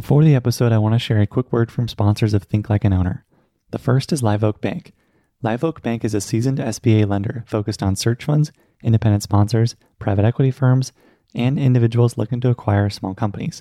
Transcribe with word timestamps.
Before 0.00 0.24
the 0.24 0.34
episode, 0.34 0.72
I 0.72 0.78
want 0.78 0.94
to 0.94 0.98
share 0.98 1.20
a 1.20 1.26
quick 1.26 1.52
word 1.52 1.70
from 1.70 1.86
sponsors 1.86 2.32
of 2.32 2.44
Think 2.44 2.70
Like 2.70 2.84
an 2.84 2.94
Owner. 2.94 3.26
The 3.70 3.78
first 3.78 4.14
is 4.14 4.22
Live 4.22 4.42
Oak 4.42 4.62
Bank. 4.62 4.94
Live 5.42 5.62
Oak 5.62 5.82
Bank 5.82 6.06
is 6.06 6.14
a 6.14 6.22
seasoned 6.22 6.56
SBA 6.56 7.06
lender 7.06 7.44
focused 7.46 7.82
on 7.82 7.96
search 7.96 8.24
funds, 8.24 8.50
independent 8.82 9.22
sponsors, 9.22 9.76
private 9.98 10.24
equity 10.24 10.50
firms, 10.50 10.92
and 11.34 11.58
individuals 11.58 12.16
looking 12.16 12.40
to 12.40 12.48
acquire 12.48 12.88
small 12.88 13.12
companies. 13.12 13.60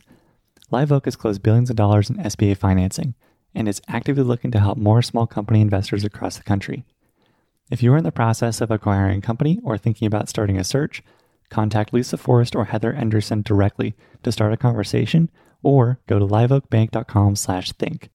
Live 0.71 0.93
Oak 0.93 1.03
has 1.05 1.17
closed 1.17 1.43
billions 1.43 1.69
of 1.69 1.75
dollars 1.75 2.09
in 2.09 2.15
SBA 2.15 2.55
financing 2.55 3.15
and 3.53 3.67
is 3.67 3.81
actively 3.89 4.23
looking 4.23 4.51
to 4.51 4.61
help 4.61 4.77
more 4.77 5.01
small 5.01 5.27
company 5.27 5.59
investors 5.59 6.05
across 6.05 6.37
the 6.37 6.43
country. 6.43 6.85
If 7.69 7.83
you 7.83 7.91
are 7.93 7.97
in 7.97 8.05
the 8.05 8.13
process 8.13 8.61
of 8.61 8.71
acquiring 8.71 9.17
a 9.17 9.21
company 9.21 9.59
or 9.61 9.77
thinking 9.77 10.05
about 10.05 10.29
starting 10.29 10.57
a 10.57 10.63
search, 10.63 11.03
contact 11.49 11.93
Lisa 11.93 12.15
Forrest 12.15 12.55
or 12.55 12.63
Heather 12.63 12.93
Anderson 12.93 13.41
directly 13.41 13.93
to 14.23 14.31
start 14.31 14.53
a 14.53 14.57
conversation 14.57 15.29
or 15.63 15.99
go 16.07 16.19
to 16.19 16.25
liveoakbank.com 16.25 17.35
slash 17.35 17.71
think. 17.73 18.09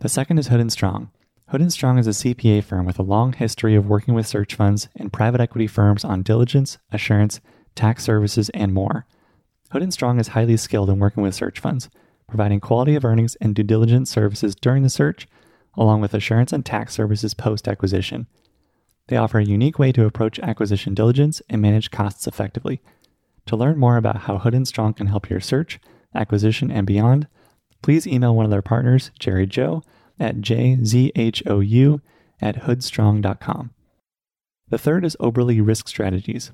The 0.00 0.08
second 0.08 0.38
is 0.38 0.48
Hood 0.48 0.72
Strong. 0.72 1.10
Hood 1.48 1.72
Strong 1.72 1.98
is 1.98 2.06
a 2.06 2.10
CPA 2.10 2.64
firm 2.64 2.86
with 2.86 2.98
a 2.98 3.02
long 3.04 3.32
history 3.34 3.74
of 3.74 3.86
working 3.86 4.14
with 4.14 4.26
search 4.26 4.54
funds 4.54 4.88
and 4.96 5.12
private 5.12 5.40
equity 5.40 5.66
firms 5.66 6.04
on 6.04 6.22
diligence, 6.22 6.78
assurance, 6.90 7.40
tax 7.74 8.04
services, 8.04 8.48
and 8.50 8.72
more. 8.72 9.06
Hood 9.70 9.92
Strong 9.92 10.18
is 10.18 10.28
highly 10.28 10.56
skilled 10.56 10.90
in 10.90 10.98
working 10.98 11.22
with 11.22 11.34
search 11.34 11.60
funds, 11.60 11.88
providing 12.26 12.60
quality 12.60 12.94
of 12.94 13.04
earnings 13.04 13.36
and 13.40 13.54
due 13.54 13.62
diligence 13.62 14.10
services 14.10 14.54
during 14.54 14.82
the 14.82 14.90
search, 14.90 15.28
along 15.74 16.00
with 16.00 16.14
assurance 16.14 16.52
and 16.52 16.64
tax 16.64 16.94
services 16.94 17.34
post 17.34 17.68
acquisition. 17.68 18.26
They 19.08 19.16
offer 19.16 19.38
a 19.38 19.44
unique 19.44 19.78
way 19.78 19.92
to 19.92 20.06
approach 20.06 20.38
acquisition 20.38 20.94
diligence 20.94 21.42
and 21.48 21.60
manage 21.60 21.90
costs 21.90 22.26
effectively. 22.26 22.80
To 23.46 23.56
learn 23.56 23.78
more 23.78 23.96
about 23.96 24.22
how 24.22 24.38
Hood 24.38 24.66
Strong 24.66 24.94
can 24.94 25.08
help 25.08 25.28
your 25.28 25.40
search, 25.40 25.80
acquisition, 26.14 26.70
and 26.70 26.86
beyond, 26.86 27.26
please 27.82 28.06
email 28.06 28.34
one 28.34 28.44
of 28.44 28.50
their 28.50 28.62
partners, 28.62 29.10
Jerry 29.18 29.46
Zhou, 29.46 29.82
at 30.18 30.36
jzhou 30.36 32.00
at 32.40 32.62
hoodstrong.com. 32.62 33.70
The 34.68 34.78
third 34.78 35.04
is 35.04 35.16
Oberle 35.20 35.66
Risk 35.66 35.88
Strategies. 35.88 36.50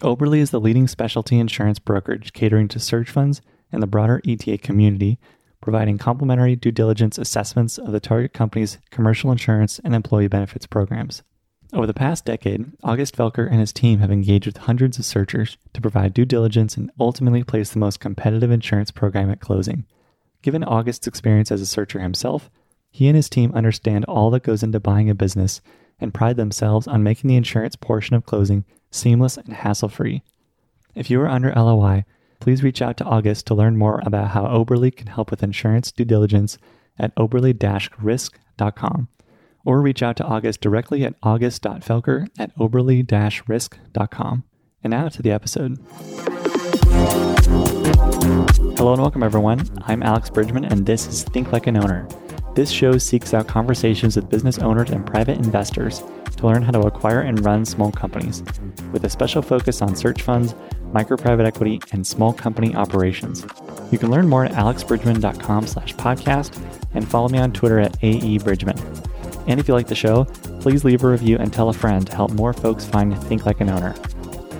Oberle 0.00 0.38
is 0.38 0.50
the 0.50 0.60
leading 0.60 0.88
specialty 0.88 1.38
insurance 1.38 1.78
brokerage 1.78 2.32
catering 2.32 2.68
to 2.68 2.80
search 2.80 3.10
funds 3.10 3.40
and 3.70 3.82
the 3.82 3.86
broader 3.86 4.20
ETA 4.26 4.58
community, 4.58 5.18
providing 5.60 5.98
complimentary 5.98 6.56
due 6.56 6.72
diligence 6.72 7.18
assessments 7.18 7.78
of 7.78 7.92
the 7.92 8.00
target 8.00 8.32
company's 8.32 8.78
commercial 8.90 9.32
insurance 9.32 9.80
and 9.84 9.94
employee 9.94 10.28
benefits 10.28 10.66
programs. 10.66 11.22
Over 11.74 11.88
the 11.88 11.92
past 11.94 12.24
decade, 12.24 12.66
August 12.84 13.16
Felker 13.16 13.50
and 13.50 13.58
his 13.58 13.72
team 13.72 13.98
have 13.98 14.12
engaged 14.12 14.46
with 14.46 14.58
hundreds 14.58 14.96
of 14.96 15.04
searchers 15.04 15.58
to 15.72 15.80
provide 15.80 16.14
due 16.14 16.24
diligence 16.24 16.76
and 16.76 16.88
ultimately 17.00 17.42
place 17.42 17.70
the 17.70 17.80
most 17.80 17.98
competitive 17.98 18.52
insurance 18.52 18.92
program 18.92 19.28
at 19.28 19.40
closing. 19.40 19.84
Given 20.40 20.62
August's 20.62 21.08
experience 21.08 21.50
as 21.50 21.60
a 21.60 21.66
searcher 21.66 21.98
himself, 21.98 22.48
he 22.92 23.08
and 23.08 23.16
his 23.16 23.28
team 23.28 23.52
understand 23.54 24.04
all 24.04 24.30
that 24.30 24.44
goes 24.44 24.62
into 24.62 24.78
buying 24.78 25.10
a 25.10 25.16
business 25.16 25.60
and 25.98 26.14
pride 26.14 26.36
themselves 26.36 26.86
on 26.86 27.02
making 27.02 27.26
the 27.26 27.34
insurance 27.34 27.74
portion 27.74 28.14
of 28.14 28.24
closing 28.24 28.64
seamless 28.92 29.36
and 29.36 29.52
hassle 29.52 29.88
free. 29.88 30.22
If 30.94 31.10
you 31.10 31.20
are 31.22 31.28
under 31.28 31.52
LOI, 31.52 32.04
please 32.38 32.62
reach 32.62 32.82
out 32.82 32.96
to 32.98 33.04
August 33.04 33.48
to 33.48 33.54
learn 33.56 33.76
more 33.76 34.00
about 34.06 34.28
how 34.28 34.44
Oberle 34.44 34.96
can 34.96 35.08
help 35.08 35.32
with 35.32 35.42
insurance 35.42 35.90
due 35.90 36.04
diligence 36.04 36.56
at 37.00 37.12
oberle-risk.com 37.16 39.08
or 39.64 39.80
reach 39.80 40.02
out 40.02 40.16
to 40.16 40.24
August 40.24 40.60
directly 40.60 41.04
at 41.04 41.14
august.felker 41.22 42.28
at 42.38 42.56
oberle-risk.com. 42.56 44.44
And 44.82 44.90
now 44.90 45.08
to 45.08 45.22
the 45.22 45.30
episode. 45.30 45.78
Hello 48.76 48.92
and 48.92 49.00
welcome, 49.00 49.22
everyone. 49.22 49.66
I'm 49.86 50.02
Alex 50.02 50.28
Bridgeman, 50.28 50.66
and 50.66 50.84
this 50.84 51.06
is 51.06 51.22
Think 51.22 51.52
Like 51.52 51.66
an 51.66 51.76
Owner. 51.76 52.06
This 52.54 52.70
show 52.70 52.98
seeks 52.98 53.32
out 53.32 53.48
conversations 53.48 54.16
with 54.16 54.28
business 54.28 54.58
owners 54.58 54.90
and 54.90 55.06
private 55.06 55.38
investors 55.38 56.02
to 56.36 56.46
learn 56.46 56.62
how 56.62 56.72
to 56.72 56.80
acquire 56.80 57.20
and 57.20 57.44
run 57.44 57.64
small 57.64 57.90
companies, 57.90 58.42
with 58.92 59.04
a 59.04 59.10
special 59.10 59.42
focus 59.42 59.80
on 59.80 59.96
search 59.96 60.22
funds, 60.22 60.54
micro 60.92 61.16
private 61.16 61.46
equity, 61.46 61.80
and 61.92 62.06
small 62.06 62.32
company 62.32 62.74
operations. 62.74 63.44
You 63.90 63.98
can 63.98 64.10
learn 64.10 64.28
more 64.28 64.44
at 64.44 64.52
alexbridgeman.com 64.52 65.66
slash 65.66 65.94
podcast 65.94 66.60
and 66.94 67.08
follow 67.08 67.28
me 67.28 67.38
on 67.38 67.52
Twitter 67.52 67.80
at 67.80 67.98
aebridgeman. 68.00 68.78
And 69.46 69.60
if 69.60 69.68
you 69.68 69.74
like 69.74 69.88
the 69.88 69.94
show, 69.94 70.24
please 70.60 70.84
leave 70.84 71.04
a 71.04 71.08
review 71.08 71.36
and 71.38 71.52
tell 71.52 71.68
a 71.68 71.72
friend 71.72 72.06
to 72.06 72.14
help 72.14 72.32
more 72.32 72.52
folks 72.52 72.84
find 72.84 73.16
Think 73.24 73.46
Like 73.46 73.60
an 73.60 73.70
Owner. 73.70 73.94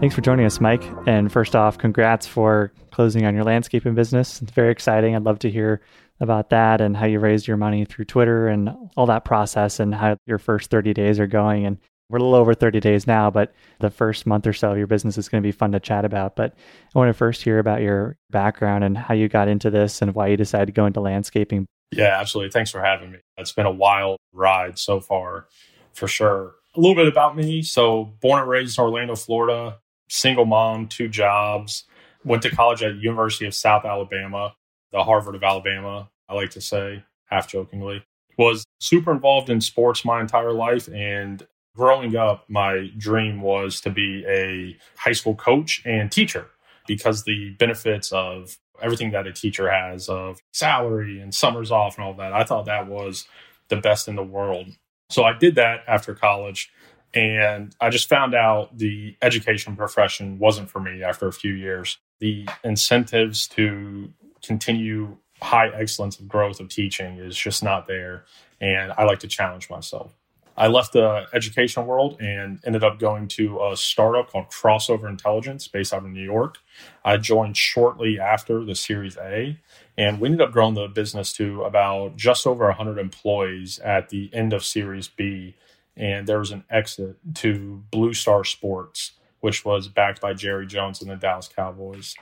Thanks 0.00 0.14
for 0.14 0.20
joining 0.20 0.46
us, 0.46 0.60
Mike. 0.60 0.84
And 1.06 1.32
first 1.32 1.56
off, 1.56 1.78
congrats 1.78 2.26
for 2.26 2.72
closing 2.92 3.24
on 3.24 3.34
your 3.34 3.44
landscaping 3.44 3.94
business. 3.94 4.42
It's 4.42 4.52
very 4.52 4.70
exciting. 4.70 5.16
I'd 5.16 5.24
love 5.24 5.38
to 5.40 5.50
hear 5.50 5.80
about 6.20 6.50
that 6.50 6.80
and 6.80 6.96
how 6.96 7.06
you 7.06 7.20
raised 7.20 7.46
your 7.46 7.56
money 7.56 7.84
through 7.84 8.04
Twitter 8.04 8.48
and 8.48 8.74
all 8.96 9.06
that 9.06 9.24
process 9.24 9.80
and 9.80 9.94
how 9.94 10.16
your 10.26 10.38
first 10.38 10.70
30 10.70 10.92
days 10.94 11.20
are 11.20 11.26
going. 11.26 11.64
And 11.64 11.78
we're 12.08 12.18
a 12.18 12.22
little 12.22 12.36
over 12.36 12.54
30 12.54 12.80
days 12.80 13.06
now, 13.06 13.30
but 13.30 13.54
the 13.80 13.90
first 13.90 14.26
month 14.26 14.46
or 14.46 14.52
so 14.52 14.72
of 14.72 14.78
your 14.78 14.86
business 14.86 15.18
is 15.18 15.28
going 15.28 15.42
to 15.42 15.46
be 15.46 15.52
fun 15.52 15.72
to 15.72 15.80
chat 15.80 16.04
about. 16.04 16.36
But 16.36 16.54
I 16.94 16.98
want 16.98 17.10
to 17.10 17.14
first 17.14 17.42
hear 17.42 17.58
about 17.58 17.82
your 17.82 18.16
background 18.30 18.82
and 18.82 18.96
how 18.96 19.14
you 19.14 19.28
got 19.28 19.48
into 19.48 19.70
this 19.70 20.00
and 20.00 20.14
why 20.14 20.28
you 20.28 20.36
decided 20.36 20.66
to 20.66 20.72
go 20.72 20.86
into 20.86 21.00
landscaping. 21.00 21.66
Yeah, 21.92 22.18
absolutely. 22.18 22.50
Thanks 22.50 22.70
for 22.70 22.82
having 22.82 23.12
me. 23.12 23.18
It's 23.36 23.52
been 23.52 23.66
a 23.66 23.70
wild 23.70 24.18
ride 24.32 24.78
so 24.78 25.00
far, 25.00 25.46
for 25.92 26.08
sure. 26.08 26.54
A 26.74 26.80
little 26.80 26.96
bit 26.96 27.08
about 27.08 27.36
me. 27.36 27.62
So, 27.62 28.12
born 28.20 28.40
and 28.40 28.48
raised 28.48 28.78
in 28.78 28.84
Orlando, 28.84 29.16
Florida, 29.16 29.78
single 30.08 30.44
mom, 30.44 30.86
two 30.88 31.08
jobs. 31.08 31.84
Went 32.24 32.42
to 32.42 32.50
college 32.50 32.82
at 32.82 32.96
University 32.96 33.46
of 33.46 33.54
South 33.54 33.84
Alabama 33.84 34.54
the 34.92 35.04
Harvard 35.04 35.34
of 35.34 35.42
Alabama, 35.42 36.10
I 36.28 36.34
like 36.34 36.50
to 36.50 36.60
say, 36.60 37.04
half 37.26 37.48
jokingly. 37.48 38.04
Was 38.36 38.64
super 38.80 39.12
involved 39.12 39.50
in 39.50 39.60
sports 39.60 40.04
my 40.04 40.20
entire 40.20 40.52
life. 40.52 40.88
And 40.88 41.46
growing 41.74 42.16
up, 42.16 42.44
my 42.48 42.90
dream 42.96 43.40
was 43.40 43.80
to 43.82 43.90
be 43.90 44.24
a 44.26 44.76
high 44.96 45.12
school 45.12 45.34
coach 45.34 45.82
and 45.84 46.10
teacher 46.10 46.46
because 46.86 47.24
the 47.24 47.50
benefits 47.58 48.12
of 48.12 48.58
everything 48.80 49.10
that 49.10 49.26
a 49.26 49.32
teacher 49.32 49.70
has 49.70 50.08
of 50.08 50.38
salary 50.52 51.20
and 51.20 51.34
summers 51.34 51.70
off 51.70 51.96
and 51.96 52.04
all 52.04 52.14
that, 52.14 52.32
I 52.32 52.44
thought 52.44 52.66
that 52.66 52.86
was 52.86 53.26
the 53.68 53.76
best 53.76 54.08
in 54.08 54.14
the 54.16 54.22
world. 54.22 54.68
So 55.10 55.24
I 55.24 55.32
did 55.32 55.56
that 55.56 55.80
after 55.86 56.14
college. 56.14 56.70
And 57.14 57.74
I 57.80 57.88
just 57.90 58.08
found 58.08 58.34
out 58.34 58.76
the 58.76 59.16
education 59.22 59.76
profession 59.76 60.38
wasn't 60.38 60.70
for 60.70 60.80
me 60.80 61.02
after 61.02 61.26
a 61.26 61.32
few 61.32 61.52
years. 61.52 61.98
The 62.20 62.48
incentives 62.62 63.48
to 63.48 64.12
continue 64.42 65.16
high 65.40 65.68
excellence 65.68 66.18
of 66.18 66.28
growth 66.28 66.60
of 66.60 66.68
teaching 66.68 67.18
is 67.18 67.36
just 67.36 67.62
not 67.62 67.86
there. 67.86 68.24
And 68.60 68.92
I 68.96 69.04
like 69.04 69.20
to 69.20 69.28
challenge 69.28 69.70
myself. 69.70 70.14
I 70.56 70.66
left 70.66 70.92
the 70.92 71.26
education 71.32 71.86
world 71.86 72.20
and 72.20 72.58
ended 72.66 72.82
up 72.82 72.98
going 72.98 73.28
to 73.28 73.62
a 73.62 73.76
startup 73.76 74.32
called 74.32 74.46
Krossover 74.50 75.08
Intelligence 75.08 75.68
based 75.68 75.94
out 75.94 76.04
of 76.04 76.10
New 76.10 76.24
York. 76.24 76.58
I 77.04 77.16
joined 77.16 77.56
shortly 77.56 78.18
after 78.18 78.64
the 78.64 78.74
Series 78.74 79.16
A, 79.18 79.56
and 79.96 80.20
we 80.20 80.26
ended 80.26 80.40
up 80.40 80.50
growing 80.50 80.74
the 80.74 80.88
business 80.88 81.32
to 81.34 81.62
about 81.62 82.16
just 82.16 82.44
over 82.44 82.64
100 82.66 82.98
employees 82.98 83.78
at 83.78 84.08
the 84.08 84.30
end 84.32 84.52
of 84.52 84.64
Series 84.64 85.06
B. 85.06 85.54
And 85.96 86.26
there 86.26 86.40
was 86.40 86.50
an 86.50 86.64
exit 86.68 87.18
to 87.36 87.84
Blue 87.92 88.12
Star 88.12 88.42
Sports 88.42 89.12
which 89.40 89.64
was 89.64 89.88
backed 89.88 90.20
by 90.20 90.34
Jerry 90.34 90.66
Jones 90.66 91.00
and 91.00 91.10
the 91.10 91.16
Dallas 91.16 91.48
Cowboys. 91.48 92.14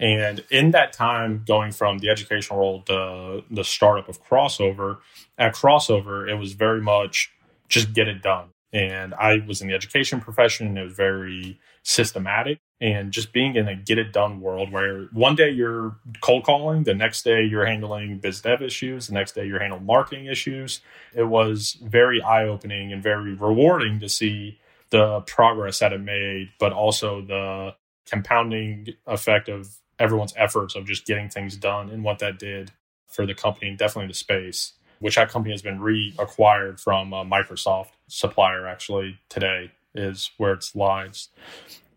And 0.00 0.44
in 0.50 0.70
that 0.72 0.92
time, 0.92 1.44
going 1.46 1.72
from 1.72 1.98
the 1.98 2.08
educational 2.08 2.58
role 2.58 2.82
to 2.82 3.42
the 3.50 3.64
startup 3.64 4.08
of 4.08 4.22
Krossover, 4.24 4.98
at 5.36 5.54
Krossover, 5.54 6.28
it 6.28 6.36
was 6.36 6.52
very 6.52 6.80
much 6.80 7.30
just 7.68 7.92
get 7.92 8.08
it 8.08 8.22
done. 8.22 8.50
And 8.72 9.14
I 9.14 9.42
was 9.46 9.60
in 9.60 9.68
the 9.68 9.74
education 9.74 10.20
profession 10.20 10.66
and 10.66 10.78
it 10.78 10.84
was 10.84 10.92
very 10.92 11.58
systematic 11.82 12.58
and 12.80 13.12
just 13.12 13.32
being 13.32 13.56
in 13.56 13.66
a 13.66 13.74
get 13.74 13.98
it 13.98 14.12
done 14.12 14.40
world 14.40 14.70
where 14.70 15.04
one 15.12 15.34
day 15.34 15.50
you're 15.50 15.96
cold 16.20 16.44
calling, 16.44 16.84
the 16.84 16.94
next 16.94 17.22
day 17.22 17.42
you're 17.42 17.64
handling 17.64 18.18
biz 18.18 18.42
dev 18.42 18.62
issues, 18.62 19.08
the 19.08 19.14
next 19.14 19.32
day 19.32 19.46
you're 19.46 19.58
handling 19.58 19.86
marketing 19.86 20.26
issues. 20.26 20.80
It 21.14 21.24
was 21.24 21.78
very 21.82 22.22
eye 22.22 22.44
opening 22.44 22.92
and 22.92 23.02
very 23.02 23.34
rewarding 23.34 24.00
to 24.00 24.08
see 24.08 24.58
the 24.90 25.20
progress 25.22 25.80
that 25.80 25.92
it 25.92 26.00
made, 26.00 26.50
but 26.60 26.72
also 26.72 27.22
the 27.22 27.74
compounding 28.06 28.88
effect 29.06 29.48
of 29.48 29.76
everyone's 29.98 30.34
efforts 30.36 30.74
of 30.74 30.86
just 30.86 31.06
getting 31.06 31.28
things 31.28 31.56
done 31.56 31.90
and 31.90 32.04
what 32.04 32.18
that 32.20 32.38
did 32.38 32.72
for 33.06 33.26
the 33.26 33.34
company 33.34 33.68
and 33.68 33.78
definitely 33.78 34.08
the 34.08 34.14
space, 34.14 34.74
which 34.98 35.16
that 35.16 35.30
company 35.30 35.52
has 35.52 35.62
been 35.62 35.78
reacquired 35.78 36.80
from 36.80 37.12
a 37.12 37.24
Microsoft 37.24 37.90
supplier 38.06 38.66
actually 38.66 39.18
today 39.28 39.72
is 39.94 40.30
where 40.36 40.52
it's 40.52 40.74
lies. 40.74 41.28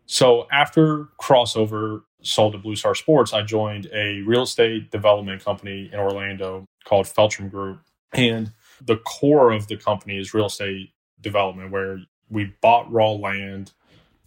So 0.05 0.47
after 0.51 1.09
Krossover 1.21 2.03
sold 2.21 2.53
to 2.53 2.57
Blue 2.57 2.75
Star 2.75 2.95
Sports, 2.95 3.33
I 3.33 3.43
joined 3.43 3.87
a 3.93 4.21
real 4.21 4.43
estate 4.43 4.91
development 4.91 5.43
company 5.43 5.89
in 5.91 5.99
Orlando 5.99 6.65
called 6.85 7.07
Feltram 7.07 7.49
Group. 7.49 7.79
And 8.13 8.51
the 8.83 8.97
core 8.97 9.51
of 9.51 9.67
the 9.67 9.77
company 9.77 10.17
is 10.17 10.33
real 10.33 10.47
estate 10.47 10.91
development, 11.21 11.71
where 11.71 11.99
we 12.29 12.53
bought 12.61 12.91
raw 12.91 13.11
land, 13.11 13.71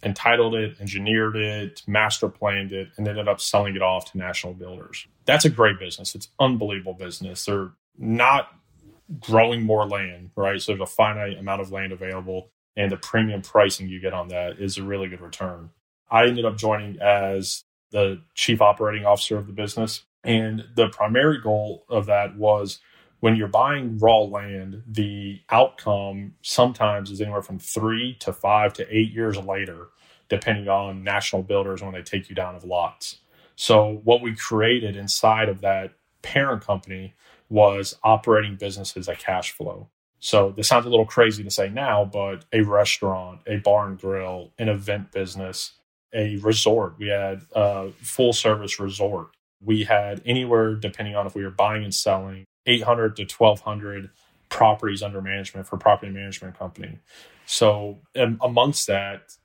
entitled 0.03 0.55
it, 0.55 0.79
engineered 0.79 1.35
it, 1.35 1.81
master 1.87 2.29
planned 2.29 2.71
it, 2.71 2.89
and 2.97 3.07
ended 3.07 3.27
up 3.27 3.41
selling 3.41 3.75
it 3.75 3.81
off 3.81 4.11
to 4.11 4.17
national 4.17 4.53
builders. 4.53 5.07
That's 5.25 5.45
a 5.45 5.49
great 5.49 5.79
business. 5.79 6.15
It's 6.15 6.29
unbelievable 6.39 6.93
business. 6.93 7.45
They're 7.45 7.71
not 7.97 8.49
growing 9.19 9.63
more 9.63 9.87
land, 9.87 10.31
right? 10.35 10.61
So 10.61 10.71
there's 10.71 10.81
a 10.81 10.91
finite 10.91 11.37
amount 11.37 11.61
of 11.61 11.71
land 11.71 11.91
available, 11.91 12.51
and 12.75 12.91
the 12.91 12.97
premium 12.97 13.41
pricing 13.41 13.87
you 13.87 13.99
get 13.99 14.13
on 14.13 14.27
that 14.29 14.59
is 14.59 14.77
a 14.77 14.83
really 14.83 15.07
good 15.07 15.21
return. 15.21 15.69
I 16.09 16.25
ended 16.25 16.45
up 16.45 16.57
joining 16.57 16.99
as 17.01 17.63
the 17.91 18.21
chief 18.33 18.61
operating 18.61 19.05
officer 19.05 19.37
of 19.37 19.47
the 19.47 19.53
business. 19.53 20.03
And 20.23 20.65
the 20.75 20.89
primary 20.89 21.39
goal 21.39 21.85
of 21.87 22.07
that 22.07 22.35
was 22.35 22.79
when 23.25 23.35
you're 23.35 23.47
buying 23.47 23.97
raw 23.97 24.19
land, 24.19 24.83
the 24.85 25.41
outcome 25.49 26.35
sometimes 26.43 27.09
is 27.09 27.19
anywhere 27.19 27.41
from 27.41 27.57
three 27.57 28.15
to 28.19 28.31
five 28.31 28.71
to 28.71 28.85
eight 28.95 29.11
years 29.11 29.35
later, 29.35 29.87
depending 30.29 30.67
on 30.67 31.03
national 31.03 31.41
builders 31.41 31.81
when 31.81 31.91
they 31.91 32.03
take 32.03 32.29
you 32.29 32.35
down 32.35 32.53
of 32.53 32.63
lots. 32.63 33.21
So, 33.55 33.99
what 34.03 34.21
we 34.21 34.35
created 34.35 34.95
inside 34.95 35.49
of 35.49 35.61
that 35.61 35.93
parent 36.21 36.63
company 36.63 37.15
was 37.49 37.97
operating 38.03 38.57
businesses 38.57 39.09
at 39.09 39.17
cash 39.17 39.49
flow. 39.49 39.89
So, 40.19 40.53
this 40.55 40.67
sounds 40.67 40.85
a 40.85 40.89
little 40.91 41.07
crazy 41.07 41.43
to 41.43 41.49
say 41.49 41.67
now, 41.67 42.05
but 42.05 42.45
a 42.53 42.61
restaurant, 42.61 43.39
a 43.47 43.57
bar 43.57 43.87
and 43.87 43.99
grill, 43.99 44.51
an 44.59 44.69
event 44.69 45.11
business, 45.11 45.71
a 46.13 46.35
resort. 46.35 46.99
We 46.99 47.07
had 47.07 47.41
a 47.55 47.89
full 48.03 48.33
service 48.33 48.79
resort. 48.79 49.34
We 49.61 49.83
had 49.83 50.21
anywhere, 50.25 50.75
depending 50.75 51.15
on 51.15 51.25
if 51.25 51.35
we 51.35 51.43
were 51.43 51.51
buying 51.51 51.83
and 51.83 51.93
selling, 51.93 52.45
800 52.65 53.15
to 53.17 53.23
1200 53.23 54.09
properties 54.49 55.01
under 55.01 55.21
management 55.21 55.67
for 55.67 55.77
property 55.77 56.11
management 56.11 56.57
company. 56.57 56.99
So 57.45 57.99
amongst 58.15 58.87
that, 58.87 59.35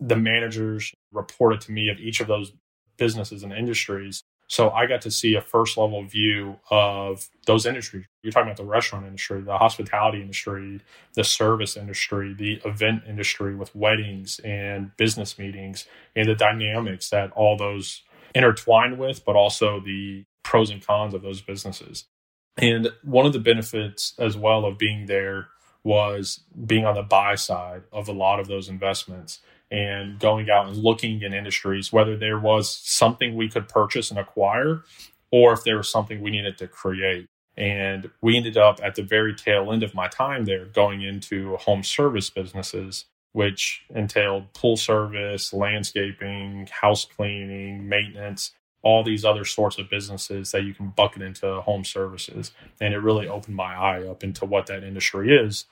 the 0.00 0.16
managers 0.16 0.92
reported 1.12 1.60
to 1.62 1.72
me 1.72 1.88
of 1.88 1.98
each 1.98 2.20
of 2.20 2.26
those 2.26 2.52
businesses 2.96 3.42
and 3.42 3.52
industries 3.52 4.22
so 4.52 4.68
I 4.68 4.84
got 4.84 5.00
to 5.00 5.10
see 5.10 5.34
a 5.34 5.40
first 5.40 5.78
level 5.78 6.04
view 6.04 6.58
of 6.68 7.26
those 7.46 7.64
industries. 7.64 8.04
You're 8.22 8.32
talking 8.32 8.48
about 8.48 8.58
the 8.58 8.66
restaurant 8.66 9.06
industry, 9.06 9.40
the 9.40 9.56
hospitality 9.56 10.20
industry, 10.20 10.82
the 11.14 11.24
service 11.24 11.74
industry, 11.74 12.34
the 12.34 12.60
event 12.66 13.04
industry 13.08 13.54
with 13.54 13.74
weddings 13.74 14.40
and 14.40 14.94
business 14.98 15.38
meetings, 15.38 15.86
and 16.14 16.28
the 16.28 16.34
dynamics 16.34 17.08
that 17.08 17.30
all 17.32 17.56
those 17.56 18.02
intertwine 18.34 18.98
with, 18.98 19.24
but 19.24 19.36
also 19.36 19.80
the 19.80 20.24
pros 20.42 20.70
and 20.70 20.84
cons 20.84 21.14
of 21.14 21.22
those 21.22 21.40
businesses. 21.40 22.06
And 22.56 22.90
one 23.02 23.26
of 23.26 23.32
the 23.32 23.38
benefits 23.38 24.14
as 24.18 24.36
well 24.36 24.64
of 24.64 24.78
being 24.78 25.06
there 25.06 25.48
was 25.84 26.40
being 26.66 26.84
on 26.84 26.94
the 26.94 27.02
buy 27.02 27.34
side 27.34 27.82
of 27.92 28.08
a 28.08 28.12
lot 28.12 28.38
of 28.38 28.46
those 28.46 28.68
investments 28.68 29.40
and 29.70 30.18
going 30.20 30.50
out 30.50 30.68
and 30.68 30.76
looking 30.76 31.22
in 31.22 31.32
industries, 31.32 31.92
whether 31.92 32.16
there 32.16 32.38
was 32.38 32.70
something 32.70 33.34
we 33.34 33.48
could 33.48 33.68
purchase 33.68 34.10
and 34.10 34.18
acquire 34.18 34.84
or 35.30 35.54
if 35.54 35.64
there 35.64 35.78
was 35.78 35.90
something 35.90 36.20
we 36.20 36.30
needed 36.30 36.58
to 36.58 36.68
create. 36.68 37.26
And 37.56 38.10
we 38.20 38.36
ended 38.36 38.56
up 38.56 38.80
at 38.82 38.94
the 38.94 39.02
very 39.02 39.34
tail 39.34 39.72
end 39.72 39.82
of 39.82 39.94
my 39.94 40.08
time 40.08 40.44
there 40.44 40.66
going 40.66 41.02
into 41.02 41.56
home 41.56 41.82
service 41.82 42.30
businesses, 42.30 43.06
which 43.32 43.82
entailed 43.94 44.52
pool 44.52 44.76
service, 44.76 45.52
landscaping, 45.52 46.68
house 46.70 47.04
cleaning, 47.04 47.88
maintenance, 47.88 48.52
all 48.82 49.02
these 49.02 49.24
other 49.24 49.44
sorts 49.44 49.78
of 49.78 49.88
businesses 49.88 50.50
that 50.50 50.64
you 50.64 50.74
can 50.74 50.88
bucket 50.90 51.22
into 51.22 51.60
home 51.62 51.84
services. 51.84 52.52
And 52.80 52.92
it 52.94 52.98
really 52.98 53.28
opened 53.28 53.56
my 53.56 53.74
eye 53.74 54.06
up 54.06 54.22
into 54.22 54.44
what 54.44 54.66
that 54.66 54.84
industry 54.84 55.34
is. 55.34 55.66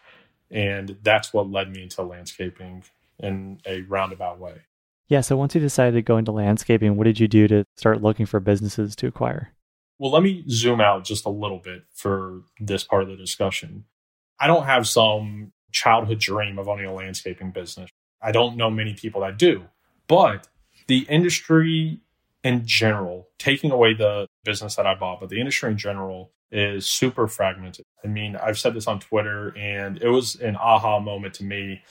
And 0.51 0.97
that's 1.03 1.33
what 1.33 1.51
led 1.51 1.71
me 1.71 1.83
into 1.83 2.03
landscaping 2.03 2.85
in 3.19 3.61
a 3.67 3.83
roundabout 3.83 4.39
way. 4.39 4.63
Yeah. 5.09 5.21
So 5.21 5.37
once 5.37 5.55
you 5.55 5.61
decided 5.61 5.93
to 5.95 6.03
go 6.03 6.17
into 6.17 6.33
landscaping, 6.33 6.97
what 6.97 7.05
did 7.05 7.19
you 7.19 7.29
do 7.29 7.49
to 7.49 7.65
start 7.77 8.01
looking 8.01 8.27
for 8.27 8.41
businesses 8.41 8.95
to 8.97 9.09
acquire? 9.09 9.53
Well, 9.99 10.13
let 10.13 10.23
me 10.23 10.45
zoom 10.49 10.81
out 10.81 11.05
just 11.05 11.27
a 11.27 11.31
little 11.31 11.59
bit 11.59 11.83
for 11.93 12.43
this 12.59 12.85
part 12.85 13.03
of 13.03 13.09
the 13.09 13.17
discussion. 13.17 13.85
I 14.39 14.47
don't 14.47 14.65
have 14.65 14.89
some 14.89 15.53
childhood 15.73 16.19
dream 16.19 16.59
of 16.59 16.69
owning 16.69 16.87
a 16.87 16.95
landscaping 16.95 17.51
business. 17.51 17.91
I 18.23 18.33
don't 18.33 18.57
know 18.57 18.71
many 18.71 18.95
people 18.95 19.23
that 19.23 19.39
do, 19.39 19.65
but 20.07 20.49
the 20.87 21.07
industry 21.09 22.01
in 22.43 22.67
general, 22.67 23.29
taking 23.39 23.71
away 23.71 23.95
the 23.95 24.27
business 24.45 24.77
that 24.77 24.87
I 24.87 24.95
bought, 24.95 25.21
but 25.21 25.29
the 25.29 25.39
industry 25.39 25.71
in 25.71 25.79
general 25.79 26.33
is 26.51 26.87
super 26.87 27.29
fragmented. 27.29 27.85
I 28.05 28.09
mean, 28.09 28.37
I've 28.37 28.59
said 28.59 28.75
this 28.75 28.87
on 28.87 28.99
Twitter 28.99 29.57
and 29.57 30.03
it 30.03 30.09
was 30.09 30.37
an 30.37 30.57
aha 30.57 30.99
moment 30.99 31.35
to 31.35 31.45
me 31.45 31.83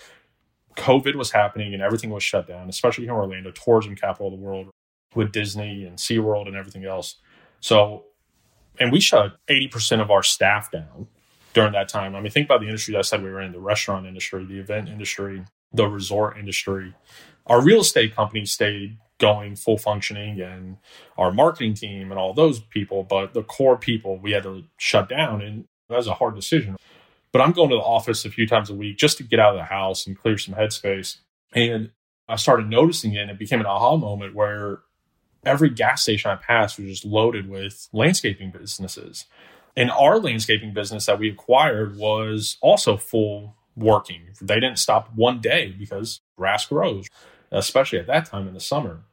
COVID 0.80 1.16
was 1.16 1.32
happening 1.32 1.74
and 1.74 1.84
everything 1.84 2.10
was 2.10 2.24
shut 2.24 2.48
down, 2.48 2.70
especially 2.70 3.04
here 3.04 3.14
in 3.14 3.20
Orlando, 3.20 3.52
tourism 3.52 3.96
capital 3.96 4.28
of 4.28 4.34
the 4.34 4.40
world 4.40 4.70
with 5.14 5.32
Disney 5.32 5.86
and 5.86 5.98
SeaWorld 5.98 6.48
and 6.48 6.56
everything 6.56 6.86
else. 6.86 7.16
So, 7.60 8.06
and 8.80 8.92
we 8.92 9.02
shut 9.02 9.38
80% 9.50 10.02
of 10.02 10.10
our 10.10 10.24
staff 10.24 10.72
down 10.72 11.08
during 11.54 11.74
that 11.74 11.90
time. 11.90 12.16
I 12.16 12.22
mean, 12.22 12.32
think 12.32 12.46
about 12.46 12.62
the 12.62 12.68
industry 12.68 12.96
I 12.96 13.02
said 13.02 13.24
we 13.24 13.30
were 13.30 13.42
in 13.42 13.52
the 13.52 13.60
restaurant 13.60 14.06
industry, 14.06 14.46
the 14.46 14.60
event 14.60 14.90
industry, 14.90 15.44
the 15.74 15.88
resort 15.88 16.38
industry. 16.38 16.94
Our 17.48 17.62
real 17.62 17.82
estate 17.82 18.16
company 18.16 18.46
stayed 18.46 18.98
going 19.20 19.56
full 19.56 19.78
functioning 19.78 20.40
and 20.40 20.78
our 21.18 21.32
marketing 21.32 21.74
team 21.74 22.12
and 22.12 22.20
all 22.20 22.34
those 22.34 22.60
people, 22.60 23.04
but 23.04 23.34
the 23.34 23.44
core 23.44 23.78
people 23.78 24.18
we 24.18 24.32
had 24.32 24.44
to 24.44 24.64
shut 24.78 25.10
down. 25.10 25.42
And 25.42 25.66
that 25.90 25.98
was 25.98 26.08
a 26.08 26.14
hard 26.14 26.36
decision. 26.36 26.78
But 27.32 27.42
I'm 27.42 27.52
going 27.52 27.70
to 27.70 27.76
the 27.76 27.82
office 27.82 28.26
a 28.26 28.32
few 28.32 28.48
times 28.48 28.70
a 28.70 28.76
week 28.76 28.98
just 28.98 29.18
to 29.18 29.24
get 29.24 29.40
out 29.40 29.54
of 29.54 29.60
the 29.60 29.66
house 29.66 30.08
and 30.08 30.18
clear 30.18 30.38
some 30.38 30.56
headspace. 30.56 31.18
And 31.54 31.92
I 32.28 32.38
started 32.38 32.70
noticing 32.70 33.14
it 33.14 33.22
and 33.22 33.32
it 33.32 33.40
became 33.40 33.60
an 33.60 33.66
aha 33.66 33.98
moment 33.98 34.34
where 34.34 34.80
every 35.46 35.70
gas 35.70 36.02
station 36.02 36.32
I 36.32 36.36
passed 36.36 36.80
was 36.80 36.88
just 36.88 37.06
loaded 37.06 37.50
with 37.50 37.88
landscaping 37.94 38.52
businesses. 38.52 39.26
And 39.80 39.90
our 39.92 40.20
landscaping 40.20 40.74
business 40.74 41.06
that 41.06 41.20
we 41.20 41.30
acquired 41.30 41.96
was 41.96 42.58
also 42.60 42.98
full 42.98 43.56
working. 43.78 44.24
They 44.42 44.56
didn't 44.56 44.78
stop 44.78 45.10
one 45.16 45.40
day 45.40 45.74
because 45.80 46.20
grass 46.38 46.66
grows, 46.66 47.08
especially 47.50 48.00
at 48.00 48.08
that 48.08 48.26
time 48.26 48.46
in 48.46 48.54
the 48.54 48.60
summer. 48.60 49.04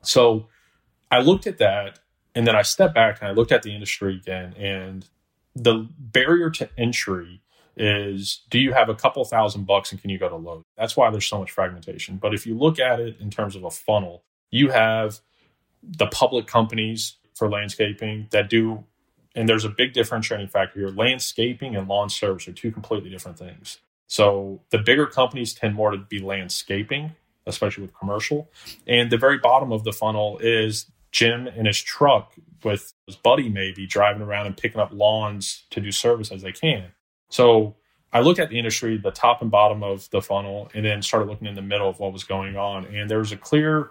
So 0.00 0.46
I 1.10 1.20
looked 1.20 1.46
at 1.46 1.58
that 1.58 1.98
and 2.34 2.46
then 2.46 2.56
I 2.56 2.62
stepped 2.62 2.94
back 2.94 3.18
and 3.20 3.28
I 3.28 3.32
looked 3.32 3.52
at 3.52 3.64
the 3.64 3.74
industry 3.74 4.16
again 4.16 4.54
and 4.54 5.06
the 5.54 5.86
barrier 5.98 6.48
to 6.52 6.70
entry 6.78 7.42
is 7.76 8.44
do 8.48 8.58
you 8.58 8.72
have 8.72 8.88
a 8.88 8.94
couple 8.94 9.22
thousand 9.26 9.66
bucks 9.66 9.92
and 9.92 10.00
can 10.00 10.08
you 10.08 10.18
go 10.18 10.30
to 10.30 10.36
load? 10.36 10.62
That's 10.78 10.96
why 10.96 11.10
there's 11.10 11.26
so 11.26 11.38
much 11.38 11.50
fragmentation. 11.50 12.16
But 12.16 12.32
if 12.32 12.46
you 12.46 12.56
look 12.56 12.78
at 12.78 12.98
it 12.98 13.20
in 13.20 13.28
terms 13.28 13.56
of 13.56 13.64
a 13.64 13.70
funnel, 13.70 14.24
you 14.50 14.70
have 14.70 15.20
the 15.82 16.06
public 16.06 16.46
companies 16.46 17.16
for 17.34 17.50
landscaping 17.50 18.28
that 18.30 18.48
do, 18.48 18.84
and 19.34 19.48
there's 19.48 19.64
a 19.64 19.68
big 19.68 19.92
differentiating 19.92 20.48
factor 20.48 20.80
here. 20.80 20.88
Landscaping 20.88 21.76
and 21.76 21.88
lawn 21.88 22.08
service 22.08 22.46
are 22.48 22.52
two 22.52 22.70
completely 22.70 23.10
different 23.10 23.38
things. 23.38 23.78
So 24.06 24.60
the 24.70 24.78
bigger 24.78 25.06
companies 25.06 25.54
tend 25.54 25.74
more 25.74 25.90
to 25.90 25.98
be 25.98 26.20
landscaping, 26.20 27.12
especially 27.46 27.82
with 27.82 27.98
commercial. 27.98 28.50
And 28.86 29.10
the 29.10 29.18
very 29.18 29.38
bottom 29.38 29.72
of 29.72 29.84
the 29.84 29.92
funnel 29.92 30.38
is 30.38 30.86
Jim 31.10 31.46
in 31.48 31.66
his 31.66 31.80
truck 31.80 32.34
with 32.62 32.92
his 33.06 33.16
buddy 33.16 33.48
maybe 33.48 33.86
driving 33.86 34.22
around 34.22 34.46
and 34.46 34.56
picking 34.56 34.80
up 34.80 34.90
lawns 34.92 35.64
to 35.70 35.80
do 35.80 35.92
service 35.92 36.30
as 36.30 36.42
they 36.42 36.52
can. 36.52 36.92
So 37.28 37.76
I 38.12 38.20
looked 38.20 38.38
at 38.38 38.48
the 38.48 38.58
industry, 38.58 38.96
the 38.96 39.10
top 39.10 39.42
and 39.42 39.50
bottom 39.50 39.82
of 39.82 40.08
the 40.10 40.22
funnel, 40.22 40.70
and 40.74 40.84
then 40.84 41.02
started 41.02 41.28
looking 41.28 41.48
in 41.48 41.56
the 41.56 41.62
middle 41.62 41.88
of 41.88 41.98
what 41.98 42.12
was 42.12 42.24
going 42.24 42.56
on. 42.56 42.84
And 42.86 43.10
there 43.10 43.18
was 43.18 43.32
a 43.32 43.36
clear 43.36 43.90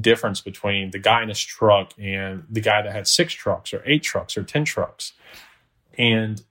difference 0.00 0.40
between 0.40 0.90
the 0.90 0.98
guy 0.98 1.22
in 1.22 1.28
his 1.28 1.40
truck 1.40 1.92
and 1.98 2.44
the 2.50 2.60
guy 2.60 2.82
that 2.82 2.92
had 2.92 3.06
six 3.06 3.32
trucks 3.32 3.72
or 3.72 3.82
eight 3.86 4.02
trucks 4.02 4.36
or 4.36 4.42
10 4.42 4.64
trucks. 4.64 5.12
And 5.96 6.42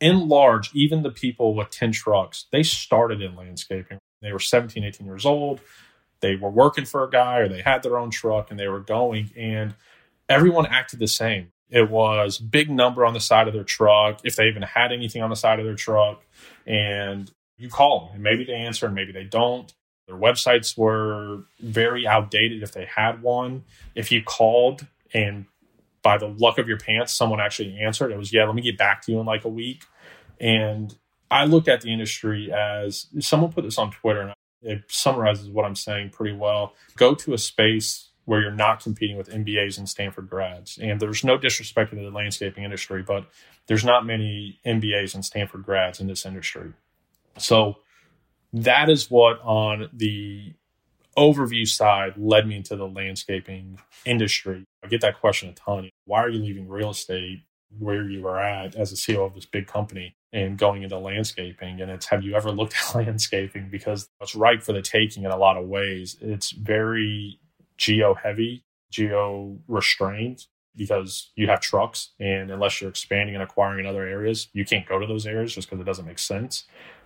in 0.00 0.28
large, 0.28 0.70
even 0.74 1.02
the 1.02 1.10
people 1.10 1.54
with 1.54 1.70
10 1.70 1.92
trucks, 1.92 2.46
they 2.50 2.62
started 2.62 3.22
in 3.22 3.36
landscaping. 3.36 3.98
They 4.20 4.32
were 4.32 4.38
17, 4.38 4.84
18 4.84 5.06
years 5.06 5.26
old. 5.26 5.60
They 6.20 6.36
were 6.36 6.50
working 6.50 6.84
for 6.84 7.04
a 7.04 7.10
guy 7.10 7.38
or 7.38 7.48
they 7.48 7.62
had 7.62 7.82
their 7.82 7.98
own 7.98 8.10
truck 8.10 8.50
and 8.50 8.58
they 8.58 8.68
were 8.68 8.80
going. 8.80 9.30
And 9.36 9.74
everyone 10.28 10.66
acted 10.66 10.98
the 10.98 11.08
same. 11.08 11.48
It 11.68 11.90
was 11.90 12.38
big 12.38 12.70
number 12.70 13.06
on 13.06 13.14
the 13.14 13.20
side 13.20 13.48
of 13.48 13.54
their 13.54 13.64
truck, 13.64 14.20
if 14.24 14.36
they 14.36 14.46
even 14.46 14.62
had 14.62 14.92
anything 14.92 15.22
on 15.22 15.30
the 15.30 15.36
side 15.36 15.58
of 15.58 15.64
their 15.64 15.74
truck. 15.74 16.24
And 16.66 17.30
you 17.56 17.68
call 17.68 18.06
them 18.06 18.14
and 18.14 18.22
maybe 18.22 18.44
they 18.44 18.54
answer 18.54 18.86
and 18.86 18.94
maybe 18.94 19.12
they 19.12 19.24
don't. 19.24 19.72
Their 20.12 20.20
websites 20.20 20.76
were 20.76 21.44
very 21.58 22.06
outdated 22.06 22.62
if 22.62 22.72
they 22.72 22.84
had 22.84 23.22
one. 23.22 23.64
If 23.94 24.12
you 24.12 24.22
called 24.22 24.86
and 25.14 25.46
by 26.02 26.18
the 26.18 26.26
luck 26.26 26.58
of 26.58 26.68
your 26.68 26.78
pants, 26.78 27.12
someone 27.12 27.40
actually 27.40 27.78
answered, 27.78 28.12
it 28.12 28.18
was, 28.18 28.32
yeah, 28.32 28.44
let 28.44 28.54
me 28.54 28.62
get 28.62 28.76
back 28.76 29.02
to 29.02 29.12
you 29.12 29.20
in 29.20 29.26
like 29.26 29.44
a 29.44 29.48
week. 29.48 29.84
And 30.38 30.94
I 31.30 31.46
looked 31.46 31.68
at 31.68 31.80
the 31.80 31.92
industry 31.92 32.52
as 32.52 33.06
someone 33.20 33.52
put 33.52 33.64
this 33.64 33.78
on 33.78 33.90
Twitter 33.90 34.20
and 34.20 34.34
it 34.62 34.84
summarizes 34.88 35.48
what 35.48 35.64
I'm 35.64 35.76
saying 35.76 36.10
pretty 36.10 36.36
well. 36.36 36.74
Go 36.96 37.14
to 37.14 37.32
a 37.32 37.38
space 37.38 38.10
where 38.24 38.40
you're 38.40 38.50
not 38.50 38.82
competing 38.82 39.16
with 39.16 39.30
MBAs 39.30 39.78
and 39.78 39.88
Stanford 39.88 40.28
grads. 40.28 40.78
And 40.78 41.00
there's 41.00 41.24
no 41.24 41.38
disrespect 41.38 41.90
to 41.90 41.96
the 41.96 42.10
landscaping 42.10 42.64
industry, 42.64 43.02
but 43.02 43.26
there's 43.66 43.84
not 43.84 44.04
many 44.04 44.60
MBAs 44.66 45.14
and 45.14 45.24
Stanford 45.24 45.64
grads 45.64 46.00
in 46.00 46.06
this 46.06 46.26
industry. 46.26 46.72
So 47.38 47.76
that 48.52 48.90
is 48.90 49.10
what 49.10 49.40
on 49.42 49.88
the 49.92 50.52
overview 51.16 51.66
side 51.66 52.14
led 52.16 52.46
me 52.46 52.56
into 52.56 52.76
the 52.76 52.86
landscaping 52.88 53.78
industry. 54.04 54.64
I 54.82 54.88
get 54.88 55.00
that 55.02 55.20
question 55.20 55.48
a 55.48 55.52
ton. 55.52 55.90
Why 56.06 56.22
are 56.22 56.28
you 56.28 56.40
leaving 56.40 56.68
real 56.68 56.90
estate 56.90 57.44
where 57.78 58.08
you 58.08 58.22
were 58.22 58.38
at 58.38 58.74
as 58.74 58.92
a 58.92 58.96
CEO 58.96 59.26
of 59.26 59.34
this 59.34 59.46
big 59.46 59.66
company 59.66 60.14
and 60.32 60.58
going 60.58 60.82
into 60.82 60.98
landscaping? 60.98 61.80
And 61.80 61.90
it's 61.90 62.06
have 62.06 62.22
you 62.22 62.34
ever 62.34 62.50
looked 62.50 62.74
at 62.88 62.94
landscaping? 62.94 63.68
Because 63.70 64.08
it's 64.20 64.34
ripe 64.34 64.62
for 64.62 64.72
the 64.72 64.82
taking 64.82 65.24
in 65.24 65.30
a 65.30 65.36
lot 65.36 65.56
of 65.56 65.66
ways. 65.66 66.16
It's 66.20 66.50
very 66.50 67.38
geo 67.76 68.14
heavy, 68.14 68.64
geo 68.90 69.58
restrained 69.68 70.46
because 70.74 71.30
you 71.36 71.48
have 71.48 71.60
trucks 71.60 72.12
and 72.18 72.50
unless 72.50 72.80
you're 72.80 72.88
expanding 72.88 73.34
and 73.34 73.42
acquiring 73.42 73.80
in 73.80 73.86
other 73.86 74.06
areas, 74.06 74.48
you 74.54 74.64
can't 74.64 74.86
go 74.88 74.98
to 74.98 75.06
those 75.06 75.26
areas 75.26 75.54
just 75.54 75.68
because 75.68 75.80
it 75.80 75.84
doesn't 75.84 76.06
make 76.06 76.18
sense. 76.18 76.64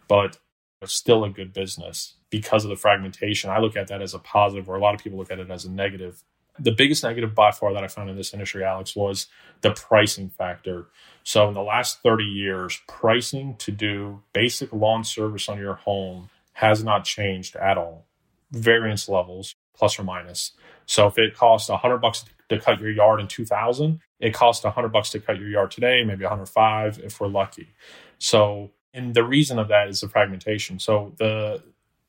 But 0.09 0.39
still 0.87 1.25
a 1.25 1.31
good 1.31 1.53
business 1.53 2.15
because 2.31 2.65
of 2.65 2.71
the 2.71 2.77
fragmentation. 2.77 3.51
I 3.51 3.59
look 3.59 3.77
at 3.77 3.89
that 3.89 4.03
as 4.03 4.15
a 4.15 4.19
positive, 4.19 4.69
where 4.69 4.77
a 4.77 4.81
lot 4.81 4.95
of 4.95 5.03
people 5.03 5.19
look 5.19 5.31
at 5.31 5.39
it 5.39 5.51
as 5.51 5.65
a 5.65 5.71
negative. 5.71 6.23
The 6.59 6.73
biggest 6.73 7.05
negative 7.05 7.35
by 7.35 7.51
far 7.51 7.73
that 7.75 7.85
I 7.85 7.89
found 7.89 8.09
in 8.09 8.17
this 8.17 8.33
industry, 8.33 8.65
Alex, 8.65 8.97
was 8.97 9.27
the 9.61 9.73
pricing 9.73 10.31
factor. 10.31 10.87
So, 11.23 11.49
in 11.49 11.55
the 11.55 11.63
last 11.63 12.03
30 12.03 12.25
years, 12.25 12.81
pricing 12.89 13.57
to 13.59 13.71
do 13.71 14.23
basic 14.33 14.73
lawn 14.73 15.05
service 15.05 15.49
on 15.49 15.59
your 15.59 15.75
home 15.75 16.31
has 16.55 16.83
not 16.83 17.05
changed 17.05 17.57
at 17.57 17.77
all. 17.77 18.07
Variance 18.53 19.09
levels, 19.09 19.55
plus 19.75 19.99
or 19.99 20.05
minus. 20.05 20.53
So, 20.87 21.07
if 21.09 21.19
it 21.19 21.35
costs 21.35 21.69
100 21.69 21.99
bucks 21.99 22.25
to 22.49 22.59
cut 22.59 22.81
your 22.81 22.91
yard 22.91 23.21
in 23.21 23.29
2000, 23.29 24.01
it 24.21 24.33
costs 24.33 24.65
100 24.65 24.89
bucks 24.89 25.11
to 25.11 25.21
cut 25.21 25.39
your 25.39 25.49
yard 25.49 25.71
today, 25.71 26.05
maybe 26.05 26.23
105 26.25 27.01
if 27.01 27.21
we're 27.21 27.29
lucky. 27.29 27.69
So, 28.19 28.71
and 28.95 29.15
the 29.15 29.25
reason 29.25 29.59
of 29.59 29.69
that 29.69 29.89
is 29.89 30.01
the 30.01 30.09
fragmentation. 30.09 30.79
So 30.79 31.15
the 31.19 31.63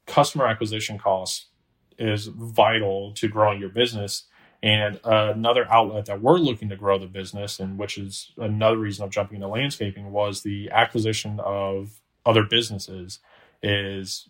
customer 0.05 0.47
acquisition 0.47 0.97
cost 0.97 1.47
is 1.97 2.27
vital 2.27 3.11
to 3.13 3.27
growing 3.27 3.59
your 3.59 3.69
business. 3.69 4.23
And 4.63 4.99
another 5.03 5.71
outlet 5.71 6.05
that 6.07 6.21
we're 6.21 6.39
looking 6.39 6.69
to 6.69 6.75
grow 6.75 6.97
the 6.97 7.05
business, 7.05 7.59
and 7.59 7.77
which 7.77 7.97
is 7.97 8.31
another 8.37 8.77
reason 8.77 9.03
of 9.05 9.11
jumping 9.11 9.35
into 9.35 9.47
landscaping, 9.47 10.11
was 10.11 10.41
the 10.41 10.71
acquisition 10.71 11.39
of 11.39 12.01
other 12.25 12.43
businesses 12.43 13.19
is 13.61 14.29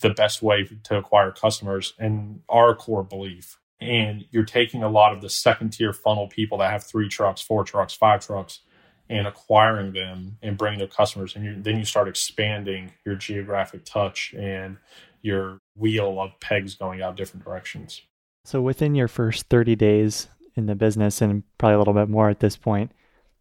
the 0.00 0.10
best 0.10 0.42
way 0.42 0.68
to 0.84 0.96
acquire 0.96 1.32
customers 1.32 1.94
and 1.98 2.42
our 2.48 2.74
core 2.74 3.02
belief. 3.02 3.58
And 3.80 4.24
you're 4.30 4.44
taking 4.44 4.82
a 4.82 4.88
lot 4.88 5.12
of 5.12 5.20
the 5.20 5.28
second 5.28 5.70
tier 5.70 5.92
funnel 5.92 6.28
people 6.28 6.58
that 6.58 6.70
have 6.70 6.84
three 6.84 7.08
trucks, 7.08 7.40
four 7.40 7.64
trucks, 7.64 7.92
five 7.92 8.24
trucks, 8.24 8.60
and 9.08 9.26
acquiring 9.26 9.92
them 9.92 10.38
and 10.42 10.58
bringing 10.58 10.78
their 10.78 10.88
customers 10.88 11.36
and 11.36 11.44
you, 11.44 11.56
then 11.62 11.78
you 11.78 11.84
start 11.84 12.08
expanding 12.08 12.92
your 13.04 13.14
geographic 13.14 13.84
touch 13.84 14.34
and 14.36 14.76
your 15.22 15.58
wheel 15.76 16.20
of 16.20 16.30
pegs 16.40 16.74
going 16.74 17.02
out 17.02 17.16
different 17.16 17.44
directions. 17.44 18.02
So 18.44 18.60
within 18.60 18.94
your 18.94 19.08
first 19.08 19.48
30 19.48 19.76
days 19.76 20.28
in 20.54 20.66
the 20.66 20.74
business 20.74 21.20
and 21.20 21.42
probably 21.58 21.74
a 21.74 21.78
little 21.78 21.94
bit 21.94 22.08
more 22.08 22.30
at 22.30 22.40
this 22.40 22.56
point 22.56 22.92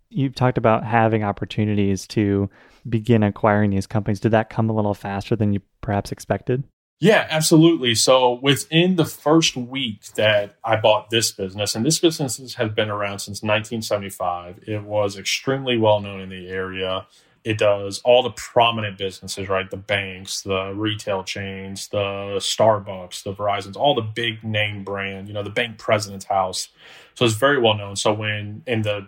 you've 0.10 0.36
talked 0.36 0.58
about 0.58 0.84
having 0.84 1.24
opportunities 1.24 2.08
to 2.08 2.50
begin 2.88 3.24
acquiring 3.24 3.72
these 3.72 3.88
companies. 3.88 4.20
Did 4.20 4.32
that 4.32 4.50
come 4.50 4.70
a 4.70 4.74
little 4.74 4.94
faster 4.94 5.36
than 5.36 5.54
you 5.54 5.62
perhaps 5.82 6.12
expected 6.12 6.64
yeah, 7.00 7.28
absolutely. 7.30 7.94
So 7.96 8.40
within 8.42 8.96
the 8.96 9.06
first 9.06 9.58
week 9.58 10.06
that 10.16 10.56
I 10.64 10.78
bought 10.78 11.10
this 11.10 11.32
business, 11.32 11.76
and 11.76 11.86
this 11.86 12.00
business 12.00 12.56
has 12.56 12.72
been 12.72 12.90
around 12.90 13.20
since 13.20 13.44
1975, 13.44 14.64
it 14.66 14.84
was 14.84 15.18
extremely 15.18 15.78
well 15.78 16.00
known 16.00 16.22
in 16.22 16.30
the 16.30 16.48
area. 16.48 17.06
It 17.44 17.58
does 17.60 18.00
all 18.04 18.24
the 18.24 18.32
prominent 18.32 18.98
businesses, 18.98 19.50
right? 19.50 19.70
The 19.70 19.78
banks, 19.78 20.42
the 20.42 20.74
retail 20.74 21.24
chains, 21.24 21.90
the 21.90 22.38
Starbucks, 22.38 23.24
the 23.24 23.34
Verizons, 23.34 23.76
all 23.76 23.94
the 23.94 24.02
big 24.02 24.44
name 24.44 24.84
brand, 24.84 25.28
you 25.28 25.34
know, 25.34 25.44
the 25.44 25.50
bank 25.50 25.78
president's 25.78 26.26
house. 26.26 26.70
So 27.14 27.26
it's 27.26 27.36
very 27.36 27.62
well 27.62 27.76
known. 27.76 27.98
So 27.98 28.14
when 28.14 28.64
in 28.66 28.82
the 28.82 29.08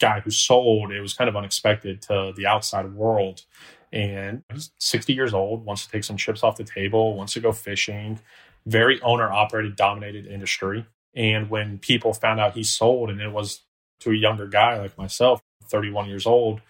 guy 0.00 0.20
who 0.20 0.30
sold, 0.30 0.90
it 0.90 1.00
was 1.00 1.14
kind 1.14 1.28
of 1.28 1.36
unexpected 1.36 2.02
to 2.02 2.32
the 2.34 2.46
outside 2.46 2.94
world 2.94 3.44
and 3.92 4.42
he's 4.52 4.70
60 4.78 5.12
years 5.12 5.34
old, 5.34 5.64
wants 5.64 5.84
to 5.84 5.92
take 5.92 6.04
some 6.04 6.16
chips 6.16 6.42
off 6.42 6.56
the 6.56 6.64
table, 6.64 7.16
wants 7.16 7.32
to 7.34 7.40
go 7.40 7.52
fishing. 7.52 8.20
Very 8.66 9.00
owner 9.02 9.30
operated, 9.30 9.76
dominated 9.76 10.26
industry. 10.26 10.86
And 11.14 11.50
when 11.50 11.78
people 11.78 12.12
found 12.12 12.40
out 12.40 12.54
he 12.54 12.62
sold, 12.62 13.10
and 13.10 13.20
it 13.20 13.32
was 13.32 13.62
to 14.00 14.10
a 14.10 14.14
younger 14.14 14.46
guy 14.46 14.78
like 14.78 14.96
myself, 14.96 15.40
31 15.66 16.08
years 16.08 16.26
old, 16.26 16.60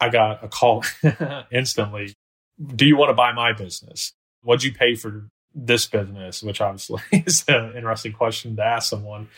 I 0.00 0.08
got 0.10 0.44
a 0.44 0.48
call 0.48 0.84
instantly. 1.50 2.14
Do 2.74 2.86
you 2.86 2.96
want 2.96 3.10
to 3.10 3.14
buy 3.14 3.32
my 3.32 3.52
business? 3.52 4.12
What'd 4.42 4.64
you 4.64 4.72
pay 4.72 4.94
for 4.94 5.28
this 5.54 5.86
business? 5.86 6.42
Which 6.42 6.60
obviously 6.60 7.02
is 7.12 7.44
an 7.48 7.74
interesting 7.76 8.12
question 8.12 8.56
to 8.56 8.64
ask 8.64 8.90
someone. 8.90 9.28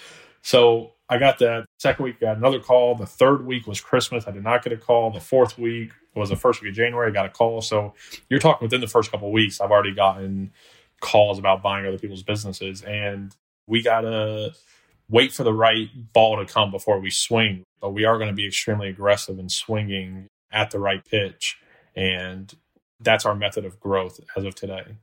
So 0.42 0.92
I 1.08 1.18
got 1.18 1.38
that 1.40 1.66
second 1.78 2.04
week, 2.04 2.20
got 2.20 2.36
another 2.36 2.60
call. 2.60 2.94
The 2.94 3.06
third 3.06 3.44
week 3.44 3.66
was 3.66 3.80
Christmas. 3.80 4.26
I 4.26 4.30
did 4.30 4.44
not 4.44 4.62
get 4.62 4.72
a 4.72 4.76
call. 4.76 5.10
The 5.10 5.20
fourth 5.20 5.58
week 5.58 5.90
was 6.14 6.30
the 6.30 6.36
first 6.36 6.62
week 6.62 6.70
of 6.70 6.76
January. 6.76 7.08
I 7.08 7.12
got 7.12 7.26
a 7.26 7.30
call. 7.30 7.60
So 7.60 7.94
you're 8.28 8.40
talking 8.40 8.64
within 8.64 8.80
the 8.80 8.86
first 8.86 9.10
couple 9.10 9.30
weeks, 9.32 9.60
I've 9.60 9.70
already 9.70 9.94
gotten 9.94 10.52
calls 11.00 11.38
about 11.38 11.62
buying 11.62 11.86
other 11.86 11.98
people's 11.98 12.22
businesses. 12.22 12.82
And 12.82 13.34
we 13.66 13.82
got 13.82 14.02
to 14.02 14.52
wait 15.08 15.32
for 15.32 15.44
the 15.44 15.52
right 15.52 15.88
ball 16.12 16.36
to 16.38 16.50
come 16.50 16.70
before 16.70 17.00
we 17.00 17.10
swing. 17.10 17.64
But 17.80 17.90
we 17.90 18.04
are 18.04 18.16
going 18.16 18.30
to 18.30 18.34
be 18.34 18.46
extremely 18.46 18.88
aggressive 18.88 19.38
in 19.38 19.48
swinging 19.48 20.28
at 20.52 20.70
the 20.70 20.78
right 20.78 21.04
pitch. 21.04 21.58
And 21.96 22.54
that's 23.00 23.26
our 23.26 23.34
method 23.34 23.64
of 23.64 23.80
growth 23.80 24.20
as 24.36 24.44
of 24.44 24.54
today. 24.54 24.96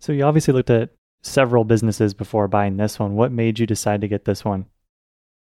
So 0.00 0.12
you 0.12 0.24
obviously 0.24 0.52
looked 0.52 0.70
at 0.70 0.90
several 1.22 1.64
businesses 1.64 2.12
before 2.12 2.48
buying 2.48 2.76
this 2.76 2.98
one. 2.98 3.14
What 3.14 3.32
made 3.32 3.58
you 3.58 3.66
decide 3.66 4.00
to 4.00 4.08
get 4.08 4.24
this 4.24 4.44
one? 4.44 4.66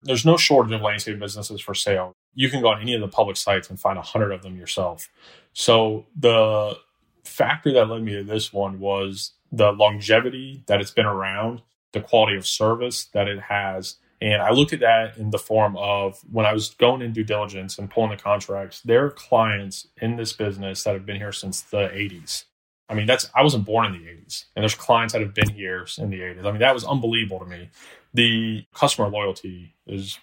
There's 0.03 0.25
no 0.25 0.37
shortage 0.37 0.73
of 0.73 0.83
landscape 0.83 1.19
businesses 1.19 1.61
for 1.61 1.75
sale. 1.75 2.13
You 2.35 2.51
can 2.51 2.63
go 2.63 2.69
on 2.69 2.81
any 2.81 2.95
of 2.95 3.01
the 3.01 3.09
public 3.09 3.37
sites 3.37 3.71
and 3.71 3.81
find 3.81 3.99
a 3.99 4.03
hundred 4.03 4.33
of 4.33 4.43
them 4.43 4.57
yourself. 4.57 5.09
So 5.53 6.07
the 6.15 6.79
factor 7.25 7.73
that 7.73 7.89
led 7.89 8.03
me 8.03 8.13
to 8.13 8.25
this 8.25 8.53
one 8.53 8.79
was 8.79 9.33
the 9.51 9.73
longevity 9.73 10.63
that 10.67 10.81
it's 10.81 10.91
been 10.91 11.07
around, 11.07 11.63
the 11.93 12.01
quality 12.01 12.37
of 12.37 12.47
service 12.47 13.07
that 13.15 13.29
it 13.29 13.41
has. 13.41 13.97
And 14.21 14.41
I 14.41 14.51
looked 14.51 14.73
at 14.73 14.81
that 14.81 15.19
in 15.19 15.31
the 15.31 15.39
form 15.39 15.77
of 15.77 16.21
when 16.31 16.47
I 16.47 16.53
was 16.53 16.71
going 16.71 17.03
in 17.03 17.13
due 17.13 17.25
diligence 17.25 17.79
and 17.79 17.91
pulling 17.91 18.11
the 18.11 18.17
contracts, 18.17 18.81
there 18.81 19.05
are 19.05 19.11
clients 19.11 19.89
in 20.01 20.17
this 20.17 20.33
business 20.33 20.85
that 20.85 20.95
have 20.95 21.07
been 21.07 21.17
here 21.17 21.33
since 21.33 21.61
the 21.61 21.89
80s. 21.89 22.45
I 22.89 22.95
mean, 22.95 23.07
that's 23.07 23.29
I 23.35 23.43
wasn't 23.43 23.65
born 23.65 23.87
in 23.87 23.93
the 23.93 24.09
80s, 24.09 24.45
and 24.55 24.63
there's 24.63 24.75
clients 24.75 25.13
that 25.13 25.21
have 25.21 25.35
been 25.35 25.51
here 25.51 25.87
in 25.99 26.11
the 26.11 26.21
80s. 26.21 26.47
I 26.47 26.51
mean, 26.53 26.61
that 26.61 26.73
was 26.73 26.85
unbelievable 26.85 27.41
to 27.41 27.47
me. 27.47 27.69
The 28.17 28.65
customer 28.73 29.09
loyalty 29.11 29.75
is 29.87 30.19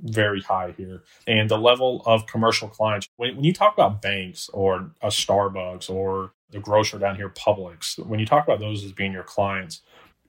very 0.00 0.40
high 0.40 0.72
here, 0.76 1.02
and 1.26 1.50
the 1.50 1.58
level 1.58 2.00
of 2.06 2.26
commercial 2.26 2.68
clients. 2.68 3.08
When, 3.16 3.34
when 3.34 3.44
you 3.44 3.52
talk 3.52 3.74
about 3.74 4.00
banks 4.00 4.48
or 4.50 4.92
a 5.02 5.08
Starbucks 5.08 5.90
or 5.90 6.32
the 6.50 6.60
grocer 6.60 6.96
down 7.00 7.16
here, 7.16 7.28
Publix, 7.28 7.98
when 8.06 8.20
you 8.20 8.26
talk 8.26 8.44
about 8.44 8.60
those 8.60 8.84
as 8.84 8.92
being 8.92 9.10
your 9.10 9.24
clients, 9.24 9.80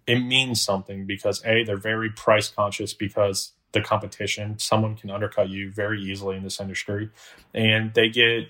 it 0.08 0.20
means 0.20 0.64
something 0.64 1.06
because 1.06 1.46
a 1.46 1.64
they're 1.64 1.78
very 1.78 2.10
price 2.10 2.50
conscious 2.50 2.96
because 2.96 3.52
the 3.74 3.82
competition 3.82 4.58
someone 4.58 4.96
can 4.96 5.12
undercut 5.12 5.50
you 5.50 5.72
very 5.72 6.02
easily 6.02 6.36
in 6.36 6.44
this 6.44 6.60
industry, 6.60 7.12
and 7.54 7.94
they 7.94 8.10
get 8.10 8.48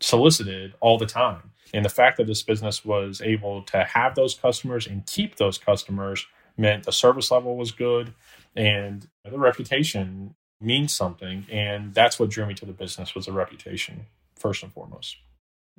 solicited 0.00 0.72
all 0.80 0.96
the 0.96 1.06
time. 1.06 1.50
And 1.74 1.84
the 1.84 1.90
fact 1.90 2.16
that 2.16 2.26
this 2.26 2.42
business 2.42 2.86
was 2.86 3.20
able 3.20 3.64
to 3.64 3.84
have 3.84 4.14
those 4.14 4.34
customers 4.34 4.86
and 4.86 5.04
keep 5.04 5.36
those 5.36 5.58
customers 5.58 6.26
meant 6.58 6.84
the 6.84 6.92
service 6.92 7.30
level 7.30 7.56
was 7.56 7.70
good 7.70 8.12
and 8.54 9.08
the 9.24 9.38
reputation 9.38 10.34
means 10.60 10.94
something. 10.94 11.46
And 11.50 11.94
that's 11.94 12.18
what 12.18 12.30
drew 12.30 12.46
me 12.46 12.54
to 12.54 12.66
the 12.66 12.72
business 12.72 13.14
was 13.14 13.26
the 13.26 13.32
reputation, 13.32 14.06
first 14.36 14.62
and 14.62 14.72
foremost. 14.72 15.16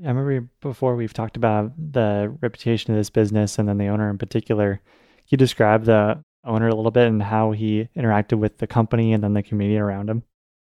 I 0.03 0.07
remember 0.07 0.48
before 0.62 0.95
we've 0.95 1.13
talked 1.13 1.36
about 1.36 1.74
the 1.77 2.33
reputation 2.41 2.93
of 2.93 3.00
this 3.00 3.09
business 3.09 3.59
and 3.59 3.67
then 3.67 3.77
the 3.77 3.88
owner 3.88 4.09
in 4.09 4.17
particular. 4.17 4.75
Can 4.75 5.27
you 5.27 5.38
describe 5.38 5.83
the 5.83 6.24
owner 6.45 6.69
a 6.69 6.75
little 6.75 6.91
bit 6.91 7.07
and 7.07 7.21
how 7.21 7.51
he 7.51 7.89
interacted 7.98 8.39
with 8.39 8.59
the 8.59 8.67
company 8.67 9.12
and 9.12 9.21
then 9.21 9.33
the 9.33 9.43
community 9.43 9.77
around 9.77 10.09
him? 10.09 10.24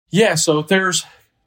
Yeah, 0.10 0.36
so 0.36 0.62
there's 0.62 1.06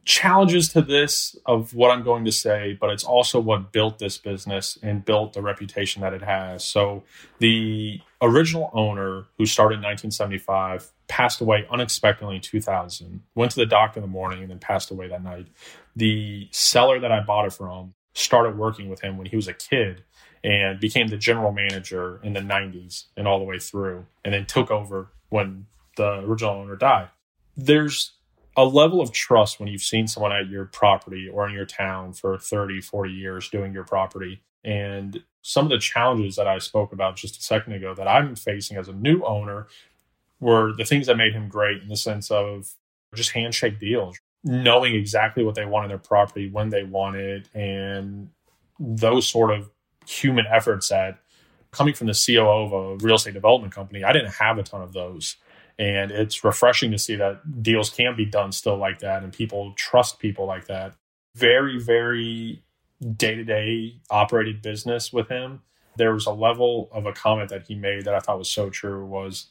challenges 0.09 0.71
to 0.71 0.81
this 0.81 1.37
of 1.45 1.75
what 1.75 1.91
I'm 1.91 2.03
going 2.03 2.25
to 2.25 2.33
say, 2.33 2.79
but 2.81 2.89
it's 2.89 3.05
also 3.05 3.39
what 3.39 3.73
built 3.73 3.99
this 3.99 4.17
business 4.17 4.79
and 4.83 5.05
built 5.05 5.35
the 5.35 5.43
reputation 5.43 6.01
that 6.01 6.15
it 6.15 6.23
has. 6.23 6.65
So 6.65 7.05
the 7.41 8.01
original 8.23 8.71
owner 8.73 9.27
who 9.37 9.45
started 9.45 9.75
in 9.75 9.83
1975 9.83 10.91
passed 11.09 11.43
away 11.43 11.67
unexpectedly 11.71 12.37
in 12.37 12.41
2000. 12.41 13.21
Went 13.35 13.51
to 13.51 13.61
the 13.61 13.67
doctor 13.67 14.01
in 14.01 14.03
the 14.03 14.09
morning 14.09 14.41
and 14.41 14.51
then 14.51 14.59
passed 14.59 14.91
away 14.91 15.09
that 15.09 15.23
night. 15.23 15.49
The 15.95 16.49
seller 16.53 16.99
that 17.01 17.13
I 17.13 17.21
bought 17.21 17.45
it 17.45 17.53
from 17.53 17.93
started 18.15 18.57
working 18.57 18.89
with 18.89 19.03
him 19.03 19.19
when 19.19 19.27
he 19.27 19.37
was 19.37 19.47
a 19.47 19.53
kid 19.53 20.05
and 20.43 20.81
became 20.81 21.09
the 21.09 21.19
general 21.19 21.53
manager 21.53 22.19
in 22.25 22.33
the 22.33 22.41
90s 22.41 23.05
and 23.15 23.29
all 23.29 23.39
the 23.39 23.45
way 23.45 23.59
through 23.59 24.07
and 24.25 24.33
then 24.33 24.47
took 24.47 24.71
over 24.71 25.11
when 25.29 25.67
the 25.99 26.21
original 26.21 26.55
owner 26.55 26.77
died. 26.77 27.11
There's 27.59 28.13
a 28.59 28.65
level 28.65 29.01
of 29.01 29.13
trust 29.13 29.61
when 29.61 29.69
you've 29.69 29.83
seen 29.83 30.09
someone 30.09 30.33
at 30.33 30.49
your 30.49 30.65
property 30.65 31.29
or 31.29 31.49
in 31.49 31.55
your 31.55 31.65
town 31.65 32.13
for 32.13 32.37
30, 32.37 32.81
40 32.81 33.13
years 33.13 33.49
doing 33.49 33.73
your 33.73 33.85
property. 33.85 34.43
And 34.65 35.23
some 35.43 35.65
of 35.65 35.71
the 35.71 35.79
challenges 35.79 36.35
that 36.35 36.49
I 36.49 36.59
spoke 36.59 36.93
about 36.93 37.15
just 37.15 37.39
a 37.39 37.41
second 37.41 37.75
ago 37.75 37.95
that 37.95 38.09
I'm 38.09 38.35
facing 38.35 38.77
as 38.77 38.89
a 38.89 38.93
new 38.93 39.23
owner 39.23 39.69
were 40.41 40.73
the 40.77 40.85
things 40.85 41.07
that 41.07 41.17
made 41.17 41.35
him 41.35 41.49
great 41.49 41.83
in 41.83 41.89
the 41.89 41.97
sense 41.97 42.33
of 42.33 42.75
just 43.15 43.31
handshake 43.31 43.79
deals, 43.79 44.19
knowing 44.43 44.93
exactly 44.93 45.45
what 45.45 45.55
they 45.55 45.65
want 45.65 45.85
in 45.85 45.91
their 45.91 45.97
property, 45.97 46.51
when 46.51 46.71
they 46.71 46.83
want 46.83 47.15
it, 47.15 47.49
and 47.55 48.29
those 48.81 49.29
sort 49.29 49.53
of 49.53 49.71
human 50.05 50.47
efforts 50.51 50.89
that 50.89 51.21
coming 51.71 51.95
from 51.95 52.09
the 52.09 52.25
COO 52.27 52.65
of 52.65 52.73
a 52.73 52.97
real 53.05 53.15
estate 53.15 53.35
development 53.35 53.73
company, 53.73 54.03
I 54.03 54.13
didn't 54.13 54.33
have 54.33 54.59
a 54.59 54.65
ton 54.65 54.83
of 54.83 54.93
those. 54.93 55.37
And 55.79 56.11
it's 56.11 56.43
refreshing 56.43 56.91
to 56.91 56.99
see 56.99 57.17
that 57.17 57.63
deals 57.63 57.91
can 57.91 58.17
be 58.17 58.25
done 58.25 58.51
still 58.53 58.77
like 58.77 58.99
that 58.99 59.23
and 59.23 59.33
people 59.33 59.73
trust 59.77 60.19
people 60.19 60.47
like 60.47 60.67
that. 60.67 60.95
Very, 61.37 61.79
very 61.79 62.63
day 63.17 63.37
to 63.37 63.45
day 63.45 64.01
operated 64.11 64.61
business 64.61 65.13
with 65.13 65.29
him. 65.29 65.63
There 65.97 66.13
was 66.13 66.27
a 66.27 66.33
level 66.33 66.89
of 66.93 67.07
a 67.07 67.13
comment 67.13 67.51
that 67.51 67.67
he 67.69 67.75
made 67.77 68.05
that 68.05 68.15
I 68.15 68.19
thought 68.19 68.39
was 68.39 68.51
so 68.51 68.71
true 68.71 69.05
was 69.05 69.49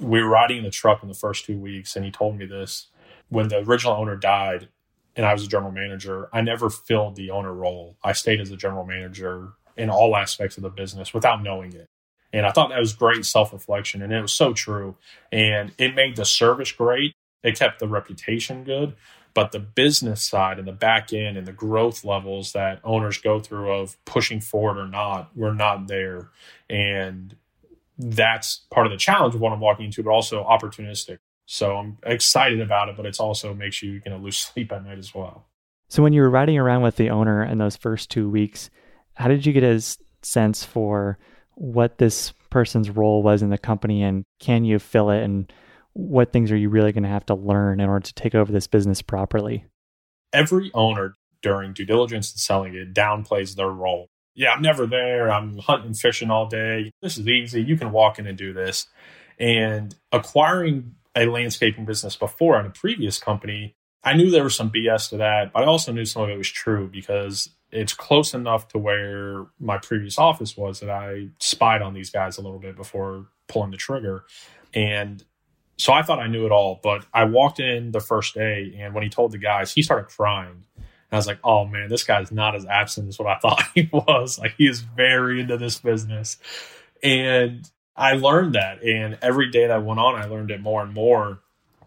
we 0.00 0.22
were 0.22 0.28
riding 0.28 0.58
in 0.58 0.64
the 0.64 0.70
truck 0.70 1.02
in 1.02 1.08
the 1.08 1.14
first 1.14 1.44
two 1.44 1.58
weeks 1.58 1.96
and 1.96 2.04
he 2.04 2.10
told 2.10 2.36
me 2.36 2.46
this 2.46 2.88
when 3.28 3.48
the 3.48 3.58
original 3.58 3.94
owner 3.94 4.16
died 4.16 4.68
and 5.16 5.24
I 5.24 5.32
was 5.32 5.44
a 5.44 5.48
general 5.48 5.72
manager, 5.72 6.28
I 6.32 6.40
never 6.40 6.70
filled 6.70 7.16
the 7.16 7.30
owner 7.30 7.52
role. 7.52 7.96
I 8.02 8.12
stayed 8.12 8.40
as 8.40 8.50
a 8.50 8.56
general 8.56 8.84
manager 8.84 9.52
in 9.76 9.90
all 9.90 10.16
aspects 10.16 10.56
of 10.56 10.62
the 10.62 10.70
business 10.70 11.14
without 11.14 11.42
knowing 11.42 11.72
it. 11.72 11.88
And 12.34 12.44
I 12.44 12.50
thought 12.50 12.70
that 12.70 12.80
was 12.80 12.92
great 12.92 13.24
self 13.24 13.52
reflection. 13.52 14.02
And 14.02 14.12
it 14.12 14.20
was 14.20 14.32
so 14.32 14.52
true. 14.52 14.96
And 15.30 15.72
it 15.78 15.94
made 15.94 16.16
the 16.16 16.24
service 16.24 16.72
great. 16.72 17.14
It 17.44 17.56
kept 17.56 17.78
the 17.78 17.86
reputation 17.86 18.64
good. 18.64 18.94
But 19.34 19.52
the 19.52 19.60
business 19.60 20.22
side 20.22 20.58
and 20.58 20.66
the 20.66 20.72
back 20.72 21.12
end 21.12 21.36
and 21.36 21.46
the 21.46 21.52
growth 21.52 22.04
levels 22.04 22.52
that 22.52 22.80
owners 22.82 23.18
go 23.18 23.38
through 23.38 23.70
of 23.72 23.96
pushing 24.04 24.40
forward 24.40 24.78
or 24.78 24.88
not 24.88 25.36
were 25.36 25.54
not 25.54 25.86
there. 25.86 26.30
And 26.68 27.36
that's 27.98 28.62
part 28.72 28.86
of 28.86 28.92
the 28.92 28.98
challenge 28.98 29.36
of 29.36 29.40
what 29.40 29.52
I'm 29.52 29.60
walking 29.60 29.86
into, 29.86 30.02
but 30.02 30.10
also 30.10 30.44
opportunistic. 30.44 31.18
So 31.46 31.76
I'm 31.76 31.98
excited 32.04 32.60
about 32.60 32.88
it, 32.88 32.96
but 32.96 33.06
it's 33.06 33.20
also 33.20 33.54
makes 33.54 33.82
you, 33.82 34.02
you 34.04 34.10
know, 34.10 34.18
lose 34.18 34.38
sleep 34.38 34.72
at 34.72 34.84
night 34.84 34.98
as 34.98 35.14
well. 35.14 35.46
So 35.88 36.02
when 36.02 36.12
you 36.12 36.22
were 36.22 36.30
riding 36.30 36.58
around 36.58 36.82
with 36.82 36.96
the 36.96 37.10
owner 37.10 37.44
in 37.44 37.58
those 37.58 37.76
first 37.76 38.10
two 38.10 38.28
weeks, 38.28 38.70
how 39.14 39.28
did 39.28 39.46
you 39.46 39.52
get 39.52 39.62
a 39.62 39.80
sense 40.22 40.64
for 40.64 41.18
what 41.56 41.98
this 41.98 42.32
person's 42.50 42.90
role 42.90 43.22
was 43.22 43.42
in 43.42 43.50
the 43.50 43.58
company 43.58 44.02
and 44.02 44.24
can 44.40 44.64
you 44.64 44.78
fill 44.78 45.10
it 45.10 45.22
and 45.22 45.52
what 45.92 46.32
things 46.32 46.50
are 46.50 46.56
you 46.56 46.68
really 46.68 46.92
going 46.92 47.04
to 47.04 47.08
have 47.08 47.26
to 47.26 47.34
learn 47.34 47.80
in 47.80 47.88
order 47.88 48.04
to 48.04 48.14
take 48.14 48.34
over 48.34 48.52
this 48.52 48.66
business 48.66 49.00
properly? 49.00 49.64
Every 50.32 50.70
owner 50.74 51.14
during 51.42 51.72
due 51.72 51.84
diligence 51.84 52.32
and 52.32 52.40
selling 52.40 52.74
it 52.74 52.94
downplays 52.94 53.54
their 53.54 53.68
role. 53.68 54.08
Yeah, 54.34 54.50
I'm 54.50 54.62
never 54.62 54.86
there. 54.86 55.30
I'm 55.30 55.58
hunting, 55.58 55.94
fishing 55.94 56.30
all 56.30 56.46
day. 56.46 56.90
This 57.00 57.16
is 57.16 57.28
easy. 57.28 57.62
You 57.62 57.76
can 57.76 57.92
walk 57.92 58.18
in 58.18 58.26
and 58.26 58.36
do 58.36 58.52
this. 58.52 58.88
And 59.38 59.94
acquiring 60.10 60.96
a 61.14 61.26
landscaping 61.26 61.84
business 61.84 62.16
before 62.16 62.58
at 62.58 62.66
a 62.66 62.70
previous 62.70 63.18
company, 63.18 63.76
I 64.04 64.12
knew 64.14 64.30
there 64.30 64.44
was 64.44 64.54
some 64.54 64.70
BS 64.70 65.10
to 65.10 65.16
that, 65.16 65.52
but 65.52 65.62
I 65.62 65.66
also 65.66 65.90
knew 65.90 66.04
some 66.04 66.22
of 66.22 66.28
it 66.28 66.36
was 66.36 66.50
true 66.50 66.88
because 66.92 67.48
it's 67.72 67.94
close 67.94 68.34
enough 68.34 68.68
to 68.68 68.78
where 68.78 69.46
my 69.58 69.78
previous 69.78 70.18
office 70.18 70.56
was 70.56 70.80
that 70.80 70.90
I 70.90 71.28
spied 71.40 71.82
on 71.82 71.94
these 71.94 72.10
guys 72.10 72.36
a 72.36 72.42
little 72.42 72.58
bit 72.58 72.76
before 72.76 73.26
pulling 73.48 73.70
the 73.70 73.76
trigger. 73.76 74.24
And 74.74 75.24
so 75.78 75.92
I 75.92 76.02
thought 76.02 76.20
I 76.20 76.28
knew 76.28 76.46
it 76.46 76.52
all, 76.52 76.78
but 76.82 77.04
I 77.12 77.24
walked 77.24 77.60
in 77.60 77.90
the 77.90 78.00
first 78.00 78.34
day 78.34 78.76
and 78.78 78.94
when 78.94 79.02
he 79.02 79.08
told 79.08 79.32
the 79.32 79.38
guys, 79.38 79.72
he 79.72 79.82
started 79.82 80.08
crying. 80.08 80.64
I 81.10 81.16
was 81.16 81.26
like, 81.26 81.38
oh 81.44 81.64
man, 81.64 81.88
this 81.88 82.04
guy's 82.04 82.32
not 82.32 82.54
as 82.54 82.66
absent 82.66 83.08
as 83.08 83.18
what 83.18 83.28
I 83.28 83.38
thought 83.40 83.62
he 83.74 83.88
was. 83.92 84.38
Like 84.38 84.54
he 84.58 84.66
is 84.66 84.80
very 84.80 85.40
into 85.40 85.56
this 85.56 85.78
business. 85.78 86.38
And 87.02 87.68
I 87.96 88.14
learned 88.14 88.54
that. 88.54 88.82
And 88.82 89.18
every 89.22 89.50
day 89.50 89.66
that 89.66 89.84
went 89.84 90.00
on, 90.00 90.16
I 90.16 90.26
learned 90.26 90.50
it 90.50 90.60
more 90.60 90.82
and 90.82 90.92
more. 90.92 91.40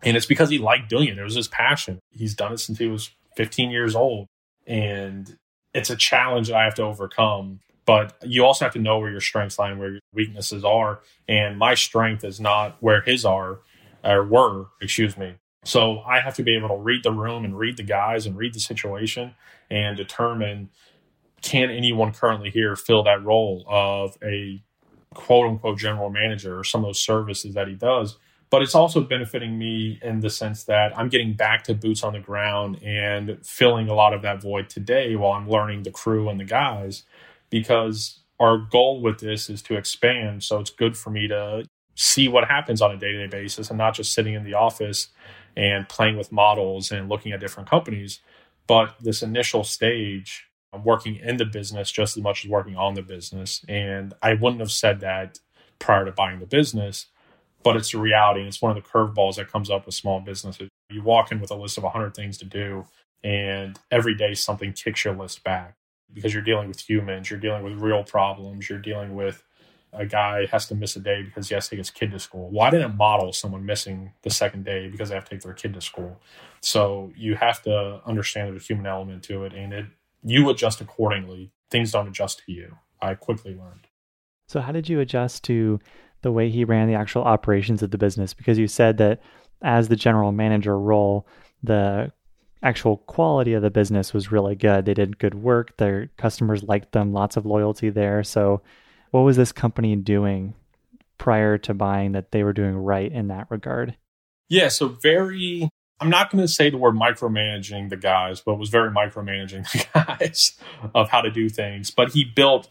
And 0.04 0.16
it's 0.16 0.26
because 0.26 0.50
he 0.50 0.58
liked 0.58 0.90
doing 0.90 1.08
it. 1.08 1.18
It 1.18 1.24
was 1.24 1.36
his 1.36 1.48
passion. 1.48 2.00
He's 2.12 2.36
done 2.36 2.54
it 2.54 2.60
since 2.60 2.78
he 2.78 2.88
was 2.88 3.10
15 3.36 3.72
years 3.72 3.96
old. 3.96 4.28
And 4.66 5.38
it's 5.74 5.90
a 5.90 5.96
challenge 5.96 6.48
that 6.48 6.56
I 6.58 6.64
have 6.64 6.76
to 6.76 6.84
overcome. 6.84 7.60
But 7.86 8.18
you 8.24 8.46
also 8.46 8.66
have 8.66 8.74
to 8.74 8.80
know 8.80 9.00
where 9.00 9.10
your 9.10 9.22
strengths 9.22 9.58
lie 9.58 9.70
and 9.70 9.80
where 9.80 9.92
your 9.92 10.02
weaknesses 10.14 10.64
are. 10.64 11.00
And 11.28 11.58
my 11.58 11.74
strength 11.74 12.24
is 12.24 12.40
not 12.40 12.78
where 12.82 13.02
his 13.02 13.26
are 13.26 13.60
or 14.04 14.24
were, 14.24 14.66
excuse 14.82 15.18
me. 15.18 15.36
So 15.64 16.00
I 16.00 16.20
have 16.20 16.36
to 16.36 16.44
be 16.44 16.56
able 16.56 16.70
to 16.70 16.78
read 16.78 17.04
the 17.04 17.12
room 17.12 17.44
and 17.44 17.58
read 17.58 17.78
the 17.78 17.84
guys 17.84 18.26
and 18.26 18.38
read 18.38 18.54
the 18.54 18.60
situation 18.60 19.36
and 19.70 19.98
determine 19.98 20.70
can 21.42 21.70
anyone 21.70 22.14
currently 22.14 22.50
here 22.50 22.76
fill 22.76 23.04
that 23.04 23.24
role 23.24 23.64
of 23.68 24.18
a 24.24 24.64
quote 25.14 25.50
unquote 25.50 25.78
general 25.78 26.10
manager 26.10 26.58
or 26.58 26.64
some 26.64 26.82
of 26.82 26.88
those 26.88 27.02
services 27.02 27.54
that 27.54 27.68
he 27.68 27.76
does 27.76 28.18
but 28.50 28.62
it's 28.62 28.76
also 28.76 29.02
benefiting 29.02 29.58
me 29.58 30.00
in 30.02 30.22
the 30.22 30.30
sense 30.30 30.64
that 30.66 30.98
I'm 30.98 31.10
getting 31.10 31.34
back 31.34 31.64
to 31.66 31.74
boots 31.74 32.04
on 32.04 32.14
the 32.14 32.20
ground 32.20 32.82
and 32.84 33.46
filling 33.46 33.90
a 33.90 33.94
lot 33.94 34.14
of 34.14 34.22
that 34.22 34.42
void 34.42 34.70
today 34.70 35.16
while 35.16 35.34
I'm 35.34 35.50
learning 35.50 35.84
the 35.84 35.92
crew 35.92 36.30
and 36.30 36.40
the 36.40 36.46
guys 36.46 37.04
because 37.50 38.22
our 38.40 38.58
goal 38.58 39.02
with 39.02 39.20
this 39.20 39.50
is 39.50 39.62
to 39.64 39.76
expand. 39.76 40.44
So 40.44 40.60
it's 40.60 40.70
good 40.70 40.96
for 40.96 41.10
me 41.10 41.28
to 41.28 41.66
see 41.96 42.28
what 42.28 42.46
happens 42.46 42.82
on 42.82 42.92
a 42.92 42.98
day 42.98 43.12
to 43.12 43.28
day 43.28 43.28
basis 43.28 43.70
and 43.70 43.78
not 43.78 43.96
just 43.96 44.14
sitting 44.14 44.34
in 44.34 44.44
the 44.44 44.54
office 44.54 45.10
and 45.56 45.90
playing 45.90 46.18
with 46.18 46.32
models 46.32 46.92
and 46.92 47.10
looking 47.10 47.32
at 47.32 47.40
different 47.40 47.70
companies. 47.70 48.22
But 48.68 48.96
this 49.02 49.24
initial 49.24 49.64
stage, 49.64 50.46
I'm 50.72 50.84
working 50.84 51.16
in 51.16 51.38
the 51.38 51.46
business 51.46 51.92
just 51.92 52.16
as 52.16 52.24
much 52.24 52.46
as 52.46 52.52
working 52.52 52.76
on 52.76 52.94
the 52.94 53.02
business. 53.02 53.66
And 53.68 54.14
I 54.22 54.36
wouldn't 54.36 54.62
have 54.62 54.72
said 54.72 55.00
that 55.02 55.40
prior 55.80 56.06
to 56.06 56.12
buying 56.12 56.40
the 56.40 56.46
business 56.46 57.08
but 57.68 57.76
it's 57.76 57.94
a 57.94 57.98
reality. 57.98 58.40
And 58.40 58.48
it's 58.48 58.62
one 58.62 58.76
of 58.76 58.82
the 58.82 58.90
curveballs 58.90 59.36
that 59.36 59.52
comes 59.52 59.70
up 59.70 59.86
with 59.86 59.96
small 59.96 60.20
businesses. 60.20 60.70
You 60.90 61.04
walk 61.04 61.32
in 61.32 61.42
with 61.42 61.52
a 61.52 61.56
list 61.56 61.78
of 61.78 61.84
100 61.84 62.16
things 62.16 62.38
to 62.38 62.46
do, 62.46 62.86
and 63.24 63.78
every 63.92 64.16
day 64.16 64.34
something 64.34 64.72
kicks 64.74 65.04
your 65.04 65.16
list 65.16 65.44
back 65.44 65.76
because 66.14 66.34
you're 66.34 66.44
dealing 66.44 66.70
with 66.70 66.80
humans, 66.80 67.30
you're 67.30 67.40
dealing 67.40 67.64
with 67.64 67.74
real 67.74 68.04
problems, 68.04 68.70
you're 68.70 68.80
dealing 68.80 69.16
with 69.16 69.44
a 69.94 70.06
guy 70.06 70.46
has 70.46 70.68
to 70.68 70.76
miss 70.76 70.96
a 70.96 71.00
day 71.00 71.24
because 71.24 71.50
he 71.50 71.56
has 71.56 71.66
to 71.66 71.72
take 71.72 71.80
his 71.80 71.90
kid 71.90 72.12
to 72.12 72.20
school. 72.20 72.50
Why 72.50 72.70
didn't 72.70 72.96
model 72.96 73.34
someone 73.34 73.66
missing 73.66 74.12
the 74.22 74.30
second 74.30 74.64
day 74.64 74.90
because 74.90 75.10
they 75.10 75.16
have 75.16 75.26
to 75.26 75.30
take 75.32 75.42
their 75.42 75.54
kid 75.54 75.74
to 75.74 75.82
school? 75.82 76.22
So 76.62 77.12
you 77.16 77.36
have 77.36 77.62
to 77.64 78.02
understand 78.06 78.52
there's 78.52 78.64
a 78.64 78.66
human 78.66 78.86
element 78.86 79.24
to 79.24 79.44
it, 79.44 79.54
and 79.54 79.74
it 79.74 79.86
you 80.24 80.50
adjust 80.50 80.82
accordingly. 80.82 81.52
Things 81.70 81.92
don't 81.92 82.08
adjust 82.08 82.44
to 82.46 82.52
you. 82.52 82.78
I 83.02 83.16
quickly 83.16 83.52
learned. 83.52 83.88
So 84.48 84.62
how 84.62 84.72
did 84.72 84.88
you 84.88 85.00
adjust 85.00 85.44
to 85.46 85.80
the 86.28 86.32
way 86.34 86.50
he 86.50 86.66
ran 86.66 86.90
the 86.90 86.94
actual 86.94 87.24
operations 87.24 87.82
of 87.82 87.92
the 87.92 87.98
business 87.98 88.34
because 88.34 88.58
you 88.58 88.68
said 88.68 88.98
that 88.98 89.22
as 89.62 89.88
the 89.88 89.96
general 89.96 90.34
manager 90.34 90.78
role, 90.78 91.26
the 91.64 92.12
actual 92.62 92.98
quality 92.98 93.54
of 93.54 93.62
the 93.62 93.70
business 93.70 94.14
was 94.14 94.30
really 94.30 94.54
good. 94.54 94.84
They 94.84 94.94
did 94.94 95.20
good 95.20 95.36
work. 95.36 95.78
Their 95.78 96.10
customers 96.18 96.64
liked 96.64 96.92
them, 96.92 97.14
lots 97.14 97.38
of 97.38 97.46
loyalty 97.46 97.90
there. 97.90 98.26
So, 98.26 98.62
what 99.12 99.22
was 99.22 99.38
this 99.38 99.54
company 99.54 99.96
doing 99.96 100.54
prior 101.18 101.58
to 101.60 101.74
buying 101.74 102.12
that 102.12 102.34
they 102.34 102.44
were 102.44 102.52
doing 102.52 102.76
right 102.76 103.10
in 103.10 103.30
that 103.30 103.48
regard? 103.50 103.96
Yeah, 104.50 104.68
so 104.68 104.90
very 104.90 105.70
I'm 106.02 106.10
not 106.10 106.30
going 106.30 106.44
to 106.44 106.52
say 106.52 106.70
the 106.70 106.78
word 106.78 106.96
micromanaging 106.96 107.90
the 107.90 107.96
guys, 107.96 108.42
but 108.42 108.56
was 108.56 108.68
very 108.68 108.92
micromanaging 108.92 109.72
the 109.72 109.86
guys 110.20 110.60
of 110.94 111.10
how 111.10 111.22
to 111.22 111.32
do 111.32 111.48
things. 111.48 111.90
But 111.90 112.12
he 112.12 112.26
built, 112.26 112.70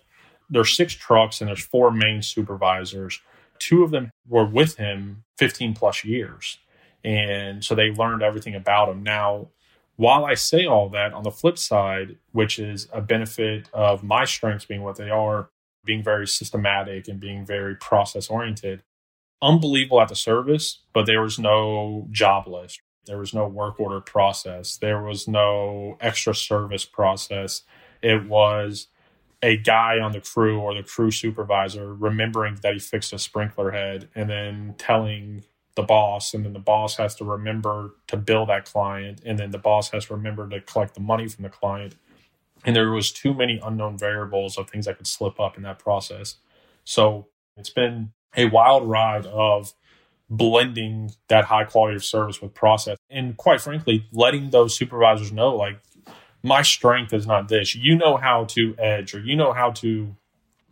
there's 0.50 0.76
six 0.76 0.92
trucks 0.92 1.40
and 1.40 1.48
there's 1.48 1.64
four 1.64 1.90
main 1.90 2.20
supervisors. 2.20 3.18
Two 3.58 3.82
of 3.82 3.90
them 3.90 4.10
were 4.28 4.46
with 4.46 4.76
him 4.76 5.24
15 5.38 5.74
plus 5.74 6.04
years. 6.04 6.58
And 7.04 7.64
so 7.64 7.74
they 7.74 7.90
learned 7.90 8.22
everything 8.22 8.54
about 8.54 8.88
him. 8.88 9.02
Now, 9.02 9.48
while 9.96 10.24
I 10.24 10.34
say 10.34 10.66
all 10.66 10.88
that, 10.90 11.12
on 11.12 11.22
the 11.22 11.30
flip 11.30 11.58
side, 11.58 12.16
which 12.32 12.58
is 12.58 12.88
a 12.92 13.00
benefit 13.00 13.68
of 13.72 14.02
my 14.02 14.24
strengths 14.24 14.66
being 14.66 14.82
what 14.82 14.96
they 14.96 15.10
are, 15.10 15.48
being 15.84 16.02
very 16.02 16.26
systematic 16.26 17.08
and 17.08 17.20
being 17.20 17.46
very 17.46 17.76
process 17.76 18.28
oriented, 18.28 18.82
unbelievable 19.40 20.00
at 20.00 20.08
the 20.08 20.16
service, 20.16 20.80
but 20.92 21.06
there 21.06 21.22
was 21.22 21.38
no 21.38 22.08
job 22.10 22.46
list. 22.46 22.80
There 23.06 23.18
was 23.18 23.32
no 23.32 23.46
work 23.46 23.78
order 23.78 24.00
process. 24.00 24.76
There 24.76 25.00
was 25.00 25.28
no 25.28 25.96
extra 26.00 26.34
service 26.34 26.84
process. 26.84 27.62
It 28.02 28.28
was 28.28 28.88
a 29.42 29.56
guy 29.56 29.98
on 29.98 30.12
the 30.12 30.20
crew 30.20 30.58
or 30.58 30.74
the 30.74 30.82
crew 30.82 31.10
supervisor 31.10 31.94
remembering 31.94 32.58
that 32.62 32.72
he 32.72 32.78
fixed 32.78 33.12
a 33.12 33.18
sprinkler 33.18 33.70
head 33.70 34.08
and 34.14 34.30
then 34.30 34.74
telling 34.78 35.44
the 35.74 35.82
boss 35.82 36.32
and 36.32 36.44
then 36.44 36.54
the 36.54 36.58
boss 36.58 36.96
has 36.96 37.14
to 37.14 37.24
remember 37.24 37.94
to 38.06 38.16
bill 38.16 38.46
that 38.46 38.64
client 38.64 39.20
and 39.24 39.38
then 39.38 39.50
the 39.50 39.58
boss 39.58 39.90
has 39.90 40.06
to 40.06 40.14
remember 40.14 40.48
to 40.48 40.60
collect 40.62 40.94
the 40.94 41.00
money 41.00 41.28
from 41.28 41.42
the 41.42 41.50
client. 41.50 41.94
And 42.64 42.74
there 42.74 42.90
was 42.90 43.12
too 43.12 43.34
many 43.34 43.60
unknown 43.62 43.98
variables 43.98 44.58
of 44.58 44.70
things 44.70 44.86
that 44.86 44.96
could 44.96 45.06
slip 45.06 45.38
up 45.38 45.56
in 45.56 45.62
that 45.64 45.78
process. 45.78 46.36
So 46.84 47.28
it's 47.56 47.70
been 47.70 48.12
a 48.36 48.46
wild 48.46 48.88
ride 48.88 49.26
of 49.26 49.74
blending 50.28 51.12
that 51.28 51.44
high 51.44 51.64
quality 51.64 51.96
of 51.96 52.04
service 52.04 52.42
with 52.42 52.52
process 52.52 52.98
and 53.08 53.36
quite 53.36 53.60
frankly 53.60 54.06
letting 54.12 54.50
those 54.50 54.76
supervisors 54.76 55.30
know 55.30 55.54
like 55.54 55.78
my 56.46 56.62
strength 56.62 57.12
is 57.12 57.26
not 57.26 57.48
this 57.48 57.74
you 57.74 57.96
know 57.96 58.16
how 58.16 58.44
to 58.44 58.74
edge 58.78 59.14
or 59.14 59.20
you 59.20 59.36
know 59.36 59.52
how 59.52 59.70
to 59.70 60.16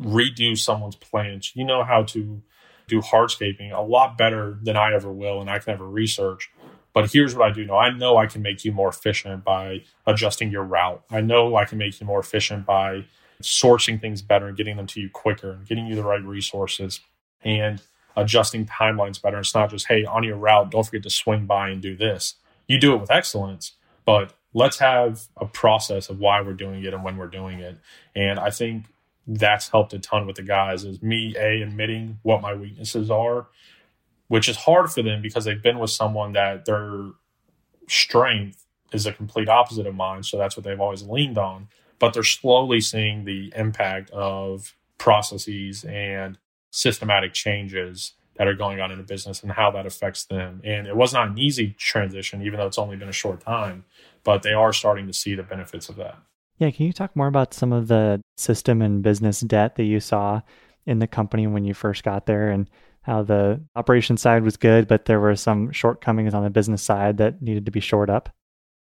redo 0.00 0.56
someone's 0.56 0.96
plans 0.96 1.52
you 1.54 1.64
know 1.64 1.84
how 1.84 2.02
to 2.02 2.42
do 2.86 3.00
hardscaping 3.00 3.72
a 3.72 3.80
lot 3.80 4.18
better 4.18 4.58
than 4.62 4.76
I 4.76 4.92
ever 4.94 5.12
will, 5.12 5.40
and 5.40 5.48
I 5.48 5.58
can 5.58 5.74
ever 5.74 5.86
research. 5.86 6.50
But 6.92 7.10
here's 7.10 7.34
what 7.34 7.50
I 7.50 7.52
do 7.52 7.64
know 7.64 7.76
I 7.76 7.90
know 7.90 8.16
I 8.16 8.26
can 8.26 8.42
make 8.42 8.64
you 8.64 8.72
more 8.72 8.88
efficient 8.88 9.44
by 9.44 9.82
adjusting 10.06 10.50
your 10.50 10.62
route. 10.62 11.02
I 11.10 11.20
know 11.20 11.56
I 11.56 11.64
can 11.64 11.78
make 11.78 12.00
you 12.00 12.06
more 12.06 12.20
efficient 12.20 12.66
by 12.66 13.06
sourcing 13.42 14.00
things 14.00 14.22
better 14.22 14.46
and 14.46 14.56
getting 14.56 14.76
them 14.76 14.86
to 14.86 15.00
you 15.00 15.10
quicker 15.10 15.52
and 15.52 15.66
getting 15.66 15.86
you 15.86 15.96
the 15.96 16.04
right 16.04 16.22
resources 16.22 17.00
and 17.42 17.82
adjusting 18.16 18.64
timelines 18.64 19.20
better. 19.20 19.40
It's 19.40 19.54
not 19.54 19.70
just, 19.70 19.88
hey, 19.88 20.04
on 20.04 20.22
your 20.22 20.36
route, 20.36 20.70
don't 20.70 20.84
forget 20.84 21.02
to 21.02 21.10
swing 21.10 21.46
by 21.46 21.70
and 21.70 21.82
do 21.82 21.96
this. 21.96 22.36
You 22.68 22.78
do 22.78 22.94
it 22.94 23.00
with 23.00 23.10
excellence, 23.10 23.72
but 24.04 24.32
let's 24.54 24.78
have 24.78 25.22
a 25.36 25.46
process 25.46 26.08
of 26.08 26.18
why 26.18 26.40
we're 26.40 26.54
doing 26.54 26.84
it 26.84 26.94
and 26.94 27.04
when 27.04 27.16
we're 27.16 27.26
doing 27.26 27.60
it. 27.60 27.78
And 28.14 28.38
I 28.38 28.50
think 28.50 28.86
that's 29.26 29.68
helped 29.68 29.92
a 29.92 29.98
ton 29.98 30.26
with 30.26 30.36
the 30.36 30.42
guys 30.42 30.84
is 30.84 31.02
me 31.02 31.34
a 31.38 31.62
admitting 31.62 32.18
what 32.22 32.42
my 32.42 32.54
weaknesses 32.54 33.10
are 33.10 33.46
which 34.28 34.48
is 34.48 34.56
hard 34.56 34.90
for 34.90 35.02
them 35.02 35.22
because 35.22 35.44
they've 35.44 35.62
been 35.62 35.78
with 35.78 35.90
someone 35.90 36.32
that 36.32 36.64
their 36.64 37.10
strength 37.88 38.64
is 38.92 39.06
a 39.06 39.12
complete 39.12 39.48
opposite 39.48 39.86
of 39.86 39.94
mine 39.94 40.22
so 40.22 40.36
that's 40.36 40.56
what 40.56 40.64
they've 40.64 40.80
always 40.80 41.02
leaned 41.02 41.38
on 41.38 41.68
but 41.98 42.12
they're 42.12 42.22
slowly 42.22 42.80
seeing 42.80 43.24
the 43.24 43.52
impact 43.56 44.10
of 44.10 44.74
processes 44.98 45.84
and 45.84 46.38
systematic 46.70 47.32
changes 47.32 48.12
that 48.36 48.48
are 48.48 48.54
going 48.54 48.80
on 48.80 48.90
in 48.90 48.98
a 48.98 49.02
business 49.02 49.42
and 49.42 49.52
how 49.52 49.70
that 49.70 49.86
affects 49.86 50.24
them 50.24 50.60
and 50.64 50.86
it 50.86 50.96
was 50.96 51.14
not 51.14 51.28
an 51.28 51.38
easy 51.38 51.74
transition 51.78 52.42
even 52.42 52.58
though 52.58 52.66
it's 52.66 52.78
only 52.78 52.96
been 52.96 53.08
a 53.08 53.12
short 53.12 53.40
time 53.40 53.84
but 54.24 54.42
they 54.42 54.52
are 54.52 54.72
starting 54.72 55.06
to 55.06 55.12
see 55.12 55.34
the 55.34 55.42
benefits 55.42 55.88
of 55.88 55.96
that 55.96 56.18
yeah, 56.58 56.70
can 56.70 56.86
you 56.86 56.92
talk 56.92 57.16
more 57.16 57.26
about 57.26 57.54
some 57.54 57.72
of 57.72 57.88
the 57.88 58.20
system 58.36 58.80
and 58.80 59.02
business 59.02 59.40
debt 59.40 59.76
that 59.76 59.84
you 59.84 60.00
saw 60.00 60.40
in 60.86 60.98
the 60.98 61.06
company 61.06 61.46
when 61.46 61.64
you 61.64 61.74
first 61.74 62.04
got 62.04 62.26
there 62.26 62.50
and 62.50 62.68
how 63.02 63.22
the 63.22 63.60
operation 63.74 64.16
side 64.16 64.44
was 64.44 64.56
good, 64.56 64.86
but 64.86 65.04
there 65.04 65.20
were 65.20 65.36
some 65.36 65.72
shortcomings 65.72 66.32
on 66.32 66.44
the 66.44 66.50
business 66.50 66.82
side 66.82 67.18
that 67.18 67.42
needed 67.42 67.66
to 67.66 67.70
be 67.70 67.80
shored 67.80 68.08
up? 68.08 68.30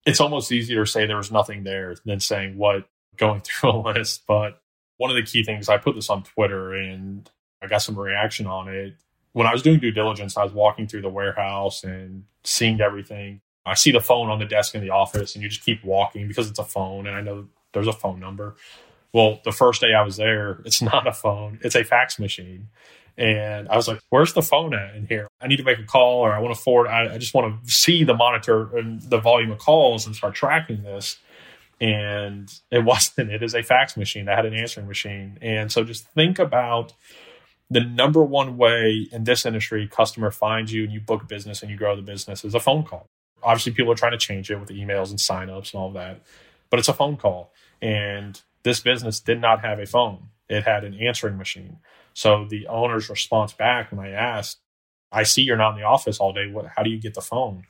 It's 0.05 0.21
almost 0.21 0.53
easier 0.53 0.85
to 0.85 0.91
say 0.91 1.07
there 1.07 1.17
was 1.17 1.33
nothing 1.33 1.65
there 1.65 1.97
than 2.05 2.21
saying 2.21 2.57
what 2.57 2.89
going 3.17 3.41
through 3.45 3.71
a 3.71 3.79
list. 3.79 4.25
But 4.29 4.61
one 4.99 5.11
of 5.11 5.17
the 5.17 5.23
key 5.23 5.43
things, 5.43 5.69
I 5.69 5.79
put 5.79 5.95
this 5.95 6.11
on 6.11 6.23
Twitter 6.23 6.75
and 6.75 7.29
I 7.63 7.67
got 7.67 7.79
some 7.79 7.99
reaction 7.99 8.47
on 8.47 8.69
it. 8.69 8.95
When 9.33 9.47
I 9.47 9.53
was 9.53 9.63
doing 9.63 9.81
due 9.81 9.91
diligence, 9.91 10.37
I 10.37 10.45
was 10.45 10.53
walking 10.53 10.87
through 10.87 11.03
the 11.03 11.09
warehouse 11.09 11.85
and 11.85 12.25
seeing 12.45 12.81
everything. 12.81 13.41
I 13.67 13.75
see 13.75 13.91
the 13.91 14.01
phone 14.01 14.31
on 14.31 14.39
the 14.39 14.45
desk 14.45 14.75
in 14.75 14.81
the 14.81 14.91
office 14.91 15.35
and 15.35 15.43
you 15.43 15.49
just 15.49 15.65
keep 15.65 15.85
walking 15.85 16.29
because 16.29 16.49
it's 16.49 16.59
a 16.59 16.65
phone 16.65 17.07
and 17.07 17.17
I 17.17 17.21
know 17.21 17.49
there's 17.73 17.89
a 17.89 17.93
phone 17.93 18.21
number. 18.21 18.57
Well, 19.13 19.41
the 19.45 19.53
first 19.53 19.81
day 19.81 19.93
I 19.93 20.03
was 20.03 20.17
there, 20.17 20.61
it's 20.65 20.81
not 20.93 21.07
a 21.07 21.13
phone, 21.13 21.59
it's 21.63 21.75
a 21.75 21.85
fax 21.85 22.19
machine. 22.19 22.69
And 23.19 23.69
I 23.69 23.77
was 23.77 23.89
like, 23.89 24.01
where's 24.11 24.35
the 24.35 24.43
phone 24.43 24.75
at 24.75 24.95
in 24.95 25.07
here? 25.07 25.27
I 25.41 25.47
need 25.47 25.57
to 25.57 25.65
make 25.65 25.79
a 25.79 25.85
call 25.85 26.21
or 26.21 26.33
I 26.33 26.39
want 26.39 26.55
to 26.55 26.61
forward. 26.61 26.89
I, 26.89 27.15
I 27.15 27.19
just 27.19 27.33
want 27.33 27.65
to 27.65 27.71
see 27.71 28.05
the 28.05 28.15
monitor 28.15 28.77
and 28.77 29.01
the 29.01 29.19
volume 29.19 29.51
of 29.51 29.59
calls 29.59 30.07
and 30.07 30.15
start 30.15 30.35
tracking 30.35 30.83
this. 30.83 31.17
And 31.81 32.53
it 32.71 32.79
wasn't, 32.85 33.31
it 33.31 33.43
is 33.43 33.55
a 33.55 33.63
fax 33.63 33.97
machine 33.97 34.27
that 34.27 34.37
had 34.37 34.47
an 34.47 34.55
answering 34.55 34.87
machine. 34.87 35.39
And 35.41 35.73
so 35.73 35.83
just 35.83 36.07
think 36.09 36.39
about 36.39 36.93
the 37.71 37.81
number 37.81 38.23
one 38.23 38.59
way 38.59 39.09
in 39.11 39.25
this 39.25 39.47
industry 39.47 39.89
customer 39.89 40.31
finds 40.31 40.73
you 40.73 40.85
and 40.85 40.93
you 40.93 41.01
book 41.01 41.27
business 41.27 41.63
and 41.63 41.71
you 41.71 41.77
grow 41.77 41.97
the 41.97 42.03
business 42.03 42.45
is 42.45 42.55
a 42.55 42.61
phone 42.61 42.85
call 42.85 43.09
obviously 43.43 43.73
people 43.73 43.93
are 43.93 43.97
trying 43.97 44.13
to 44.13 44.19
change 44.19 44.51
it 44.51 44.61
with 44.61 44.71
emails 44.71 45.11
and 45.11 45.19
signups 45.19 45.73
and 45.73 45.81
all 45.81 45.93
that, 45.93 46.23
but 46.71 46.79
it's 46.79 46.89
a 46.89 46.95
phone 46.95 47.17
call. 47.17 47.53
And 47.81 48.41
this 48.63 48.81
business 48.81 49.21
did 49.21 49.41
not 49.41 49.61
have 49.61 49.79
a 49.79 49.87
phone. 49.87 50.29
It 50.49 50.65
had 50.65 50.85
an 50.85 50.95
answering 50.95 51.37
machine. 51.37 51.79
So 52.15 52.47
the 52.49 52.67
owner's 52.69 53.11
response 53.11 53.53
back 53.53 53.93
when 53.93 54.05
I 54.05 54.11
asked, 54.11 54.59
I 55.13 55.23
see 55.23 55.43
you're 55.43 55.57
not 55.57 55.75
in 55.75 55.81
the 55.81 55.87
office 55.87 56.19
all 56.19 56.33
day. 56.33 56.47
What, 56.51 56.67
how 56.75 56.83
do 56.83 56.91
you 56.91 56.99
get 56.99 57.15
the 57.15 57.21
phone? 57.21 57.57
And 57.57 57.65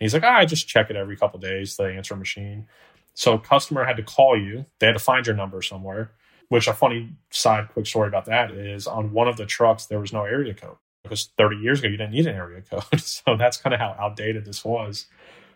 he's 0.00 0.14
like, 0.14 0.24
ah, 0.24 0.38
I 0.38 0.44
just 0.44 0.68
check 0.68 0.90
it 0.90 0.96
every 0.96 1.16
couple 1.16 1.38
days, 1.40 1.76
the 1.76 1.84
answer 1.84 2.16
machine. 2.16 2.66
So 3.14 3.38
customer 3.38 3.84
had 3.84 3.96
to 3.98 4.02
call 4.02 4.38
you. 4.38 4.66
They 4.78 4.86
had 4.86 4.94
to 4.94 4.98
find 4.98 5.26
your 5.26 5.36
number 5.36 5.62
somewhere, 5.62 6.12
which 6.48 6.66
a 6.66 6.72
funny 6.72 7.14
side 7.30 7.68
quick 7.68 7.86
story 7.86 8.08
about 8.08 8.26
that 8.26 8.50
is 8.50 8.86
on 8.86 9.12
one 9.12 9.28
of 9.28 9.36
the 9.36 9.46
trucks, 9.46 9.86
there 9.86 10.00
was 10.00 10.12
no 10.12 10.24
area 10.24 10.54
code 10.54 10.76
because 11.12 11.28
30 11.36 11.56
years 11.56 11.78
ago, 11.80 11.88
you 11.88 11.98
didn't 11.98 12.12
need 12.12 12.26
an 12.26 12.34
area 12.34 12.62
code. 12.62 12.82
so 13.00 13.36
that's 13.36 13.58
kind 13.58 13.74
of 13.74 13.80
how 13.80 13.94
outdated 14.00 14.46
this 14.46 14.64
was. 14.64 15.06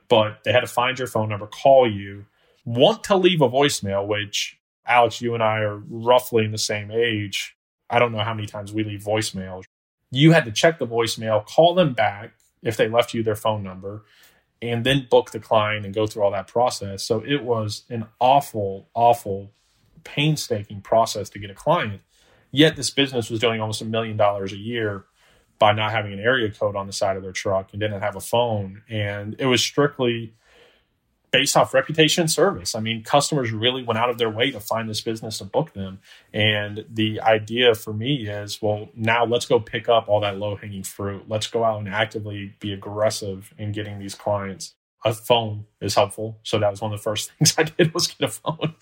But 0.09 0.40
they 0.45 0.53
had 0.53 0.61
to 0.61 0.66
find 0.66 0.99
your 0.99 1.09
phone 1.09 1.31
number, 1.31 1.47
call 1.47 1.90
you, 1.90 2.27
want 2.66 3.03
to 3.05 3.16
leave 3.16 3.40
a 3.40 3.49
voicemail, 3.49 4.07
which 4.07 4.59
Alex, 4.87 5.23
you 5.23 5.33
and 5.33 5.42
I 5.42 5.61
are 5.61 5.79
roughly 5.88 6.45
in 6.45 6.53
the 6.53 6.59
same 6.59 6.90
age. 6.90 7.57
I 7.88 7.99
don't 7.99 8.12
know 8.12 8.23
how 8.23 8.35
many 8.35 8.47
times 8.47 8.71
we 8.71 8.85
leave 8.85 9.01
voicemails. 9.01 9.64
You 10.11 10.33
had 10.33 10.45
to 10.45 10.53
check 10.53 10.79
the 10.79 10.87
voicemail, 10.87 11.45
call 11.47 11.75
them 11.75 11.95
back 11.95 12.35
if 12.62 12.77
they 12.77 12.88
left 12.88 13.14
you 13.14 13.23
their 13.23 13.35
phone 13.35 13.62
number, 13.62 14.05
and 14.61 14.85
then 14.85 15.07
book 15.11 15.31
the 15.31 15.40
client 15.40 15.87
and 15.87 15.95
go 15.95 16.07
through 16.07 16.23
all 16.23 16.31
that 16.33 16.49
process. 16.49 17.03
So 17.03 17.25
it 17.27 17.42
was 17.42 17.85
an 17.88 18.07
awful, 18.21 18.90
awful, 18.95 19.53
painstaking 20.05 20.83
process 20.83 21.31
to 21.31 21.38
get 21.38 21.51
a 21.51 21.55
client. 21.55 22.03
Yet 22.53 22.77
this 22.77 22.90
business 22.90 23.31
was 23.31 23.40
doing 23.40 23.61
almost 23.61 23.83
a 23.83 23.87
million 23.87 24.16
dollars 24.16 24.53
a 24.53 24.57
year 24.57 25.07
by 25.59 25.73
not 25.73 25.92
having 25.92 26.12
an 26.12 26.19
area 26.19 26.51
code 26.51 26.77
on 26.77 26.87
the 26.87 26.92
side 26.92 27.16
of 27.16 27.23
their 27.23 27.33
truck 27.33 27.71
and 27.73 27.81
didn't 27.81 28.03
have 28.03 28.16
a 28.16 28.21
phone. 28.21 28.83
And 28.88 29.37
it 29.38 29.47
was 29.47 29.62
strictly 29.62 30.35
based 31.31 31.57
off 31.57 31.75
reputation 31.75 32.29
service. 32.29 32.75
I 32.75 32.81
mean, 32.81 33.03
customers 33.03 33.53
really 33.53 33.83
went 33.83 33.99
out 33.99 34.11
of 34.11 34.19
their 34.19 34.31
way 34.31 34.51
to 34.51 34.61
find 34.61 34.88
this 34.88 35.01
business 35.01 35.38
to 35.38 35.45
book 35.45 35.73
them. 35.73 36.01
And 36.33 36.85
the 36.88 37.21
idea 37.21 37.75
for 37.75 37.92
me 37.92 38.29
is, 38.29 38.62
well, 38.62 38.88
now 38.95 39.25
let's 39.25 39.47
go 39.47 39.61
pick 39.61 39.88
up 39.88 40.09
all 40.09 40.21
that 40.21 40.38
low 40.38 40.57
hanging 40.57 40.83
fruit. 40.83 41.25
Let's 41.29 41.47
go 41.47 41.64
out 41.64 41.81
and 41.81 41.88
actively 41.88 42.55
be 42.61 42.73
aggressive 42.73 43.53
in 43.59 43.73
getting 43.73 43.99
these 43.99 44.14
clients. 44.14 44.75
A 45.05 45.12
phone 45.12 45.66
is 45.81 45.95
helpful. 45.95 46.38
So 46.42 46.59
that 46.59 46.71
was 46.71 46.81
one 46.81 46.92
of 46.92 46.99
the 46.99 47.03
first 47.03 47.33
things 47.38 47.55
I 47.59 47.64
did 47.64 47.92
was 47.92 48.07
get 48.07 48.29
a 48.29 48.33
phone. 48.33 48.75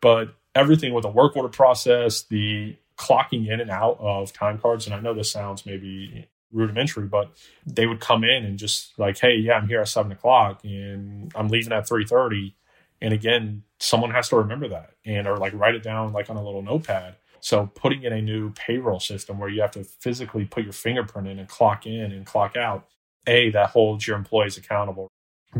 But 0.00 0.34
everything 0.54 0.92
with 0.92 1.02
the 1.02 1.10
work 1.10 1.36
order 1.36 1.48
process, 1.48 2.22
the 2.22 2.76
clocking 2.96 3.48
in 3.48 3.60
and 3.60 3.70
out 3.70 3.98
of 4.00 4.32
time 4.32 4.58
cards. 4.58 4.86
And 4.86 4.94
I 4.94 5.00
know 5.00 5.14
this 5.14 5.30
sounds 5.30 5.66
maybe 5.66 6.28
rudimentary, 6.52 7.06
but 7.06 7.30
they 7.66 7.86
would 7.86 8.00
come 8.00 8.24
in 8.24 8.44
and 8.44 8.58
just 8.58 8.98
like, 8.98 9.18
hey, 9.18 9.36
yeah, 9.36 9.54
I'm 9.54 9.68
here 9.68 9.80
at 9.80 9.88
seven 9.88 10.12
o'clock 10.12 10.64
and 10.64 11.32
I'm 11.34 11.48
leaving 11.48 11.72
at 11.72 11.86
three 11.88 12.04
thirty. 12.04 12.56
And 13.02 13.12
again, 13.12 13.62
someone 13.78 14.10
has 14.12 14.28
to 14.30 14.36
remember 14.36 14.68
that 14.68 14.92
and 15.04 15.26
or 15.26 15.36
like 15.36 15.52
write 15.52 15.74
it 15.74 15.82
down 15.82 16.12
like 16.12 16.30
on 16.30 16.36
a 16.36 16.42
little 16.42 16.62
notepad. 16.62 17.16
So 17.40 17.66
putting 17.74 18.02
in 18.02 18.12
a 18.12 18.22
new 18.22 18.50
payroll 18.52 19.00
system 19.00 19.38
where 19.38 19.50
you 19.50 19.60
have 19.60 19.72
to 19.72 19.84
physically 19.84 20.46
put 20.46 20.64
your 20.64 20.72
fingerprint 20.72 21.28
in 21.28 21.38
and 21.38 21.48
clock 21.48 21.86
in 21.86 22.10
and 22.12 22.24
clock 22.24 22.56
out, 22.56 22.88
A, 23.26 23.50
that 23.50 23.70
holds 23.70 24.06
your 24.06 24.16
employees 24.16 24.56
accountable. 24.56 25.08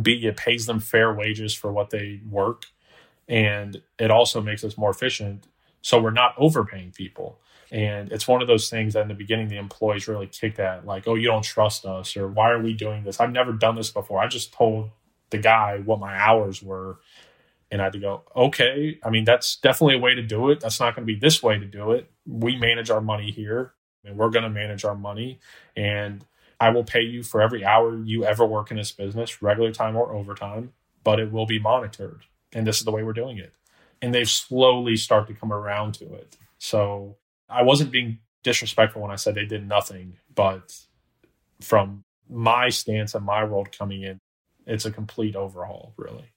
B, 0.01 0.27
it 0.27 0.37
pays 0.37 0.67
them 0.67 0.81
fair 0.81 1.13
wages 1.15 1.55
for 1.55 1.71
what 1.71 1.91
they 1.91 2.21
work. 2.29 2.65
And 3.29 3.83
it 3.99 4.11
also 4.11 4.41
makes 4.41 4.65
us 4.65 4.79
more 4.79 4.91
efficient 4.91 5.47
so 5.87 6.03
we're 6.03 6.11
not 6.11 6.35
overpaying 6.37 6.91
people. 6.91 7.39
And 7.71 8.11
it's 8.11 8.27
one 8.27 8.43
of 8.43 8.49
those 8.49 8.69
things 8.69 8.95
that 8.95 9.03
in 9.03 9.09
the 9.09 9.15
beginning 9.15 9.47
the 9.47 9.57
employees 9.57 10.09
really 10.09 10.27
kicked 10.27 10.59
at, 10.59 10.85
like, 10.85 11.07
oh, 11.07 11.15
you 11.15 11.29
don't 11.29 11.45
trust 11.45 11.87
us, 11.87 12.17
or 12.17 12.27
why 12.27 12.51
are 12.51 12.61
we 12.61 12.75
doing 12.75 13.05
this? 13.05 13.21
I've 13.21 13.31
never 13.31 13.53
done 13.53 13.77
this 13.77 13.93
before. 13.93 14.19
I 14.19 14.27
just 14.27 14.53
told 14.53 14.91
the 15.31 15.39
guy 15.39 15.79
what 15.79 16.01
my 16.01 16.13
hours 16.17 16.61
were. 16.61 16.99
And 17.71 17.81
I 17.81 17.85
had 17.85 17.93
to 17.93 18.01
go, 18.01 18.25
okay, 18.35 18.99
I 19.05 19.11
mean, 19.11 19.23
that's 19.23 19.59
definitely 19.59 19.95
a 19.95 20.01
way 20.01 20.17
to 20.17 20.23
do 20.23 20.51
it. 20.51 20.59
That's 20.59 20.81
not 20.81 20.97
going 20.97 21.07
to 21.07 21.13
be 21.13 21.21
this 21.21 21.41
way 21.41 21.57
to 21.57 21.65
do 21.65 21.93
it. 21.93 22.11
We 22.27 22.57
manage 22.57 22.91
our 22.91 23.01
money 23.01 23.31
here 23.31 23.73
and 24.05 24.17
we're 24.17 24.31
going 24.31 24.43
to 24.43 24.51
manage 24.51 24.85
our 24.85 24.97
money. 24.97 25.39
And 25.77 26.25
I 26.59 26.71
will 26.71 26.85
pay 26.85 27.03
you 27.03 27.23
for 27.23 27.41
every 27.41 27.65
hour 27.65 27.97
you 27.97 28.25
ever 28.25 28.45
work 28.45 28.73
in 28.73 28.77
this 28.77 28.91
business, 28.91 29.41
regular 29.41 29.71
time 29.71 29.95
or 29.95 30.13
overtime, 30.13 30.73
but 31.05 31.21
it 31.21 31.31
will 31.31 31.47
be 31.47 31.61
monitored. 31.61 32.23
And 32.53 32.67
this 32.67 32.79
is 32.79 32.85
the 32.85 32.93
way 32.93 33.05
we're 33.05 33.13
doing 33.13 33.39
it. 33.39 33.53
And 34.03 34.15
they've 34.15 34.29
slowly 34.29 34.97
start 34.97 35.27
to 35.29 35.35
come 35.35 35.53
around 35.53 35.95
to 35.95 36.05
it. 36.15 36.37
So 36.59 37.17
I 37.49 37.63
wasn't 37.63 37.91
being 37.91 38.19
disrespectful 38.43 39.03
when 39.03 39.11
I 39.11 39.17
said 39.17 39.35
they 39.35 39.45
did 39.45 39.67
nothing, 39.67 40.19
but 40.35 40.79
from 41.61 42.05
my 42.29 42.69
stance 42.69 43.15
and 43.15 43.25
my 43.25 43.45
world 43.45 43.77
coming 43.77 44.03
in, 44.03 44.19
it's 44.67 44.85
a 44.85 44.91
complete 44.91 45.37
overhaul, 45.37 45.95
really. 45.97 46.33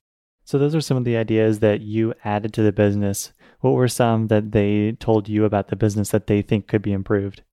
So 0.45 0.57
those 0.57 0.73
are 0.73 0.81
some 0.81 0.97
of 0.97 1.03
the 1.03 1.17
ideas 1.17 1.59
that 1.59 1.81
you 1.81 2.13
added 2.23 2.53
to 2.53 2.63
the 2.63 2.71
business. 2.71 3.33
What 3.59 3.71
were 3.71 3.87
some 3.87 4.27
that 4.27 4.51
they 4.51 4.93
told 4.93 5.29
you 5.29 5.45
about 5.45 5.67
the 5.67 5.75
business 5.75 6.09
that 6.09 6.27
they 6.27 6.41
think 6.41 6.67
could 6.67 6.81
be 6.81 6.91
improved? 6.91 7.43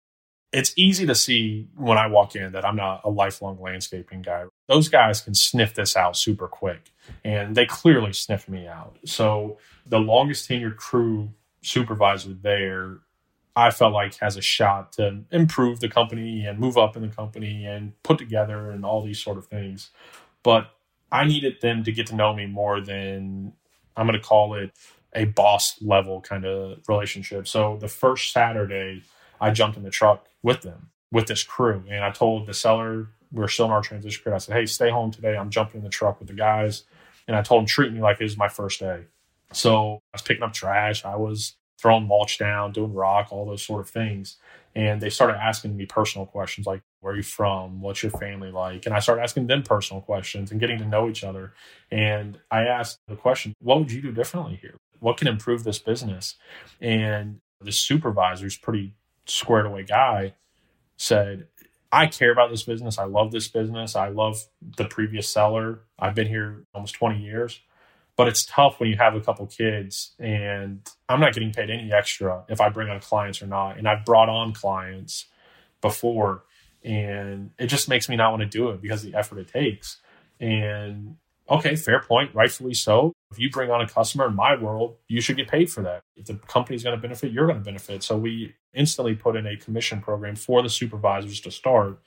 It's 0.52 0.72
easy 0.76 1.04
to 1.06 1.14
see 1.14 1.68
when 1.76 1.98
I 1.98 2.06
walk 2.06 2.36
in 2.36 2.52
that 2.52 2.64
I'm 2.64 2.76
not 2.76 3.02
a 3.04 3.10
lifelong 3.10 3.60
landscaping 3.60 4.22
guy. 4.22 4.44
Those 4.68 4.88
guys 4.88 5.20
can 5.20 5.34
sniff 5.34 5.74
this 5.74 5.96
out 5.96 6.16
super 6.16 6.48
quick, 6.48 6.90
and 7.24 7.54
they 7.54 7.66
clearly 7.66 8.14
sniffed 8.14 8.48
me 8.48 8.66
out. 8.66 8.96
So 9.04 9.58
the 9.88 9.98
longest 9.98 10.48
tenured 10.48 10.76
crew 10.76 11.30
supervisor 11.62 12.32
there 12.32 12.98
I 13.56 13.70
felt 13.70 13.94
like 13.94 14.16
has 14.16 14.36
a 14.36 14.42
shot 14.42 14.92
to 14.92 15.24
improve 15.32 15.80
the 15.80 15.88
company 15.88 16.44
and 16.44 16.58
move 16.58 16.76
up 16.76 16.94
in 16.94 17.02
the 17.02 17.08
company 17.08 17.64
and 17.64 18.00
put 18.02 18.18
together 18.18 18.70
and 18.70 18.84
all 18.84 19.02
these 19.02 19.18
sort 19.18 19.38
of 19.38 19.46
things. 19.46 19.90
But 20.42 20.70
I 21.10 21.24
needed 21.24 21.62
them 21.62 21.82
to 21.84 21.92
get 21.92 22.08
to 22.08 22.14
know 22.14 22.34
me 22.34 22.44
more 22.44 22.82
than 22.82 23.54
I'm 23.96 24.06
going 24.06 24.20
to 24.20 24.24
call 24.24 24.54
it 24.54 24.72
a 25.14 25.24
boss 25.24 25.80
level 25.80 26.20
kind 26.20 26.44
of 26.44 26.80
relationship. 26.86 27.48
So 27.48 27.78
the 27.80 27.88
first 27.88 28.30
Saturday, 28.30 29.02
I 29.40 29.50
jumped 29.52 29.78
in 29.78 29.84
the 29.84 29.90
truck 29.90 30.26
with 30.42 30.60
them, 30.60 30.90
with 31.10 31.26
this 31.26 31.42
crew. 31.42 31.82
And 31.88 32.04
I 32.04 32.10
told 32.10 32.46
the 32.46 32.52
seller, 32.52 33.08
we 33.32 33.42
are 33.42 33.48
still 33.48 33.66
in 33.66 33.72
our 33.72 33.80
transition 33.80 34.22
period. 34.22 34.36
I 34.36 34.38
said, 34.38 34.54
hey, 34.54 34.66
stay 34.66 34.90
home 34.90 35.10
today. 35.10 35.34
I'm 35.34 35.48
jumping 35.48 35.78
in 35.78 35.84
the 35.84 35.90
truck 35.90 36.18
with 36.18 36.28
the 36.28 36.34
guys. 36.34 36.82
And 37.26 37.34
I 37.34 37.40
told 37.40 37.62
them, 37.62 37.66
treat 37.66 37.90
me 37.90 38.00
like 38.00 38.20
it 38.20 38.24
was 38.24 38.36
my 38.36 38.48
first 38.48 38.80
day. 38.80 39.04
So 39.52 40.00
I 40.12 40.16
was 40.16 40.22
picking 40.22 40.42
up 40.42 40.52
trash. 40.52 41.04
I 41.04 41.16
was 41.16 41.56
throwing 41.78 42.06
mulch 42.06 42.38
down, 42.38 42.72
doing 42.72 42.94
rock, 42.94 43.28
all 43.30 43.46
those 43.46 43.62
sort 43.62 43.80
of 43.80 43.88
things. 43.88 44.36
And 44.74 45.00
they 45.00 45.08
started 45.08 45.36
asking 45.36 45.76
me 45.76 45.86
personal 45.86 46.26
questions 46.26 46.66
like, 46.66 46.82
where 47.00 47.14
are 47.14 47.16
you 47.16 47.22
from? 47.22 47.80
What's 47.80 48.02
your 48.02 48.12
family 48.12 48.50
like? 48.50 48.86
And 48.86 48.94
I 48.94 48.98
started 48.98 49.22
asking 49.22 49.46
them 49.46 49.62
personal 49.62 50.02
questions 50.02 50.50
and 50.50 50.60
getting 50.60 50.78
to 50.78 50.86
know 50.86 51.08
each 51.08 51.24
other. 51.24 51.54
And 51.90 52.38
I 52.50 52.64
asked 52.64 52.98
the 53.08 53.16
question, 53.16 53.54
what 53.60 53.78
would 53.78 53.92
you 53.92 54.02
do 54.02 54.12
differently 54.12 54.58
here? 54.60 54.76
What 55.00 55.16
can 55.16 55.28
improve 55.28 55.64
this 55.64 55.78
business? 55.78 56.36
And 56.80 57.38
the 57.60 57.72
supervisor's 57.72 58.56
pretty 58.56 58.94
squared 59.26 59.66
away 59.66 59.84
guy 59.84 60.34
said, 60.98 61.46
I 61.92 62.06
care 62.06 62.32
about 62.32 62.50
this 62.50 62.62
business. 62.62 62.98
I 62.98 63.04
love 63.04 63.32
this 63.32 63.48
business. 63.48 63.96
I 63.96 64.08
love 64.08 64.46
the 64.76 64.86
previous 64.86 65.28
seller. 65.28 65.80
I've 65.98 66.14
been 66.14 66.26
here 66.26 66.64
almost 66.74 66.94
20 66.96 67.22
years 67.22 67.60
but 68.16 68.28
it's 68.28 68.44
tough 68.46 68.80
when 68.80 68.88
you 68.88 68.96
have 68.96 69.14
a 69.14 69.20
couple 69.20 69.46
kids 69.46 70.12
and 70.18 70.88
i'm 71.08 71.20
not 71.20 71.32
getting 71.32 71.52
paid 71.52 71.70
any 71.70 71.92
extra 71.92 72.44
if 72.48 72.60
i 72.60 72.68
bring 72.68 72.88
on 72.88 72.98
clients 73.00 73.40
or 73.42 73.46
not. 73.46 73.78
And 73.78 73.86
i've 73.86 74.04
brought 74.04 74.28
on 74.28 74.52
clients 74.52 75.26
before 75.80 76.44
and 76.82 77.50
it 77.58 77.66
just 77.66 77.88
makes 77.88 78.08
me 78.08 78.16
not 78.16 78.30
want 78.30 78.42
to 78.42 78.48
do 78.48 78.70
it 78.70 78.80
because 78.80 79.02
the 79.02 79.14
effort 79.14 79.38
it 79.38 79.48
takes. 79.48 79.98
And 80.40 81.16
okay 81.48 81.76
fair 81.76 82.00
point 82.00 82.34
rightfully 82.34 82.74
so. 82.74 83.12
If 83.30 83.38
you 83.38 83.50
bring 83.50 83.70
on 83.70 83.80
a 83.80 83.88
customer 83.88 84.26
in 84.26 84.34
my 84.34 84.56
world 84.56 84.96
you 85.08 85.20
should 85.20 85.36
get 85.36 85.48
paid 85.48 85.70
for 85.70 85.82
that. 85.82 86.02
If 86.16 86.26
the 86.26 86.34
company's 86.34 86.82
going 86.82 86.96
to 86.96 87.02
benefit 87.02 87.32
you're 87.32 87.46
going 87.46 87.58
to 87.58 87.64
benefit. 87.64 88.02
So 88.02 88.16
we 88.16 88.54
instantly 88.74 89.14
put 89.14 89.36
in 89.36 89.46
a 89.46 89.56
commission 89.56 90.00
program 90.00 90.36
for 90.36 90.62
the 90.62 90.68
supervisors 90.68 91.40
to 91.40 91.50
start 91.50 92.00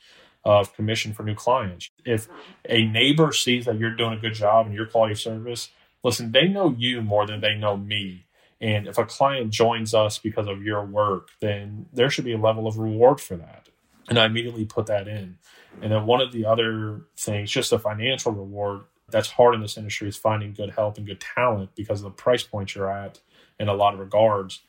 of 0.45 0.73
commission 0.73 1.13
for 1.13 1.23
new 1.23 1.35
clients. 1.35 1.89
If 2.05 2.29
a 2.67 2.85
neighbor 2.85 3.33
sees 3.33 3.65
that 3.65 3.77
you're 3.77 3.95
doing 3.95 4.13
a 4.13 4.17
good 4.17 4.33
job 4.33 4.67
and 4.67 4.73
your 4.73 4.85
quality 4.85 5.15
service 5.15 5.69
listen, 6.03 6.31
they 6.31 6.47
know 6.47 6.75
you 6.77 7.01
more 7.01 7.25
than 7.25 7.41
they 7.41 7.55
know 7.55 7.77
me. 7.77 8.25
And 8.61 8.87
if 8.87 8.97
a 8.97 9.05
client 9.05 9.51
joins 9.51 9.93
us 9.93 10.17
because 10.17 10.47
of 10.47 10.63
your 10.63 10.85
work, 10.85 11.29
then 11.39 11.85
there 11.93 12.09
should 12.09 12.25
be 12.25 12.33
a 12.33 12.37
level 12.37 12.67
of 12.67 12.77
reward 12.77 13.21
for 13.21 13.37
that. 13.37 13.69
And 14.09 14.19
I 14.19 14.25
immediately 14.25 14.65
put 14.65 14.87
that 14.87 15.07
in. 15.07 15.37
And 15.81 15.91
then 15.91 16.05
one 16.05 16.19
of 16.19 16.31
the 16.31 16.45
other 16.45 17.01
things, 17.15 17.51
just 17.51 17.71
a 17.71 17.79
financial 17.79 18.31
reward 18.31 18.81
that's 19.11 19.31
hard 19.31 19.55
in 19.55 19.61
this 19.61 19.77
industry 19.77 20.07
is 20.07 20.17
finding 20.17 20.53
good 20.53 20.71
help 20.71 20.97
and 20.97 21.07
good 21.07 21.21
talent 21.21 21.71
because 21.75 21.99
of 21.99 22.03
the 22.03 22.09
price 22.11 22.43
point 22.43 22.75
you're 22.75 22.91
at 22.91 23.19
in 23.59 23.67
a 23.67 23.73
lot 23.73 23.93
of 23.93 23.99
regards. 23.99 24.61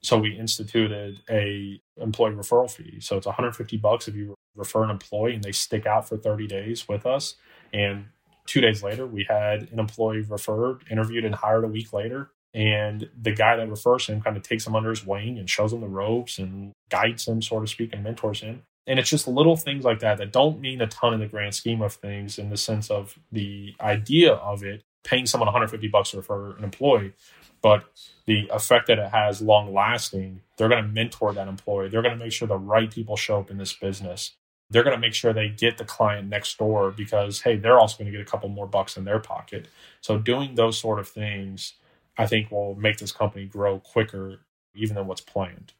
So 0.00 0.18
we 0.18 0.36
instituted 0.36 1.20
a 1.28 1.80
employee 1.96 2.32
referral 2.32 2.70
fee. 2.70 3.00
So 3.00 3.16
it's 3.16 3.26
150 3.26 3.76
bucks 3.78 4.08
if 4.08 4.14
you 4.14 4.34
refer 4.54 4.84
an 4.84 4.90
employee 4.90 5.34
and 5.34 5.42
they 5.42 5.52
stick 5.52 5.86
out 5.86 6.08
for 6.08 6.16
30 6.16 6.46
days 6.46 6.88
with 6.88 7.06
us. 7.06 7.34
And 7.72 8.06
two 8.48 8.60
days 8.60 8.82
later, 8.82 9.06
we 9.06 9.24
had 9.28 9.70
an 9.70 9.78
employee 9.78 10.22
referred, 10.22 10.82
interviewed, 10.90 11.24
and 11.24 11.34
hired 11.34 11.64
a 11.64 11.68
week 11.68 11.92
later. 11.92 12.30
And 12.54 13.08
the 13.20 13.32
guy 13.32 13.56
that 13.56 13.70
refers 13.70 14.06
him 14.06 14.22
kind 14.22 14.36
of 14.36 14.42
takes 14.42 14.66
him 14.66 14.74
under 14.74 14.90
his 14.90 15.06
wing 15.06 15.38
and 15.38 15.48
shows 15.48 15.72
him 15.72 15.82
the 15.82 15.86
ropes 15.86 16.38
and 16.38 16.72
guides 16.88 17.28
him, 17.28 17.42
so 17.42 17.60
to 17.60 17.66
speak, 17.66 17.92
and 17.92 18.02
mentors 18.02 18.40
him. 18.40 18.62
And 18.86 18.98
it's 18.98 19.10
just 19.10 19.28
little 19.28 19.54
things 19.54 19.84
like 19.84 19.98
that 20.00 20.16
that 20.16 20.32
don't 20.32 20.60
mean 20.60 20.80
a 20.80 20.86
ton 20.86 21.12
in 21.12 21.20
the 21.20 21.26
grand 21.26 21.54
scheme 21.54 21.82
of 21.82 21.92
things 21.92 22.38
in 22.38 22.48
the 22.48 22.56
sense 22.56 22.90
of 22.90 23.18
the 23.30 23.74
idea 23.80 24.32
of 24.32 24.64
it, 24.64 24.82
paying 25.04 25.26
someone 25.26 25.46
150 25.46 25.86
bucks 25.88 26.12
to 26.12 26.16
refer 26.16 26.56
an 26.56 26.64
employee, 26.64 27.12
but 27.60 27.84
the 28.24 28.48
effect 28.50 28.86
that 28.86 28.98
it 28.98 29.10
has 29.10 29.42
long 29.42 29.74
lasting, 29.74 30.40
they're 30.56 30.70
going 30.70 30.82
to 30.82 30.88
mentor 30.88 31.34
that 31.34 31.48
employee. 31.48 31.90
They're 31.90 32.02
going 32.02 32.16
to 32.16 32.24
make 32.24 32.32
sure 32.32 32.48
the 32.48 32.56
right 32.56 32.90
people 32.90 33.16
show 33.16 33.40
up 33.40 33.50
in 33.50 33.58
this 33.58 33.74
business 33.74 34.36
they're 34.70 34.82
going 34.82 34.96
to 34.96 35.00
make 35.00 35.14
sure 35.14 35.32
they 35.32 35.48
get 35.48 35.78
the 35.78 35.84
client 35.84 36.28
next 36.28 36.58
door 36.58 36.90
because 36.90 37.40
hey 37.40 37.56
they're 37.56 37.78
also 37.78 37.98
going 37.98 38.10
to 38.10 38.16
get 38.16 38.26
a 38.26 38.30
couple 38.30 38.48
more 38.48 38.66
bucks 38.66 38.96
in 38.96 39.04
their 39.04 39.18
pocket. 39.18 39.68
So 40.00 40.18
doing 40.18 40.54
those 40.54 40.78
sort 40.78 40.98
of 40.98 41.08
things 41.08 41.74
i 42.16 42.26
think 42.26 42.50
will 42.50 42.74
make 42.74 42.98
this 42.98 43.12
company 43.12 43.46
grow 43.46 43.78
quicker 43.78 44.40
even 44.74 44.96
than 44.96 45.06
what's 45.06 45.20
planned. 45.20 45.72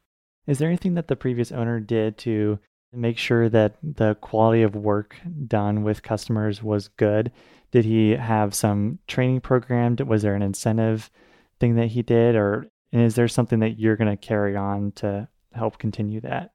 Is 0.47 0.57
there 0.57 0.67
anything 0.67 0.95
that 0.95 1.07
the 1.07 1.15
previous 1.15 1.51
owner 1.51 1.79
did 1.79 2.17
to 2.19 2.59
make 2.91 3.17
sure 3.17 3.49
that 3.49 3.75
the 3.83 4.15
quality 4.15 4.63
of 4.63 4.75
work 4.75 5.15
done 5.47 5.83
with 5.83 6.03
customers 6.03 6.63
was 6.63 6.87
good? 6.87 7.31
Did 7.71 7.85
he 7.85 8.11
have 8.11 8.55
some 8.55 8.99
training 9.07 9.41
program 9.41 9.95
was 10.07 10.23
there 10.23 10.35
an 10.35 10.41
incentive 10.41 11.11
thing 11.59 11.75
that 11.75 11.87
he 11.87 12.01
did? 12.01 12.35
Or 12.35 12.67
is 12.91 13.15
there 13.15 13.27
something 13.27 13.59
that 13.59 13.79
you're 13.79 13.95
going 13.95 14.09
to 14.09 14.17
carry 14.17 14.55
on 14.55 14.91
to 14.93 15.27
help 15.53 15.77
continue 15.77 16.19
that? 16.21 16.51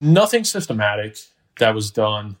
Nothing 0.00 0.44
systematic 0.44 1.18
that 1.58 1.74
was 1.74 1.90
done. 1.90 2.36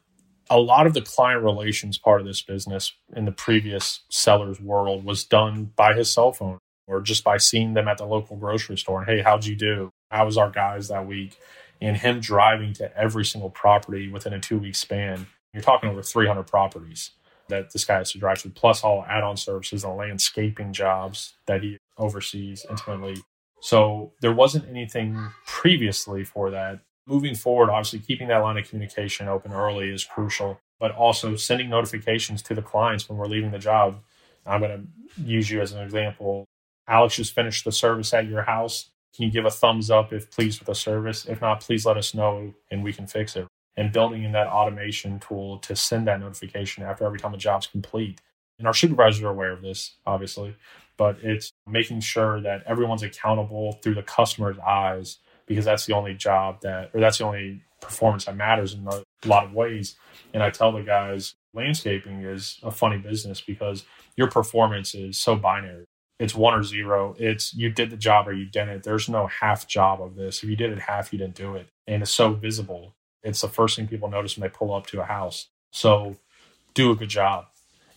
A 0.50 0.58
lot 0.58 0.86
of 0.86 0.94
the 0.94 1.00
client 1.00 1.42
relations 1.42 1.98
part 1.98 2.20
of 2.20 2.26
this 2.26 2.42
business 2.42 2.92
in 3.14 3.24
the 3.24 3.32
previous 3.32 4.00
seller's 4.10 4.60
world 4.60 5.04
was 5.04 5.24
done 5.24 5.72
by 5.76 5.94
his 5.94 6.12
cell 6.12 6.32
phone 6.32 6.58
or 6.86 7.00
just 7.00 7.24
by 7.24 7.38
seeing 7.38 7.72
them 7.74 7.88
at 7.88 7.98
the 7.98 8.04
local 8.04 8.36
grocery 8.36 8.76
store 8.76 9.00
and 9.00 9.10
hey, 9.10 9.22
how'd 9.22 9.46
you 9.46 9.56
do? 9.56 9.90
How 10.10 10.26
was 10.26 10.36
our 10.36 10.50
guys 10.50 10.88
that 10.88 11.06
week? 11.06 11.38
And 11.80 11.96
him 11.96 12.20
driving 12.20 12.72
to 12.74 12.96
every 12.96 13.24
single 13.24 13.50
property 13.50 14.08
within 14.08 14.32
a 14.32 14.40
two 14.40 14.58
week 14.58 14.74
span. 14.74 15.26
You're 15.52 15.62
talking 15.62 15.88
over 15.88 16.02
300 16.02 16.44
properties 16.44 17.10
that 17.48 17.72
this 17.72 17.84
guy 17.84 17.98
has 17.98 18.12
to 18.12 18.18
drive 18.18 18.42
to, 18.42 18.50
plus 18.50 18.82
all 18.82 19.04
add 19.08 19.22
on 19.22 19.36
services 19.36 19.84
and 19.84 19.96
landscaping 19.96 20.72
jobs 20.72 21.34
that 21.46 21.62
he 21.62 21.78
oversees 21.98 22.64
intimately. 22.68 23.16
So 23.60 24.12
there 24.20 24.32
wasn't 24.32 24.68
anything 24.68 25.18
previously 25.46 26.24
for 26.24 26.50
that 26.50 26.80
moving 27.06 27.34
forward, 27.34 27.70
obviously 27.70 27.98
keeping 27.98 28.28
that 28.28 28.38
line 28.38 28.56
of 28.56 28.68
communication 28.68 29.28
open 29.28 29.52
early 29.52 29.90
is 29.90 30.04
crucial, 30.04 30.60
but 30.80 30.90
also 30.92 31.36
sending 31.36 31.68
notifications 31.68 32.42
to 32.42 32.54
the 32.54 32.62
clients 32.62 33.08
when 33.08 33.18
we're 33.18 33.26
leaving 33.26 33.50
the 33.50 33.58
job. 33.58 34.00
I'm 34.46 34.60
going 34.60 34.88
to 35.16 35.22
use 35.22 35.50
you 35.50 35.60
as 35.60 35.72
an 35.72 35.82
example. 35.82 36.44
Alex 36.86 37.16
just 37.16 37.34
finished 37.34 37.64
the 37.64 37.72
service 37.72 38.12
at 38.12 38.26
your 38.26 38.42
house. 38.42 38.90
Can 39.14 39.24
you 39.26 39.30
give 39.30 39.44
a 39.44 39.50
thumbs 39.50 39.90
up 39.90 40.12
if 40.12 40.30
pleased 40.30 40.60
with 40.60 40.66
the 40.66 40.74
service? 40.74 41.24
If 41.26 41.40
not, 41.40 41.60
please 41.60 41.86
let 41.86 41.96
us 41.96 42.14
know 42.14 42.52
and 42.70 42.82
we 42.82 42.92
can 42.92 43.06
fix 43.06 43.36
it. 43.36 43.46
And 43.76 43.92
building 43.92 44.22
in 44.22 44.32
that 44.32 44.48
automation 44.48 45.18
tool 45.18 45.58
to 45.58 45.74
send 45.74 46.06
that 46.06 46.20
notification 46.20 46.84
after 46.84 47.04
every 47.04 47.18
time 47.18 47.34
a 47.34 47.38
job's 47.38 47.66
complete. 47.66 48.20
And 48.58 48.68
our 48.68 48.74
supervisors 48.74 49.22
are 49.22 49.30
aware 49.30 49.52
of 49.52 49.62
this, 49.62 49.96
obviously, 50.06 50.56
but 50.96 51.18
it's 51.22 51.50
making 51.66 52.00
sure 52.00 52.40
that 52.40 52.62
everyone's 52.66 53.02
accountable 53.02 53.72
through 53.82 53.94
the 53.94 54.02
customer's 54.02 54.58
eyes 54.58 55.18
because 55.46 55.64
that's 55.64 55.86
the 55.86 55.94
only 55.94 56.14
job 56.14 56.60
that, 56.62 56.90
or 56.94 57.00
that's 57.00 57.18
the 57.18 57.24
only 57.24 57.62
performance 57.80 58.24
that 58.24 58.36
matters 58.36 58.74
in 58.74 58.86
a 58.86 59.02
lot 59.26 59.44
of 59.44 59.52
ways. 59.52 59.96
And 60.32 60.42
I 60.42 60.50
tell 60.50 60.72
the 60.72 60.82
guys, 60.82 61.34
landscaping 61.52 62.22
is 62.22 62.58
a 62.62 62.70
funny 62.70 62.98
business 62.98 63.40
because 63.40 63.84
your 64.16 64.28
performance 64.30 64.94
is 64.94 65.18
so 65.18 65.36
binary. 65.36 65.84
it's 66.18 66.34
one 66.34 66.54
or 66.54 66.62
zero. 66.62 67.14
It's 67.18 67.54
you 67.54 67.70
did 67.70 67.90
the 67.90 67.96
job 67.96 68.28
or 68.28 68.32
you 68.32 68.46
didn't. 68.46 68.84
There's 68.84 69.08
no 69.08 69.26
half 69.26 69.66
job 69.66 70.00
of 70.00 70.16
this. 70.16 70.42
If 70.42 70.48
you 70.48 70.56
did 70.56 70.72
it 70.72 70.78
half, 70.80 71.12
you 71.12 71.18
didn't 71.18 71.34
do 71.34 71.56
it. 71.56 71.68
And 71.86 72.02
it's 72.02 72.12
so 72.12 72.32
visible. 72.32 72.94
It's 73.22 73.40
the 73.40 73.48
first 73.48 73.76
thing 73.76 73.88
people 73.88 74.08
notice 74.08 74.36
when 74.36 74.42
they 74.48 74.54
pull 74.54 74.72
up 74.74 74.86
to 74.88 75.00
a 75.00 75.04
house. 75.04 75.48
So 75.72 76.16
do 76.74 76.90
a 76.92 76.96
good 76.96 77.08
job. 77.08 77.46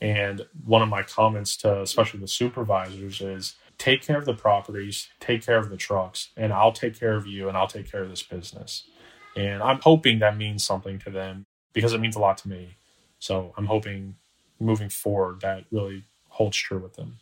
And 0.01 0.45
one 0.65 0.81
of 0.81 0.89
my 0.89 1.03
comments 1.03 1.57
to 1.57 1.81
especially 1.81 2.19
the 2.19 2.27
supervisors 2.27 3.21
is 3.21 3.55
take 3.77 4.01
care 4.01 4.17
of 4.17 4.25
the 4.25 4.33
properties, 4.33 5.09
take 5.19 5.45
care 5.45 5.57
of 5.57 5.69
the 5.69 5.77
trucks, 5.77 6.29
and 6.35 6.51
I'll 6.51 6.71
take 6.71 6.99
care 6.99 7.15
of 7.15 7.27
you 7.27 7.47
and 7.47 7.57
I'll 7.57 7.67
take 7.67 7.91
care 7.91 8.01
of 8.01 8.09
this 8.09 8.23
business. 8.23 8.87
And 9.35 9.61
I'm 9.61 9.79
hoping 9.81 10.19
that 10.19 10.37
means 10.37 10.63
something 10.63 10.99
to 10.99 11.11
them 11.11 11.45
because 11.73 11.93
it 11.93 11.99
means 11.99 12.15
a 12.15 12.19
lot 12.19 12.37
to 12.39 12.49
me. 12.49 12.77
So 13.19 13.53
I'm 13.57 13.65
hoping 13.65 14.15
moving 14.59 14.89
forward 14.89 15.41
that 15.41 15.65
really 15.71 16.05
holds 16.29 16.57
true 16.57 16.79
with 16.79 16.95
them. 16.95 17.19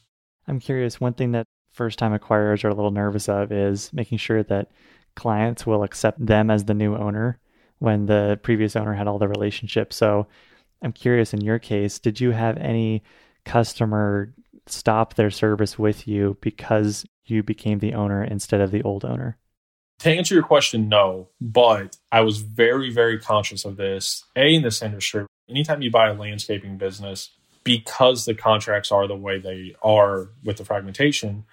I'm 0.47 0.59
curious, 0.59 1.01
one 1.01 1.13
thing 1.13 1.33
that 1.33 1.45
first 1.73 1.99
time 1.99 2.17
acquirers 2.17 2.63
are 2.63 2.69
a 2.69 2.73
little 2.73 2.91
nervous 2.91 3.27
of 3.27 3.51
is 3.51 3.91
making 3.91 4.17
sure 4.17 4.43
that 4.43 4.71
clients 5.15 5.65
will 5.65 5.83
accept 5.83 6.25
them 6.25 6.49
as 6.49 6.65
the 6.65 6.73
new 6.73 6.95
owner 6.95 7.37
when 7.79 8.05
the 8.05 8.39
previous 8.43 8.75
owner 8.75 8.93
had 8.93 9.07
all 9.07 9.19
the 9.19 9.27
relationships. 9.27 9.97
So 9.97 10.27
I'm 10.81 10.93
curious 10.93 11.33
in 11.33 11.41
your 11.41 11.59
case, 11.59 11.99
did 11.99 12.21
you 12.21 12.31
have 12.31 12.57
any 12.57 13.03
customer 13.43 14.33
stop 14.67 15.15
their 15.15 15.31
service 15.31 15.77
with 15.77 16.07
you 16.07 16.37
because 16.41 17.05
you 17.25 17.43
became 17.43 17.79
the 17.79 17.93
owner 17.93 18.23
instead 18.23 18.61
of 18.61 18.71
the 18.71 18.83
old 18.83 19.05
owner? 19.05 19.37
To 19.99 20.11
answer 20.11 20.33
your 20.33 20.43
question, 20.43 20.89
no, 20.89 21.29
but 21.39 21.95
I 22.11 22.21
was 22.21 22.39
very, 22.39 22.91
very 22.91 23.19
conscious 23.19 23.63
of 23.63 23.77
this. 23.77 24.23
A, 24.35 24.53
in 24.53 24.61
this 24.61 24.81
industry, 24.81 25.25
anytime 25.49 25.81
you 25.81 25.89
buy 25.89 26.09
a 26.09 26.13
landscaping 26.13 26.77
business, 26.77 27.31
because 27.63 28.25
the 28.25 28.35
contracts 28.35 28.91
are 28.91 29.07
the 29.07 29.15
way 29.15 29.39
they 29.39 29.75
are 29.81 30.29
with 30.43 30.57
the 30.57 30.65
fragmentation, 30.65 31.45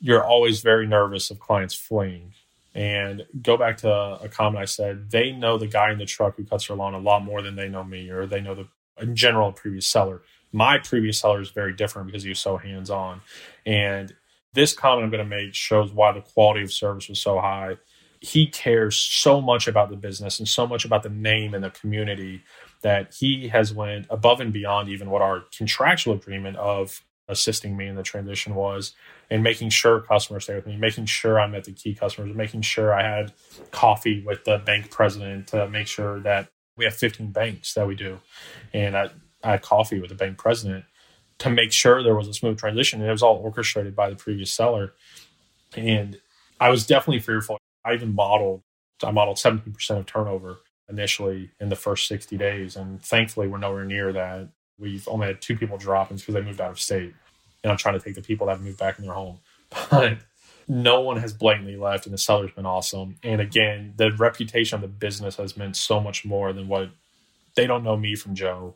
you're 0.00 0.24
always 0.24 0.60
very 0.60 0.86
nervous 0.86 1.30
of 1.30 1.40
clients 1.40 1.74
fleeing. 1.74 2.34
And 2.74 3.26
go 3.42 3.56
back 3.56 3.78
to 3.78 3.90
a 3.90 4.28
comment 4.28 4.62
I 4.62 4.66
said, 4.66 5.10
they 5.10 5.32
know 5.32 5.58
the 5.58 5.66
guy 5.66 5.90
in 5.90 5.98
the 5.98 6.04
truck 6.04 6.36
who 6.36 6.44
cuts 6.44 6.68
their 6.68 6.76
lawn 6.76 6.94
a 6.94 6.98
lot 6.98 7.24
more 7.24 7.42
than 7.42 7.56
they 7.56 7.68
know 7.68 7.82
me, 7.82 8.08
or 8.10 8.26
they 8.26 8.40
know 8.40 8.54
the 8.54 8.68
in 9.00 9.16
general 9.16 9.52
previous 9.52 9.86
seller. 9.86 10.22
My 10.52 10.78
previous 10.78 11.20
seller 11.20 11.40
is 11.40 11.50
very 11.50 11.72
different 11.72 12.06
because 12.06 12.22
he 12.22 12.28
was 12.30 12.38
so 12.38 12.56
hands 12.56 12.90
on. 12.90 13.20
And 13.66 14.14
this 14.54 14.72
comment 14.72 15.04
I'm 15.04 15.10
going 15.10 15.28
to 15.28 15.36
make 15.36 15.54
shows 15.54 15.92
why 15.92 16.12
the 16.12 16.20
quality 16.20 16.62
of 16.62 16.72
service 16.72 17.08
was 17.08 17.20
so 17.20 17.38
high. 17.38 17.76
He 18.20 18.46
cares 18.46 18.96
so 18.96 19.40
much 19.40 19.68
about 19.68 19.90
the 19.90 19.96
business 19.96 20.38
and 20.38 20.48
so 20.48 20.66
much 20.66 20.84
about 20.84 21.02
the 21.02 21.10
name 21.10 21.54
and 21.54 21.62
the 21.62 21.70
community 21.70 22.42
that 22.82 23.14
he 23.14 23.48
has 23.48 23.72
went 23.72 24.06
above 24.10 24.40
and 24.40 24.52
beyond 24.52 24.88
even 24.88 25.10
what 25.10 25.22
our 25.22 25.44
contractual 25.56 26.14
agreement 26.14 26.56
of 26.56 27.04
assisting 27.28 27.76
me 27.76 27.86
in 27.86 27.94
the 27.94 28.02
transition 28.02 28.54
was 28.54 28.94
and 29.30 29.42
making 29.42 29.68
sure 29.68 30.00
customers 30.00 30.44
stay 30.44 30.54
with 30.54 30.66
me, 30.66 30.76
making 30.76 31.04
sure 31.04 31.38
I 31.38 31.46
met 31.46 31.64
the 31.64 31.72
key 31.72 31.94
customers, 31.94 32.34
making 32.34 32.62
sure 32.62 32.92
I 32.92 33.02
had 33.02 33.32
coffee 33.70 34.22
with 34.24 34.44
the 34.44 34.58
bank 34.58 34.90
president 34.90 35.48
to 35.48 35.68
make 35.68 35.86
sure 35.86 36.20
that 36.20 36.48
we 36.76 36.84
have 36.84 36.94
15 36.94 37.30
banks 37.32 37.74
that 37.74 37.86
we 37.86 37.94
do. 37.94 38.20
And 38.72 38.96
I, 38.96 39.10
I 39.42 39.52
had 39.52 39.62
coffee 39.62 40.00
with 40.00 40.10
the 40.10 40.16
bank 40.16 40.38
president 40.38 40.84
to 41.38 41.50
make 41.50 41.72
sure 41.72 42.02
there 42.02 42.16
was 42.16 42.28
a 42.28 42.34
smooth 42.34 42.58
transition. 42.58 43.00
And 43.00 43.08
it 43.08 43.12
was 43.12 43.22
all 43.22 43.36
orchestrated 43.36 43.94
by 43.94 44.10
the 44.10 44.16
previous 44.16 44.50
seller. 44.50 44.92
And 45.76 46.20
I 46.60 46.70
was 46.70 46.86
definitely 46.86 47.20
fearful. 47.20 47.58
I 47.84 47.94
even 47.94 48.14
modeled, 48.14 48.62
I 49.02 49.10
modeled 49.10 49.36
17% 49.36 49.90
of 49.90 50.06
turnover 50.06 50.58
initially 50.88 51.50
in 51.60 51.68
the 51.68 51.76
first 51.76 52.08
60 52.08 52.36
days. 52.36 52.76
And 52.76 53.00
thankfully, 53.02 53.46
we're 53.46 53.58
nowhere 53.58 53.84
near 53.84 54.12
that. 54.12 54.48
We've 54.78 55.06
only 55.08 55.28
had 55.28 55.40
two 55.40 55.56
people 55.56 55.78
dropping 55.78 56.16
because 56.16 56.34
they 56.34 56.40
moved 56.40 56.60
out 56.60 56.70
of 56.70 56.80
state. 56.80 57.14
And 57.62 57.70
I'm 57.70 57.78
trying 57.78 57.98
to 57.98 58.04
take 58.04 58.14
the 58.14 58.22
people 58.22 58.46
that 58.46 58.54
have 58.54 58.64
moved 58.64 58.78
back 58.78 58.98
in 58.98 59.04
their 59.04 59.14
home. 59.14 59.38
But 59.90 60.18
no 60.66 61.00
one 61.00 61.16
has 61.16 61.32
blatantly 61.32 61.76
left, 61.76 62.04
and 62.04 62.12
the 62.12 62.18
seller's 62.18 62.50
been 62.52 62.66
awesome. 62.66 63.16
And 63.22 63.40
again, 63.40 63.94
the 63.96 64.12
reputation 64.12 64.76
of 64.76 64.82
the 64.82 64.88
business 64.88 65.36
has 65.36 65.56
meant 65.56 65.76
so 65.76 65.98
much 65.98 66.26
more 66.26 66.52
than 66.52 66.68
what 66.68 66.90
they 67.56 67.66
don't 67.66 67.82
know 67.82 67.96
me 67.96 68.14
from 68.14 68.34
Joe 68.34 68.74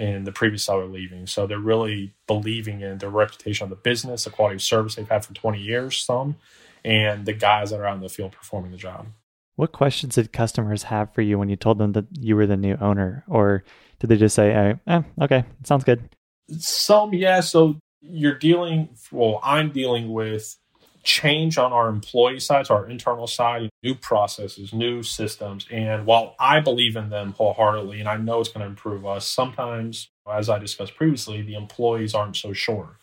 and 0.00 0.26
the 0.26 0.32
previous 0.32 0.64
seller 0.64 0.86
leaving. 0.86 1.26
So 1.26 1.46
they're 1.46 1.58
really 1.58 2.14
believing 2.26 2.80
in 2.80 2.98
their 2.98 3.10
reputation 3.10 3.64
of 3.64 3.70
the 3.70 3.76
business, 3.76 4.24
the 4.24 4.30
quality 4.30 4.56
of 4.56 4.62
service 4.62 4.94
they've 4.94 5.08
had 5.08 5.26
for 5.26 5.34
20 5.34 5.60
years, 5.60 5.98
some, 5.98 6.36
and 6.82 7.26
the 7.26 7.34
guys 7.34 7.70
that 7.70 7.80
are 7.80 7.86
out 7.86 7.96
in 7.96 8.00
the 8.00 8.08
field 8.08 8.32
performing 8.32 8.70
the 8.70 8.78
job. 8.78 9.08
What 9.56 9.72
questions 9.72 10.14
did 10.14 10.32
customers 10.32 10.84
have 10.84 11.12
for 11.12 11.20
you 11.20 11.38
when 11.38 11.50
you 11.50 11.56
told 11.56 11.76
them 11.76 11.92
that 11.92 12.06
you 12.18 12.34
were 12.34 12.46
the 12.46 12.56
new 12.56 12.78
owner? 12.80 13.24
Or 13.28 13.62
did 13.98 14.08
they 14.08 14.16
just 14.16 14.34
say, 14.34 14.52
eh, 14.52 14.74
eh, 14.86 15.02
okay, 15.20 15.44
sounds 15.64 15.84
good? 15.84 16.08
Some, 16.48 17.12
yeah. 17.12 17.40
So 17.40 17.76
you're 18.00 18.38
dealing, 18.38 18.88
well, 19.12 19.38
I'm 19.42 19.70
dealing 19.70 20.14
with 20.14 20.56
change 21.02 21.58
on 21.58 21.72
our 21.72 21.88
employee 21.88 22.40
side, 22.40 22.66
so 22.66 22.74
our 22.74 22.88
internal 22.88 23.26
side, 23.26 23.70
new 23.82 23.94
processes, 23.94 24.72
new 24.72 25.02
systems. 25.02 25.66
And 25.70 26.06
while 26.06 26.34
I 26.38 26.60
believe 26.60 26.96
in 26.96 27.10
them 27.10 27.32
wholeheartedly, 27.32 28.00
and 28.00 28.08
I 28.08 28.16
know 28.16 28.40
it's 28.40 28.48
going 28.48 28.60
to 28.60 28.66
improve 28.66 29.06
us, 29.06 29.26
sometimes, 29.26 30.08
as 30.30 30.48
I 30.48 30.58
discussed 30.58 30.96
previously, 30.96 31.42
the 31.42 31.54
employees 31.54 32.14
aren't 32.14 32.36
so 32.36 32.52
sure. 32.52 32.98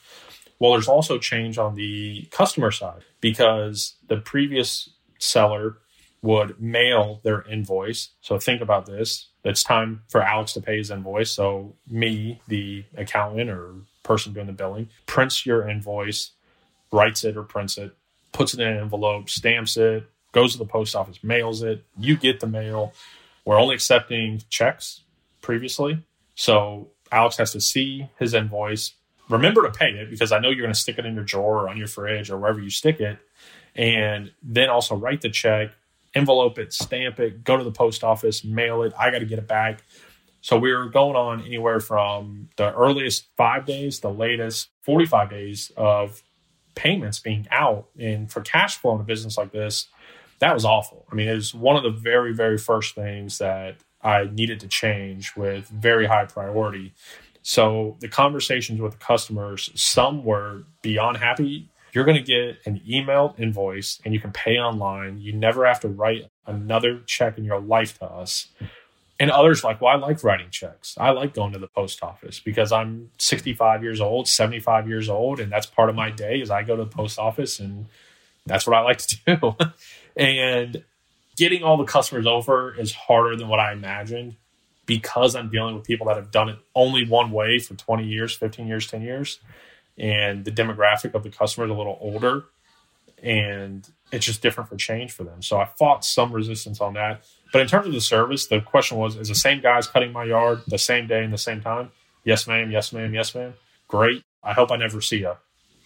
Well, 0.60 0.72
there's 0.72 0.88
also 0.88 1.18
change 1.18 1.58
on 1.58 1.76
the 1.76 2.28
customer 2.32 2.72
side 2.72 3.04
because 3.22 3.96
the 4.08 4.18
previous 4.18 4.90
seller 5.20 5.78
would 6.22 6.60
mail 6.60 7.22
their 7.24 7.44
invoice. 7.44 8.10
So 8.22 8.40
think 8.40 8.62
about 8.62 8.86
this. 8.86 9.30
It's 9.44 9.64
time 9.64 10.02
for 10.10 10.22
Alex 10.22 10.54
to 10.54 10.62
pay 10.62 10.78
his 10.78 10.92
invoice. 10.92 11.32
So 11.32 11.76
me, 11.90 12.42
the 12.48 12.86
accountant 12.96 13.50
or 13.50 13.76
person 14.04 14.34
doing 14.34 14.48
the 14.48 14.54
billing, 14.54 14.90
prints 15.06 15.46
your 15.46 15.70
invoice, 15.70 16.32
writes 16.92 17.24
it 17.24 17.38
or 17.38 17.44
prints 17.44 17.78
it, 17.78 17.96
puts 18.32 18.54
it 18.54 18.60
in 18.60 18.68
an 18.68 18.80
envelope, 18.80 19.30
stamps 19.30 19.78
it, 19.78 20.10
goes 20.32 20.54
to 20.54 20.58
the 20.58 20.66
post 20.66 20.96
office, 20.96 21.24
mails 21.24 21.64
it. 21.64 21.84
You 21.98 22.16
get 22.16 22.40
the 22.40 22.48
mail. 22.48 22.94
We're 23.46 23.60
only 23.60 23.76
accepting 23.76 24.42
checks 24.50 25.02
previously. 25.42 26.04
So 26.36 26.90
Alex 27.12 27.38
has 27.38 27.52
to 27.54 27.62
see 27.62 28.10
his 28.20 28.34
invoice. 28.34 28.94
Remember 29.30 29.64
to 29.64 29.72
pay 29.72 29.90
it 29.90 30.10
because 30.10 30.32
I 30.32 30.40
know 30.40 30.50
you're 30.50 30.62
going 30.62 30.74
to 30.74 30.80
stick 30.80 31.00
it 31.00 31.06
in 31.06 31.16
your 31.16 31.24
drawer 31.24 31.64
or 31.64 31.70
on 31.70 31.78
your 31.78 31.88
fridge 31.88 32.30
or 32.30 32.38
wherever 32.38 32.60
you 32.60 32.70
stick 32.70 33.00
it. 33.00 33.18
And 33.76 34.32
then 34.42 34.70
also 34.70 34.96
write 34.96 35.22
the 35.22 35.30
check, 35.30 35.72
envelope 36.14 36.58
it, 36.58 36.74
stamp 36.74 37.20
it, 37.20 37.44
go 37.44 37.58
to 37.58 37.64
the 37.64 37.72
post 37.72 38.04
office, 38.04 38.44
mail 38.44 38.84
it. 38.84 38.94
I 38.98 39.12
got 39.12 39.20
to 39.20 39.26
get 39.26 39.40
it 39.40 39.48
back. 39.48 39.84
So 40.42 40.58
we 40.58 40.72
were 40.72 40.88
going 40.88 41.16
on 41.16 41.42
anywhere 41.42 41.80
from 41.80 42.50
the 42.56 42.74
earliest 42.74 43.28
five 43.36 43.66
days, 43.66 44.00
the 44.00 44.12
latest 44.12 44.70
45 44.84 45.30
days 45.30 45.72
of 45.76 46.24
payments 46.78 47.20
being 47.20 47.48
out. 47.52 47.90
And 48.00 48.32
for 48.32 48.42
cash 48.42 48.78
flow 48.78 48.96
in 48.96 49.02
a 49.02 49.04
business 49.04 49.38
like 49.38 49.52
this, 49.52 49.88
that 50.40 50.54
was 50.54 50.64
awful. 50.64 51.06
I 51.12 51.16
mean, 51.16 51.28
it 51.28 51.36
was 51.36 51.54
one 51.54 51.76
of 51.76 51.84
the 51.84 51.90
very, 51.90 52.34
very 52.34 52.58
first 52.58 52.96
things 52.96 53.40
that 53.40 53.78
I 54.02 54.26
needed 54.26 54.60
to 54.62 54.68
change 54.68 55.36
with 55.36 55.68
very 55.68 56.06
high 56.06 56.26
priority. 56.26 56.94
So 57.42 57.98
the 58.00 58.08
conversations 58.08 58.80
with 58.80 58.94
the 58.94 59.00
customers, 59.00 59.70
some 59.76 60.24
were 60.24 60.64
beyond 60.82 61.18
happy 61.18 61.70
you're 61.98 62.06
going 62.06 62.18
to 62.18 62.24
get 62.24 62.60
an 62.68 62.80
emailed 62.88 63.40
invoice 63.40 64.00
and 64.06 64.14
you 64.14 64.20
can 64.20 64.32
pay 64.32 64.58
online. 64.58 65.20
You 65.20 65.34
never 65.34 65.66
have 65.66 65.80
to 65.80 65.88
write 65.88 66.30
another 66.46 67.02
check 67.08 67.40
in 67.40 67.44
your 67.44 67.60
life 67.60 67.98
to 67.98 68.06
us. 68.06 68.50
And 69.20 69.32
others 69.32 69.64
like, 69.64 69.82
well, 69.82 69.94
I 69.94 69.98
like 69.98 70.24
writing 70.24 70.50
checks. 70.52 70.96
I 71.00 71.10
like 71.10 71.34
going 71.34 71.54
to 71.54 71.60
the 71.60 71.68
post 71.68 72.04
office 72.04 72.40
because 72.40 72.72
I'm 72.72 73.10
65 73.18 73.82
years 73.82 74.00
old, 74.00 74.28
75 74.28 74.88
years 74.88 75.10
old, 75.10 75.40
and 75.40 75.52
that's 75.52 75.66
part 75.66 75.90
of 75.90 75.96
my 75.96 76.12
day 76.12 76.40
is 76.40 76.52
I 76.52 76.62
go 76.62 76.76
to 76.76 76.84
the 76.84 76.90
post 76.90 77.18
office 77.18 77.60
and 77.60 77.88
that's 78.46 78.68
what 78.68 78.76
I 78.76 78.82
like 78.82 79.00
to 79.00 79.18
do. 79.26 79.56
and 80.16 80.84
getting 81.36 81.64
all 81.64 81.78
the 81.78 81.86
customers 81.86 82.28
over 82.28 82.80
is 82.80 82.94
harder 82.94 83.36
than 83.36 83.48
what 83.48 83.60
I 83.60 83.74
imagined 83.74 84.36
because 84.86 85.36
I'm 85.36 85.50
dealing 85.50 85.76
with 85.76 85.84
people 85.84 86.08
that 86.08 86.16
have 86.18 86.32
done 86.32 86.50
it 86.50 86.60
only 86.76 87.08
one 87.08 87.32
way 87.32 87.60
for 87.60 87.74
20 87.74 88.06
years, 88.06 88.36
15 88.36 88.68
years, 88.68 88.88
10 88.88 89.02
years 89.02 89.40
and 89.98 90.46
the 90.46 90.52
demographic 90.52 91.14
of 91.14 91.24
the 91.24 91.30
customer 91.30 91.66
is 91.66 91.72
a 91.72 91.74
little 91.74 91.98
older 92.00 92.46
and 93.22 93.90
it's 94.12 94.26
just 94.26 94.42
different 94.42 94.70
for 94.70 94.76
change 94.76 95.12
for 95.12 95.24
them. 95.24 95.42
So 95.42 95.60
I 95.60 95.66
fought 95.66 96.06
some 96.06 96.32
resistance 96.32 96.80
on 96.80 96.94
that. 96.94 97.26
But 97.52 97.62
in 97.62 97.68
terms 97.68 97.88
of 97.88 97.94
the 97.94 98.02
service, 98.02 98.48
the 98.48 98.62
question 98.62 98.98
was 98.98 99.16
is 99.16 99.28
the 99.28 99.36
same 99.36 99.62
guys 99.62 99.88
cutting 99.88 100.12
my 100.12 100.24
yard 100.24 100.62
the 100.68 100.78
same 100.78 101.08
day 101.08 101.24
and 101.24 101.34
the 101.34 101.38
same 101.38 101.62
time? 101.62 101.92
Yes, 102.24 102.48
ma'am. 102.48 102.72
Yes, 102.72 102.94
ma'am. 102.94 103.14
Yes, 103.14 103.36
ma'am. 103.36 103.54
Great. 103.88 104.24
I 104.44 104.54
hope 104.54 104.72
I 104.72 104.78
never 104.78 105.02
see 105.02 105.20
you. 105.20 105.34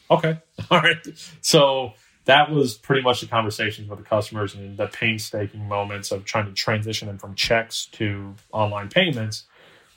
Okay. 0.10 0.40
All 0.72 0.82
right. 0.82 0.98
So 1.42 1.94
that 2.26 2.52
was 2.52 2.76
pretty 2.76 3.02
much 3.02 3.22
the 3.22 3.28
conversations 3.28 3.90
with 3.90 4.00
the 4.00 4.06
customers 4.06 4.54
and 4.54 4.78
the 4.78 4.88
painstaking 4.88 5.68
moments 5.68 6.12
of 6.12 6.26
trying 6.26 6.46
to 6.46 6.54
transition 6.54 7.08
them 7.08 7.18
from 7.18 7.36
checks 7.36 7.88
to 7.94 8.36
online 8.52 8.90
payments. 8.90 9.46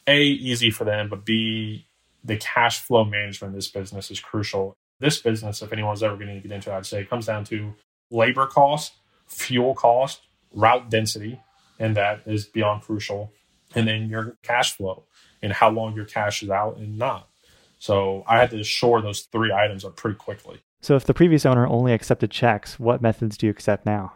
A, 0.07 0.21
easy 0.23 0.71
for 0.71 0.85
them, 0.85 1.09
but 1.09 1.25
B, 1.25 1.87
the 2.23 2.37
cash 2.37 2.81
flow 2.81 3.05
management 3.05 3.53
of 3.53 3.57
this 3.57 3.69
business 3.69 4.11
is 4.11 4.21
crucial. 4.21 4.77
This 5.01 5.21
business, 5.21 5.63
if 5.63 5.73
anyone's 5.73 6.03
ever 6.03 6.17
going 6.17 6.29
to 6.29 6.41
get 6.41 6.53
into 6.53 6.71
it, 6.71 6.75
I'd 6.75 6.87
say 6.87 7.01
it 7.01 7.11
comes 7.11 7.27
down 7.27 7.45
to 7.45 7.75
labor 8.15 8.47
cost, 8.47 8.95
fuel 9.27 9.75
cost, 9.75 10.23
route 10.53 10.91
density, 10.91 11.41
and 11.79 11.97
that 11.97 12.23
is 12.27 12.47
beyond 12.47 12.83
crucial. 12.83 13.33
And 13.75 13.89
then 13.89 14.09
your 14.09 14.37
cash 14.43 14.77
flow 14.77 15.05
and 15.43 15.53
how 15.53 15.71
long 15.71 15.95
your 15.95 16.05
cash 16.05 16.43
is 16.43 16.51
out 16.51 16.77
and 16.77 16.97
not. 16.97 17.29
So 17.79 18.25
I 18.27 18.39
had 18.39 18.51
to 18.51 18.63
shore 18.63 19.03
those 19.03 19.23
three 19.23 19.53
items 19.53 19.85
up 19.85 19.97
pretty 19.97 20.17
quickly. 20.17 20.61
So 20.81 20.97
if 20.97 21.05
the 21.05 21.15
previous 21.15 21.45
owner 21.45 21.67
only 21.67 21.93
accepted 21.93 22.31
checks, 22.31 22.79
what 22.79 23.03
methods 23.03 23.37
do 23.37 23.47
you 23.47 23.51
accept 23.51 23.85
now 23.85 24.13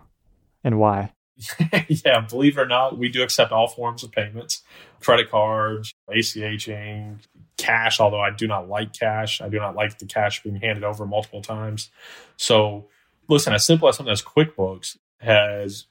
and 0.63 0.79
why? 0.79 1.13
yeah, 1.89 2.21
believe 2.21 2.59
it 2.59 2.61
or 2.61 2.67
not, 2.67 2.99
we 2.99 3.09
do 3.09 3.23
accept 3.23 3.53
all 3.53 3.69
forms 3.69 4.03
of 4.03 4.13
payments 4.13 4.63
credit 5.01 5.31
cards, 5.31 5.95
ACHing, 6.11 7.21
cash, 7.57 8.01
although 8.01 8.21
I 8.21 8.31
do 8.31 8.47
not 8.47 8.69
like 8.69 8.93
cash. 8.93 9.41
I 9.41 9.49
do 9.49 9.59
not 9.59 9.77
like 9.77 9.99
the 9.99 10.07
cash 10.07 10.43
being 10.43 10.57
handed 10.57 10.83
over 10.83 11.07
multiple 11.07 11.43
times. 11.43 11.91
So, 12.37 12.89
listen, 13.29 13.53
as 13.53 13.65
simple 13.65 13.89
as 13.89 13.97
something 13.97 14.13
as 14.13 14.23
QuickBooks 14.23 14.97
has 15.21 15.87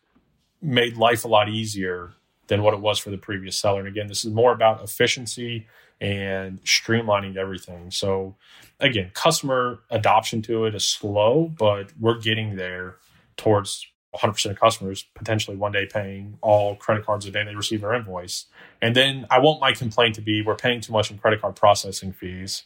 made 0.61 0.97
life 0.97 1.23
a 1.23 1.27
lot 1.27 1.49
easier 1.49 2.13
than 2.47 2.63
what 2.63 2.73
it 2.73 2.79
was 2.79 2.97
for 2.97 3.09
the 3.09 3.17
previous 3.17 3.55
seller. 3.55 3.79
And 3.79 3.87
again, 3.87 4.07
this 4.07 4.25
is 4.25 4.33
more 4.33 4.51
about 4.51 4.83
efficiency 4.83 5.67
and 5.99 6.63
streamlining 6.63 7.37
everything. 7.37 7.91
So, 7.91 8.35
again, 8.79 9.11
customer 9.13 9.79
adoption 9.89 10.41
to 10.43 10.65
it 10.65 10.75
is 10.75 10.85
slow, 10.85 11.51
but 11.57 11.91
we're 11.99 12.19
getting 12.19 12.55
there 12.55 12.97
towards 13.35 13.85
100% 14.15 14.51
of 14.51 14.59
customers 14.59 15.05
potentially 15.15 15.57
one 15.57 15.71
day 15.71 15.85
paying 15.85 16.37
all 16.41 16.75
credit 16.75 17.05
cards 17.05 17.25
the 17.25 17.31
day 17.31 17.43
they 17.43 17.55
receive 17.55 17.81
their 17.81 17.93
invoice. 17.93 18.45
And 18.81 18.95
then 18.95 19.27
I 19.29 19.39
want 19.39 19.59
my 19.59 19.73
complaint 19.73 20.15
to 20.15 20.21
be 20.21 20.41
we're 20.41 20.55
paying 20.55 20.81
too 20.81 20.93
much 20.93 21.11
in 21.11 21.17
credit 21.17 21.41
card 21.41 21.55
processing 21.55 22.13
fees 22.13 22.63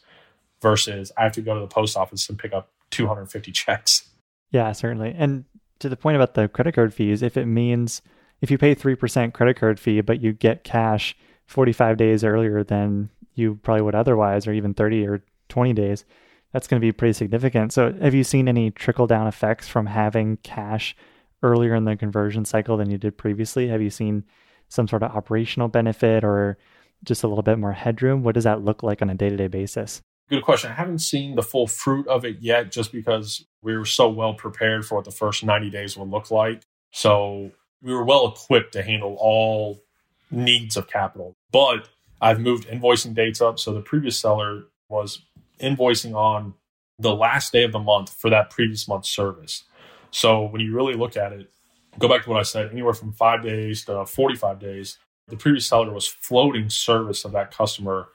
versus 0.62 1.12
I 1.18 1.24
have 1.24 1.34
to 1.34 1.42
go 1.42 1.54
to 1.56 1.60
the 1.60 1.68
post 1.68 1.98
office 1.98 2.30
and 2.30 2.38
pick 2.38 2.54
up 2.54 2.70
250 2.92 3.52
checks. 3.52 4.11
Yeah, 4.52 4.72
certainly. 4.74 5.16
And 5.18 5.46
to 5.80 5.90
the 5.90 5.98
point 5.98 6.16
about 6.16 6.34
the 6.34 6.48
credit 6.48 6.76
card 6.76 6.94
fees, 6.94 7.22
if 7.22 7.38
it 7.38 7.46
means 7.46 8.02
if 8.42 8.52
you 8.52 8.58
pay 8.58 8.76
3% 8.76 9.34
credit 9.34 9.58
card 9.58 9.80
fee, 9.80 10.02
but 10.02 10.22
you 10.22 10.34
get 10.34 10.64
cash 10.64 11.16
45 11.48 11.98
days 11.98 12.24
earlier 12.24 12.64
than 12.64 13.10
you 13.36 13.56
probably 13.64 13.82
would 13.82 13.96
otherwise, 13.96 14.48
or 14.48 14.54
even 14.54 14.74
30 14.74 15.08
or 15.08 15.24
20 15.50 15.74
days, 15.74 16.06
that's 16.52 16.68
going 16.68 16.80
to 16.80 16.86
be 16.86 16.92
pretty 16.92 17.14
significant. 17.14 17.72
So, 17.72 17.94
have 17.94 18.14
you 18.14 18.24
seen 18.24 18.48
any 18.48 18.72
trickle 18.72 19.08
down 19.08 19.28
effects 19.28 19.68
from 19.68 19.86
having 19.86 20.38
cash 20.38 20.96
earlier 21.44 21.76
in 21.76 21.86
the 21.86 21.96
conversion 21.96 22.46
cycle 22.46 22.78
than 22.78 22.90
you 22.90 22.98
did 22.98 23.18
previously? 23.18 23.70
Have 23.70 23.82
you 23.82 23.90
seen 23.90 24.26
some 24.68 24.88
sort 24.88 25.04
of 25.04 25.16
operational 25.16 25.68
benefit 25.68 26.24
or 26.24 26.58
just 27.04 27.24
a 27.24 27.28
little 27.28 27.44
bit 27.44 27.58
more 27.58 27.74
headroom? 27.74 28.24
What 28.24 28.36
does 28.36 28.44
that 28.44 28.64
look 28.64 28.84
like 28.84 29.02
on 29.02 29.10
a 29.10 29.16
day 29.16 29.30
to 29.30 29.38
day 29.38 29.48
basis? 29.48 30.02
Good 30.32 30.44
question. 30.44 30.72
I 30.72 30.76
haven't 30.76 31.00
seen 31.00 31.36
the 31.36 31.44
full 31.44 31.68
fruit 31.68 32.08
of 32.08 32.24
it 32.24 32.38
yet 32.40 32.72
just 32.72 32.94
because 32.94 33.46
we 33.62 33.76
were 33.76 33.84
so 33.84 34.08
well 34.08 34.34
prepared 34.34 34.86
for 34.86 34.96
what 34.96 35.04
the 35.04 35.12
first 35.12 35.44
90 35.44 35.70
days 35.70 35.98
would 35.98 36.08
look 36.08 36.32
like. 36.32 36.62
So 36.92 37.52
we 37.84 37.94
were 37.94 38.06
well 38.06 38.30
equipped 38.30 38.72
to 38.74 38.82
handle 38.82 39.18
all 39.20 39.84
needs 40.32 40.78
of 40.78 40.88
capital. 40.88 41.36
But 41.52 41.90
I've 42.22 42.40
moved 42.40 42.70
invoicing 42.70 43.14
dates 43.14 43.42
up. 43.42 43.60
So 43.60 43.74
the 43.74 43.82
previous 43.82 44.18
seller 44.18 44.64
was 44.88 45.22
invoicing 45.60 46.16
on 46.16 46.54
the 46.98 47.14
last 47.14 47.52
day 47.52 47.64
of 47.64 47.74
the 47.74 47.80
month 47.80 48.14
for 48.14 48.30
that 48.30 48.52
previous 48.52 48.88
month's 48.88 49.10
service. 49.10 49.66
So 50.12 50.46
when 50.46 50.62
you 50.62 50.74
really 50.74 50.94
look 50.94 51.18
at 51.18 51.34
it, 51.34 51.52
go 52.00 52.08
back 52.08 52.24
to 52.24 52.30
what 52.30 52.40
I 52.40 52.44
said, 52.44 52.72
anywhere 52.72 52.94
from 52.94 53.12
five 53.12 53.44
days 53.44 53.84
to 53.84 54.06
45 54.06 54.60
days, 54.60 54.98
the 55.28 55.36
previous 55.36 55.66
seller 55.66 55.92
was 55.92 56.08
floating 56.08 56.70
service 56.70 57.26
of 57.26 57.34
that 57.34 57.52
customer 57.52 58.08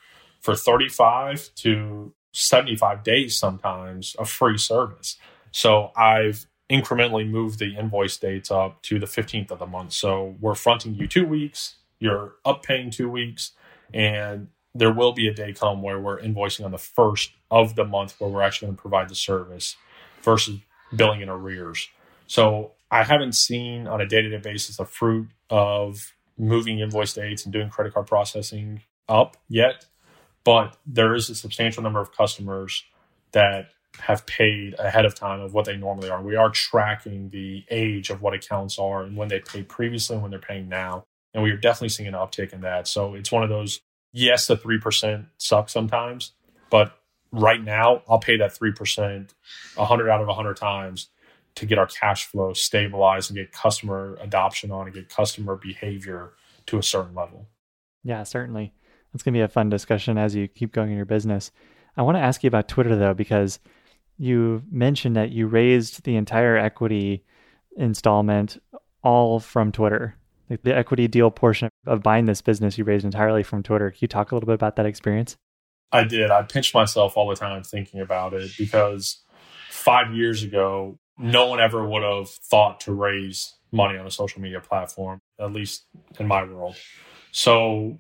for 0.46 0.54
35 0.54 1.50
to 1.56 2.14
75 2.32 3.02
days 3.02 3.36
sometimes 3.36 4.14
of 4.14 4.30
free 4.30 4.56
service. 4.56 5.18
So 5.50 5.90
I've 5.96 6.46
incrementally 6.70 7.28
moved 7.28 7.58
the 7.58 7.76
invoice 7.76 8.16
dates 8.16 8.48
up 8.48 8.80
to 8.82 9.00
the 9.00 9.06
15th 9.06 9.50
of 9.50 9.58
the 9.58 9.66
month. 9.66 9.92
So 9.92 10.36
we're 10.40 10.54
fronting 10.54 10.94
you 10.94 11.08
two 11.08 11.26
weeks, 11.26 11.74
you're 11.98 12.34
up 12.44 12.62
paying 12.62 12.92
two 12.92 13.10
weeks, 13.10 13.52
and 13.92 14.46
there 14.72 14.92
will 14.92 15.12
be 15.12 15.26
a 15.26 15.34
day 15.34 15.52
come 15.52 15.82
where 15.82 15.98
we're 15.98 16.20
invoicing 16.20 16.64
on 16.64 16.70
the 16.70 16.78
first 16.78 17.32
of 17.50 17.74
the 17.74 17.84
month 17.84 18.14
where 18.20 18.30
we're 18.30 18.42
actually 18.42 18.66
going 18.66 18.76
to 18.76 18.82
provide 18.82 19.08
the 19.08 19.16
service 19.16 19.74
versus 20.22 20.60
billing 20.94 21.22
in 21.22 21.28
arrears. 21.28 21.88
So 22.28 22.74
I 22.88 23.02
haven't 23.02 23.34
seen 23.34 23.88
on 23.88 24.00
a 24.00 24.06
day 24.06 24.22
to 24.22 24.30
day 24.30 24.38
basis 24.38 24.76
the 24.76 24.84
fruit 24.84 25.26
of 25.50 26.12
moving 26.38 26.78
invoice 26.78 27.14
dates 27.14 27.42
and 27.44 27.52
doing 27.52 27.68
credit 27.68 27.94
card 27.94 28.06
processing 28.06 28.82
up 29.08 29.36
yet, 29.48 29.86
but 30.46 30.76
there 30.86 31.16
is 31.16 31.28
a 31.28 31.34
substantial 31.34 31.82
number 31.82 32.00
of 32.00 32.16
customers 32.16 32.84
that 33.32 33.70
have 33.98 34.24
paid 34.26 34.76
ahead 34.78 35.04
of 35.04 35.12
time 35.12 35.40
of 35.40 35.52
what 35.52 35.64
they 35.64 35.76
normally 35.76 36.08
are. 36.08 36.22
We 36.22 36.36
are 36.36 36.50
tracking 36.50 37.30
the 37.30 37.64
age 37.68 38.10
of 38.10 38.22
what 38.22 38.32
accounts 38.32 38.78
are 38.78 39.02
and 39.02 39.16
when 39.16 39.26
they 39.26 39.40
paid 39.40 39.68
previously 39.68 40.14
and 40.14 40.22
when 40.22 40.30
they're 40.30 40.38
paying 40.38 40.68
now. 40.68 41.04
And 41.34 41.42
we 41.42 41.50
are 41.50 41.56
definitely 41.56 41.88
seeing 41.88 42.06
an 42.06 42.14
uptick 42.14 42.52
in 42.52 42.60
that. 42.60 42.86
So 42.86 43.14
it's 43.16 43.32
one 43.32 43.42
of 43.42 43.48
those, 43.48 43.80
yes, 44.12 44.46
the 44.46 44.56
3% 44.56 45.26
sucks 45.36 45.72
sometimes, 45.72 46.30
but 46.70 46.96
right 47.32 47.62
now 47.62 48.02
I'll 48.08 48.20
pay 48.20 48.36
that 48.36 48.54
3% 48.56 49.30
100 49.74 50.08
out 50.08 50.20
of 50.20 50.28
100 50.28 50.56
times 50.56 51.08
to 51.56 51.66
get 51.66 51.76
our 51.76 51.88
cash 51.88 52.24
flow 52.24 52.52
stabilized 52.52 53.30
and 53.30 53.36
get 53.36 53.50
customer 53.50 54.16
adoption 54.20 54.70
on 54.70 54.86
and 54.86 54.94
get 54.94 55.08
customer 55.08 55.56
behavior 55.56 56.34
to 56.66 56.78
a 56.78 56.84
certain 56.84 57.16
level. 57.16 57.48
Yeah, 58.04 58.22
certainly. 58.22 58.74
It's 59.16 59.22
going 59.22 59.32
to 59.32 59.38
be 59.38 59.42
a 59.42 59.48
fun 59.48 59.70
discussion 59.70 60.18
as 60.18 60.34
you 60.34 60.46
keep 60.46 60.72
going 60.72 60.90
in 60.90 60.96
your 60.96 61.06
business. 61.06 61.50
I 61.96 62.02
want 62.02 62.18
to 62.18 62.22
ask 62.22 62.44
you 62.44 62.48
about 62.48 62.68
Twitter 62.68 62.94
though, 62.94 63.14
because 63.14 63.60
you 64.18 64.62
mentioned 64.70 65.16
that 65.16 65.30
you 65.30 65.46
raised 65.46 66.04
the 66.04 66.16
entire 66.16 66.58
equity 66.58 67.24
installment 67.78 68.62
all 69.02 69.40
from 69.40 69.72
Twitter. 69.72 70.16
Like 70.50 70.64
the 70.64 70.76
equity 70.76 71.08
deal 71.08 71.30
portion 71.30 71.70
of 71.86 72.02
buying 72.02 72.26
this 72.26 72.42
business 72.42 72.76
you 72.76 72.84
raised 72.84 73.06
entirely 73.06 73.42
from 73.42 73.62
Twitter. 73.62 73.90
Can 73.90 74.00
you 74.02 74.08
talk 74.08 74.32
a 74.32 74.34
little 74.34 74.46
bit 74.46 74.54
about 74.54 74.76
that 74.76 74.84
experience? 74.84 75.34
I 75.92 76.04
did. 76.04 76.30
I 76.30 76.42
pinch 76.42 76.74
myself 76.74 77.16
all 77.16 77.26
the 77.26 77.36
time 77.36 77.62
thinking 77.62 78.00
about 78.00 78.34
it 78.34 78.50
because 78.58 79.24
five 79.70 80.12
years 80.12 80.42
ago, 80.42 80.98
no 81.16 81.46
one 81.46 81.58
ever 81.58 81.88
would 81.88 82.02
have 82.02 82.28
thought 82.28 82.80
to 82.80 82.92
raise 82.92 83.54
money 83.72 83.96
on 83.96 84.06
a 84.06 84.10
social 84.10 84.42
media 84.42 84.60
platform, 84.60 85.20
at 85.40 85.54
least 85.54 85.86
in 86.20 86.26
my 86.26 86.44
world. 86.44 86.76
So 87.32 87.98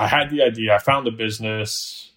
I 0.00 0.06
had 0.06 0.30
the 0.30 0.42
idea, 0.42 0.74
I 0.74 0.78
found 0.78 1.06
the 1.06 1.10
business, 1.10 2.10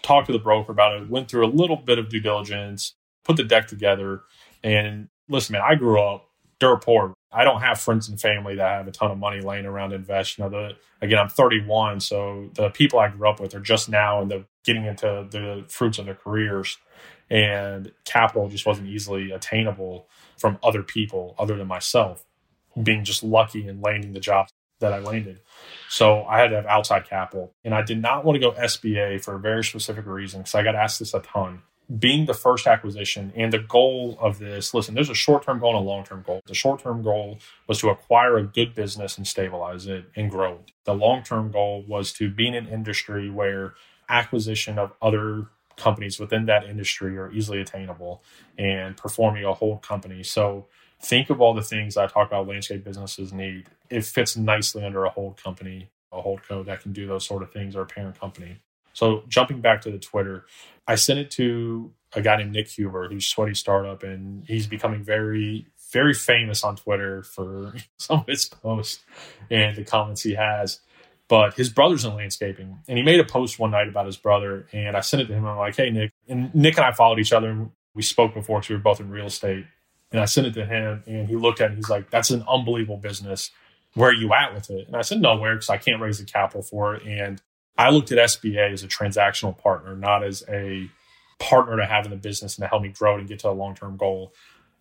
talked 0.00 0.28
to 0.28 0.32
the 0.32 0.38
broker 0.38 0.72
about 0.72 0.98
it, 0.98 1.10
went 1.10 1.30
through 1.30 1.44
a 1.44 1.52
little 1.52 1.76
bit 1.76 1.98
of 1.98 2.08
due 2.08 2.20
diligence, 2.20 2.94
put 3.22 3.36
the 3.36 3.44
deck 3.44 3.66
together. 3.66 4.22
And 4.64 5.08
listen, 5.28 5.52
man, 5.52 5.62
I 5.62 5.74
grew 5.74 6.00
up 6.00 6.30
dirt 6.58 6.82
poor. 6.82 7.12
I 7.30 7.44
don't 7.44 7.60
have 7.60 7.78
friends 7.78 8.08
and 8.08 8.18
family 8.18 8.54
that 8.54 8.78
have 8.78 8.88
a 8.88 8.92
ton 8.92 9.10
of 9.10 9.18
money 9.18 9.42
laying 9.42 9.66
around 9.66 9.90
to 9.90 9.96
invest. 9.96 10.38
You 10.38 10.44
know, 10.44 10.50
the 10.50 10.70
again, 11.02 11.18
I'm 11.18 11.28
31, 11.28 12.00
so 12.00 12.48
the 12.54 12.70
people 12.70 12.98
I 12.98 13.08
grew 13.08 13.28
up 13.28 13.40
with 13.40 13.54
are 13.54 13.60
just 13.60 13.90
now 13.90 14.22
and 14.22 14.30
they're 14.30 14.46
getting 14.64 14.86
into 14.86 15.26
the 15.30 15.66
fruits 15.68 15.98
of 15.98 16.06
their 16.06 16.14
careers 16.14 16.78
and 17.28 17.92
capital 18.06 18.48
just 18.48 18.64
wasn't 18.64 18.88
easily 18.88 19.32
attainable 19.32 20.08
from 20.38 20.58
other 20.62 20.82
people 20.82 21.34
other 21.38 21.58
than 21.58 21.68
myself 21.68 22.24
being 22.82 23.04
just 23.04 23.22
lucky 23.22 23.68
and 23.68 23.82
landing 23.82 24.14
the 24.14 24.20
job 24.20 24.48
that 24.82 24.92
I 24.92 24.98
landed. 24.98 25.40
So 25.88 26.24
I 26.24 26.38
had 26.38 26.48
to 26.48 26.56
have 26.56 26.66
outside 26.66 27.08
capital. 27.08 27.52
And 27.64 27.74
I 27.74 27.82
did 27.82 28.00
not 28.00 28.24
want 28.24 28.36
to 28.36 28.40
go 28.40 28.52
SBA 28.52 29.22
for 29.24 29.34
a 29.34 29.38
very 29.38 29.64
specific 29.64 30.06
reason 30.06 30.40
because 30.40 30.54
I 30.54 30.62
got 30.62 30.74
asked 30.74 30.98
this 30.98 31.14
a 31.14 31.20
ton. 31.20 31.62
Being 31.98 32.26
the 32.26 32.34
first 32.34 32.66
acquisition 32.66 33.32
and 33.36 33.52
the 33.52 33.58
goal 33.58 34.16
of 34.20 34.38
this, 34.38 34.72
listen, 34.72 34.94
there's 34.94 35.10
a 35.10 35.14
short 35.14 35.44
term 35.44 35.58
goal 35.58 35.76
and 35.76 35.84
a 35.84 35.88
long 35.88 36.04
term 36.04 36.22
goal. 36.26 36.40
The 36.46 36.54
short 36.54 36.80
term 36.80 37.02
goal 37.02 37.38
was 37.66 37.80
to 37.80 37.90
acquire 37.90 38.38
a 38.38 38.44
good 38.44 38.74
business 38.74 39.18
and 39.18 39.26
stabilize 39.26 39.86
it 39.86 40.06
and 40.16 40.30
grow 40.30 40.54
it. 40.54 40.72
The 40.84 40.94
long 40.94 41.22
term 41.22 41.50
goal 41.50 41.84
was 41.86 42.12
to 42.14 42.30
be 42.30 42.48
in 42.48 42.54
an 42.54 42.68
industry 42.68 43.28
where 43.28 43.74
acquisition 44.08 44.78
of 44.78 44.92
other 45.02 45.48
companies 45.76 46.18
within 46.18 46.46
that 46.46 46.64
industry 46.64 47.18
are 47.18 47.30
easily 47.32 47.60
attainable 47.60 48.22
and 48.56 48.96
performing 48.96 49.44
a 49.44 49.52
whole 49.52 49.78
company. 49.78 50.22
So 50.22 50.68
think 51.02 51.30
of 51.30 51.40
all 51.40 51.54
the 51.54 51.62
things 51.62 51.96
I 51.96 52.06
talk 52.06 52.28
about 52.28 52.46
landscape 52.46 52.84
businesses 52.84 53.32
need. 53.32 53.66
It 53.90 54.04
fits 54.04 54.36
nicely 54.36 54.84
under 54.84 55.04
a 55.04 55.10
hold 55.10 55.42
company, 55.42 55.90
a 56.12 56.22
HoldCo 56.22 56.64
that 56.66 56.80
can 56.80 56.92
do 56.92 57.06
those 57.06 57.26
sort 57.26 57.42
of 57.42 57.52
things 57.52 57.76
or 57.76 57.82
a 57.82 57.86
parent 57.86 58.18
company. 58.18 58.58
So 58.92 59.24
jumping 59.28 59.60
back 59.60 59.80
to 59.82 59.90
the 59.90 59.98
Twitter, 59.98 60.46
I 60.86 60.94
sent 60.94 61.18
it 61.18 61.30
to 61.32 61.92
a 62.14 62.22
guy 62.22 62.36
named 62.36 62.52
Nick 62.52 62.68
Huber, 62.68 63.08
who's 63.08 63.24
a 63.24 63.28
Sweaty 63.28 63.54
Startup, 63.54 64.02
and 64.02 64.44
he's 64.46 64.66
becoming 64.66 65.02
very, 65.02 65.66
very 65.92 66.14
famous 66.14 66.62
on 66.62 66.76
Twitter 66.76 67.22
for 67.22 67.74
some 67.98 68.20
of 68.20 68.26
his 68.26 68.48
posts 68.48 69.02
and 69.50 69.76
the 69.76 69.84
comments 69.84 70.22
he 70.22 70.34
has 70.34 70.80
but 71.28 71.54
his 71.54 71.70
brother's 71.70 72.04
in 72.04 72.14
landscaping 72.14 72.78
and 72.86 72.98
he 72.98 73.02
made 73.02 73.18
a 73.18 73.24
post 73.24 73.58
one 73.58 73.70
night 73.70 73.88
about 73.88 74.04
his 74.04 74.18
brother 74.18 74.66
and 74.72 74.96
i 74.96 75.00
sent 75.00 75.22
it 75.22 75.26
to 75.26 75.32
him 75.32 75.46
i'm 75.46 75.56
like 75.56 75.74
hey 75.74 75.88
nick 75.88 76.12
and 76.28 76.54
nick 76.54 76.76
and 76.76 76.84
i 76.84 76.92
followed 76.92 77.18
each 77.18 77.32
other 77.32 77.48
and 77.48 77.70
we 77.94 78.02
spoke 78.02 78.34
before 78.34 78.58
because 78.58 78.68
we 78.68 78.76
were 78.76 78.82
both 78.82 79.00
in 79.00 79.08
real 79.08 79.26
estate 79.26 79.64
and 80.12 80.20
i 80.20 80.24
sent 80.24 80.46
it 80.46 80.54
to 80.54 80.64
him 80.64 81.02
and 81.06 81.28
he 81.28 81.36
looked 81.36 81.60
at 81.60 81.64
it 81.64 81.68
and 81.68 81.76
he's 81.76 81.90
like 81.90 82.10
that's 82.10 82.30
an 82.30 82.44
unbelievable 82.48 82.96
business 82.96 83.50
where 83.94 84.10
are 84.10 84.14
you 84.14 84.32
at 84.32 84.54
with 84.54 84.70
it 84.70 84.86
and 84.86 84.96
i 84.96 85.02
said 85.02 85.20
nowhere 85.20 85.54
because 85.54 85.70
i 85.70 85.76
can't 85.76 86.00
raise 86.00 86.18
the 86.18 86.24
capital 86.24 86.62
for 86.62 86.94
it 86.94 87.02
and 87.06 87.42
i 87.78 87.90
looked 87.90 88.12
at 88.12 88.18
sba 88.18 88.72
as 88.72 88.82
a 88.82 88.88
transactional 88.88 89.56
partner 89.56 89.96
not 89.96 90.22
as 90.22 90.44
a 90.48 90.88
partner 91.38 91.76
to 91.76 91.86
have 91.86 92.04
in 92.04 92.10
the 92.10 92.16
business 92.16 92.56
and 92.56 92.62
to 92.62 92.68
help 92.68 92.82
me 92.82 92.88
grow 92.88 93.16
it 93.16 93.20
and 93.20 93.28
get 93.28 93.40
to 93.40 93.48
a 93.48 93.50
long-term 93.50 93.96
goal 93.96 94.32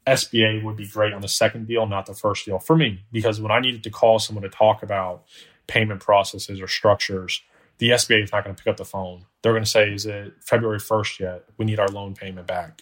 SBA 0.08 0.64
would 0.64 0.76
be 0.76 0.88
great 0.88 1.14
on 1.14 1.22
the 1.22 1.28
second 1.28 1.68
deal, 1.68 1.86
not 1.86 2.06
the 2.06 2.14
first 2.14 2.46
deal 2.46 2.60
for 2.60 2.76
me, 2.76 3.04
because 3.12 3.40
when 3.40 3.52
I 3.52 3.60
needed 3.60 3.84
to 3.84 3.90
call 3.90 4.20
someone 4.20 4.44
to 4.44 4.50
talk 4.50 4.82
about 4.82 5.26
payment 5.68 6.02
processes 6.02 6.60
or 6.60 6.68
structures, 6.68 7.42
the 7.78 7.90
SBA 7.90 8.24
is 8.24 8.32
not 8.32 8.44
going 8.44 8.56
to 8.56 8.62
pick 8.62 8.70
up 8.70 8.78
the 8.78 8.86
phone. 8.86 9.26
They're 9.42 9.54
going 9.54 9.64
to 9.64 9.70
say, 9.70 9.92
Is 9.94 10.06
it 10.06 10.34
February 10.42 10.80
1st 10.80 11.20
yet? 11.20 11.46
We 11.58 11.66
need 11.66 11.80
our 11.80 11.88
loan 11.88 12.16
payment 12.16 12.48
back. 12.48 12.82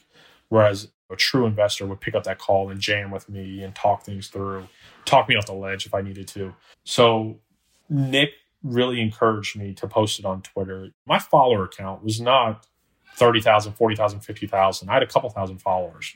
Whereas 0.50 0.90
a 1.10 1.16
true 1.16 1.46
investor 1.46 1.86
would 1.86 2.02
pick 2.02 2.16
up 2.16 2.24
that 2.24 2.38
call 2.38 2.70
and 2.70 2.80
jam 2.80 3.12
with 3.12 3.30
me 3.30 3.64
and 3.64 3.74
talk 3.74 4.04
things 4.04 4.28
through, 4.28 4.68
talk 5.06 5.28
me 5.30 5.36
off 5.36 5.46
the 5.46 5.54
ledge 5.54 5.86
if 5.86 5.94
I 5.94 6.02
needed 6.02 6.28
to. 6.30 6.54
So 6.84 7.40
Nick 7.90 8.32
really 8.64 9.02
encouraged 9.02 9.58
me 9.58 9.74
to 9.74 9.88
post 9.88 10.20
it 10.20 10.26
on 10.26 10.42
Twitter. 10.42 10.90
My 11.06 11.20
follower 11.20 11.68
count 11.68 12.04
was 12.04 12.20
not 12.20 12.68
30,000, 13.16 13.74
40,000, 13.74 14.20
50,000. 14.20 14.90
I 14.90 14.94
had 14.94 15.04
a 15.04 15.08
couple 15.08 15.30
thousand 15.30 15.60
followers 15.60 16.16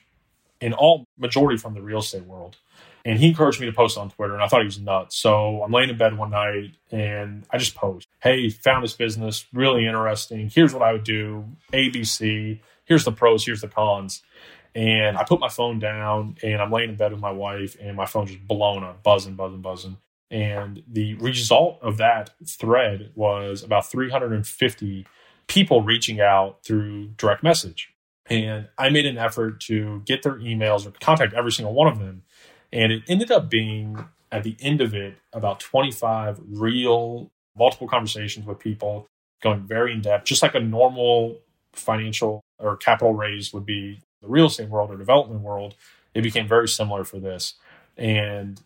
in 0.61 0.73
all 0.73 1.05
majority 1.17 1.57
from 1.57 1.73
the 1.73 1.81
real 1.81 1.99
estate 1.99 2.25
world. 2.25 2.57
And 3.05 3.19
he 3.19 3.27
encouraged 3.27 3.59
me 3.59 3.65
to 3.65 3.73
post 3.73 3.97
on 3.97 4.09
Twitter, 4.09 4.33
and 4.33 4.41
I 4.41 4.47
thought 4.47 4.61
he 4.61 4.65
was 4.65 4.79
nuts. 4.79 5.17
So 5.17 5.61
I'm 5.61 5.73
laying 5.73 5.89
in 5.89 5.97
bed 5.97 6.17
one 6.17 6.29
night 6.29 6.77
and 6.89 7.43
I 7.51 7.57
just 7.57 7.75
post, 7.75 8.07
Hey, 8.21 8.49
found 8.49 8.83
this 8.83 8.93
business, 8.93 9.45
really 9.51 9.85
interesting. 9.85 10.49
Here's 10.49 10.73
what 10.73 10.83
I 10.83 10.93
would 10.93 11.03
do 11.03 11.45
ABC. 11.73 12.61
Here's 12.85 13.05
the 13.05 13.11
pros, 13.11 13.45
here's 13.45 13.61
the 13.61 13.67
cons. 13.67 14.23
And 14.75 15.17
I 15.17 15.23
put 15.23 15.39
my 15.39 15.49
phone 15.49 15.79
down 15.79 16.37
and 16.43 16.61
I'm 16.61 16.71
laying 16.71 16.89
in 16.89 16.95
bed 16.95 17.11
with 17.11 17.21
my 17.21 17.31
wife, 17.31 17.77
and 17.79 17.95
my 17.95 18.05
phone 18.05 18.25
just 18.25 18.47
blown 18.47 18.83
up, 18.83 19.03
buzzing, 19.03 19.35
buzzing, 19.35 19.61
buzzing. 19.61 19.97
And 20.31 20.81
the 20.87 21.13
result 21.15 21.77
of 21.83 21.97
that 21.97 22.31
thread 22.45 23.11
was 23.13 23.61
about 23.61 23.85
350 23.85 25.05
people 25.47 25.83
reaching 25.83 26.19
out 26.19 26.63
through 26.65 27.09
direct 27.17 27.43
message. 27.43 27.93
And 28.29 28.67
I 28.77 28.89
made 28.89 29.05
an 29.05 29.17
effort 29.17 29.59
to 29.61 30.01
get 30.05 30.23
their 30.23 30.35
emails 30.39 30.87
or 30.87 30.91
contact 30.99 31.33
every 31.33 31.51
single 31.51 31.73
one 31.73 31.87
of 31.87 31.99
them. 31.99 32.23
And 32.71 32.91
it 32.91 33.03
ended 33.07 33.29
up 33.29 33.49
being 33.49 34.07
at 34.31 34.43
the 34.43 34.57
end 34.59 34.81
of 34.81 34.95
it 34.95 35.17
about 35.33 35.59
25 35.59 36.41
real, 36.47 37.29
multiple 37.55 37.87
conversations 37.87 38.47
with 38.47 38.57
people 38.57 39.07
going 39.43 39.67
very 39.67 39.93
in 39.93 40.01
depth, 40.01 40.25
just 40.25 40.41
like 40.41 40.55
a 40.55 40.59
normal 40.59 41.37
financial 41.73 42.41
or 42.59 42.77
capital 42.77 43.13
raise 43.13 43.53
would 43.53 43.65
be 43.65 44.01
the 44.21 44.27
real 44.27 44.47
estate 44.47 44.69
world 44.69 44.91
or 44.91 44.97
development 44.97 45.41
world. 45.41 45.75
It 46.13 46.21
became 46.21 46.47
very 46.47 46.67
similar 46.67 47.03
for 47.03 47.19
this. 47.19 47.55
And 47.97 48.61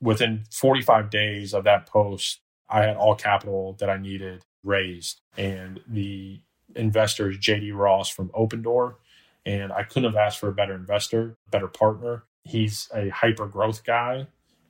within 0.00 0.44
45 0.50 1.10
days 1.10 1.54
of 1.54 1.64
that 1.64 1.86
post, 1.86 2.40
I 2.68 2.82
had 2.82 2.96
all 2.96 3.14
capital 3.14 3.76
that 3.80 3.90
I 3.90 3.96
needed 3.98 4.44
raised. 4.64 5.20
And 5.36 5.80
the 5.86 6.40
investor 6.74 7.30
is 7.30 7.38
JD 7.38 7.74
Ross 7.74 8.08
from 8.08 8.28
Opendoor, 8.30 8.94
And 9.44 9.72
I 9.72 9.82
couldn't 9.82 10.12
have 10.12 10.16
asked 10.16 10.38
for 10.38 10.48
a 10.48 10.54
better 10.54 10.74
investor, 10.74 11.36
better 11.50 11.68
partner. 11.68 12.24
He's 12.44 12.88
a 12.94 13.08
hyper 13.08 13.46
growth 13.46 13.84
guy 13.84 14.26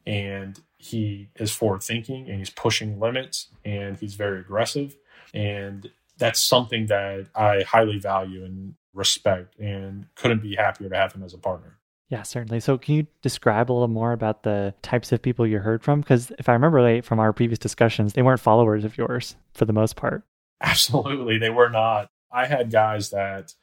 and 0.06 0.60
he 0.78 1.28
is 1.36 1.52
forward 1.52 1.82
thinking 1.82 2.28
and 2.28 2.38
he's 2.38 2.50
pushing 2.50 2.98
limits 2.98 3.48
and 3.64 3.96
he's 3.98 4.14
very 4.14 4.40
aggressive. 4.40 4.96
And 5.32 5.90
that's 6.22 6.40
something 6.40 6.86
that 6.86 7.26
I 7.34 7.62
highly 7.62 7.98
value 7.98 8.44
and 8.44 8.74
respect 8.94 9.58
and 9.58 10.06
couldn't 10.14 10.40
be 10.40 10.54
happier 10.54 10.88
to 10.88 10.96
have 10.96 11.12
him 11.12 11.24
as 11.24 11.34
a 11.34 11.38
partner. 11.38 11.78
Yeah, 12.08 12.22
certainly. 12.22 12.60
So, 12.60 12.78
can 12.78 12.94
you 12.94 13.06
describe 13.22 13.70
a 13.70 13.72
little 13.72 13.88
more 13.88 14.12
about 14.12 14.44
the 14.44 14.74
types 14.82 15.10
of 15.10 15.20
people 15.20 15.46
you 15.46 15.58
heard 15.58 15.82
from? 15.82 16.00
Because 16.00 16.30
if 16.38 16.48
I 16.48 16.52
remember 16.52 16.78
right 16.78 17.04
from 17.04 17.18
our 17.18 17.32
previous 17.32 17.58
discussions, 17.58 18.12
they 18.12 18.22
weren't 18.22 18.40
followers 18.40 18.84
of 18.84 18.96
yours 18.96 19.34
for 19.52 19.64
the 19.64 19.72
most 19.72 19.96
part. 19.96 20.22
Absolutely, 20.60 21.38
they 21.38 21.50
were 21.50 21.70
not. 21.70 22.08
I 22.30 22.46
had 22.46 22.70
guys 22.70 23.10
that 23.10 23.54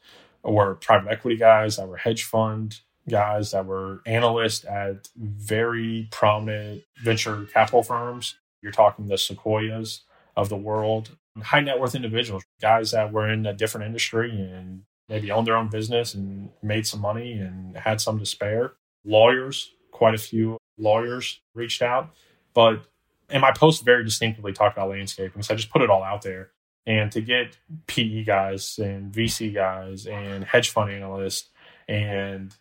were 0.44 0.76
private 0.76 1.12
equity 1.12 1.38
guys, 1.38 1.78
that 1.78 1.88
were 1.88 1.98
hedge 1.98 2.24
fund 2.24 2.80
guys, 3.08 3.52
that 3.52 3.66
were 3.66 4.02
analysts 4.06 4.66
at 4.66 5.08
very 5.16 6.10
prominent 6.12 6.84
venture 7.02 7.46
capital 7.46 7.84
firms. 7.84 8.36
You're 8.62 8.72
talking 8.74 9.08
the 9.08 9.18
Sequoias 9.18 10.02
of 10.36 10.50
the 10.50 10.58
world, 10.58 11.16
high 11.42 11.62
net 11.62 11.80
worth 11.80 11.96
individuals, 11.96 12.44
guys 12.62 12.92
that 12.92 13.12
were 13.12 13.30
in 13.30 13.46
a 13.46 13.54
different 13.54 13.88
industry 13.88 14.32
and 14.32 14.84
maybe 15.08 15.32
owned 15.32 15.48
their 15.48 15.58
own 15.58 15.70
business 15.70 16.14
and 16.14 16.50
made 16.62 16.86
some 16.86 17.02
money 17.02 17.34
and 17.34 17.78
had 17.78 18.00
some 18.00 18.20
to 18.20 18.26
spare. 18.26 18.74
Lawyers, 19.04 19.72
quite 19.92 20.14
a 20.14 20.20
few 20.20 20.58
lawyers 20.78 21.42
reached 21.54 21.82
out. 21.82 22.14
But 22.54 22.84
and 23.30 23.42
my 23.42 23.52
post 23.52 23.86
very 23.86 24.04
distinctively 24.04 24.54
talked 24.54 24.78
about 24.78 24.90
landscaping. 24.90 25.42
So 25.44 25.54
I 25.54 25.58
just 25.58 25.70
put 25.70 25.82
it 25.82 25.90
all 25.90 26.04
out 26.04 26.22
there. 26.24 26.52
And 26.86 27.12
to 27.12 27.22
get 27.22 27.58
PE 27.88 28.24
guys 28.24 28.80
and 28.80 29.12
VC 29.14 29.54
guys 29.54 30.08
and 30.08 30.44
hedge 30.44 30.70
fund 30.70 30.92
analysts 30.92 31.50
and 31.88 32.56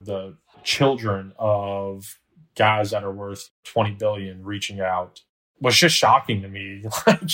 the 0.00 0.36
children 0.62 1.32
of 1.38 2.18
guys 2.54 2.92
that 2.92 3.04
are 3.04 3.12
worth 3.12 3.50
20 3.64 3.92
billion 3.92 4.44
reaching 4.44 4.80
out 4.80 5.20
was 5.60 5.76
just 5.76 5.96
shocking 5.96 6.42
to 6.42 6.48
me. 6.48 6.84
Like 7.06 7.30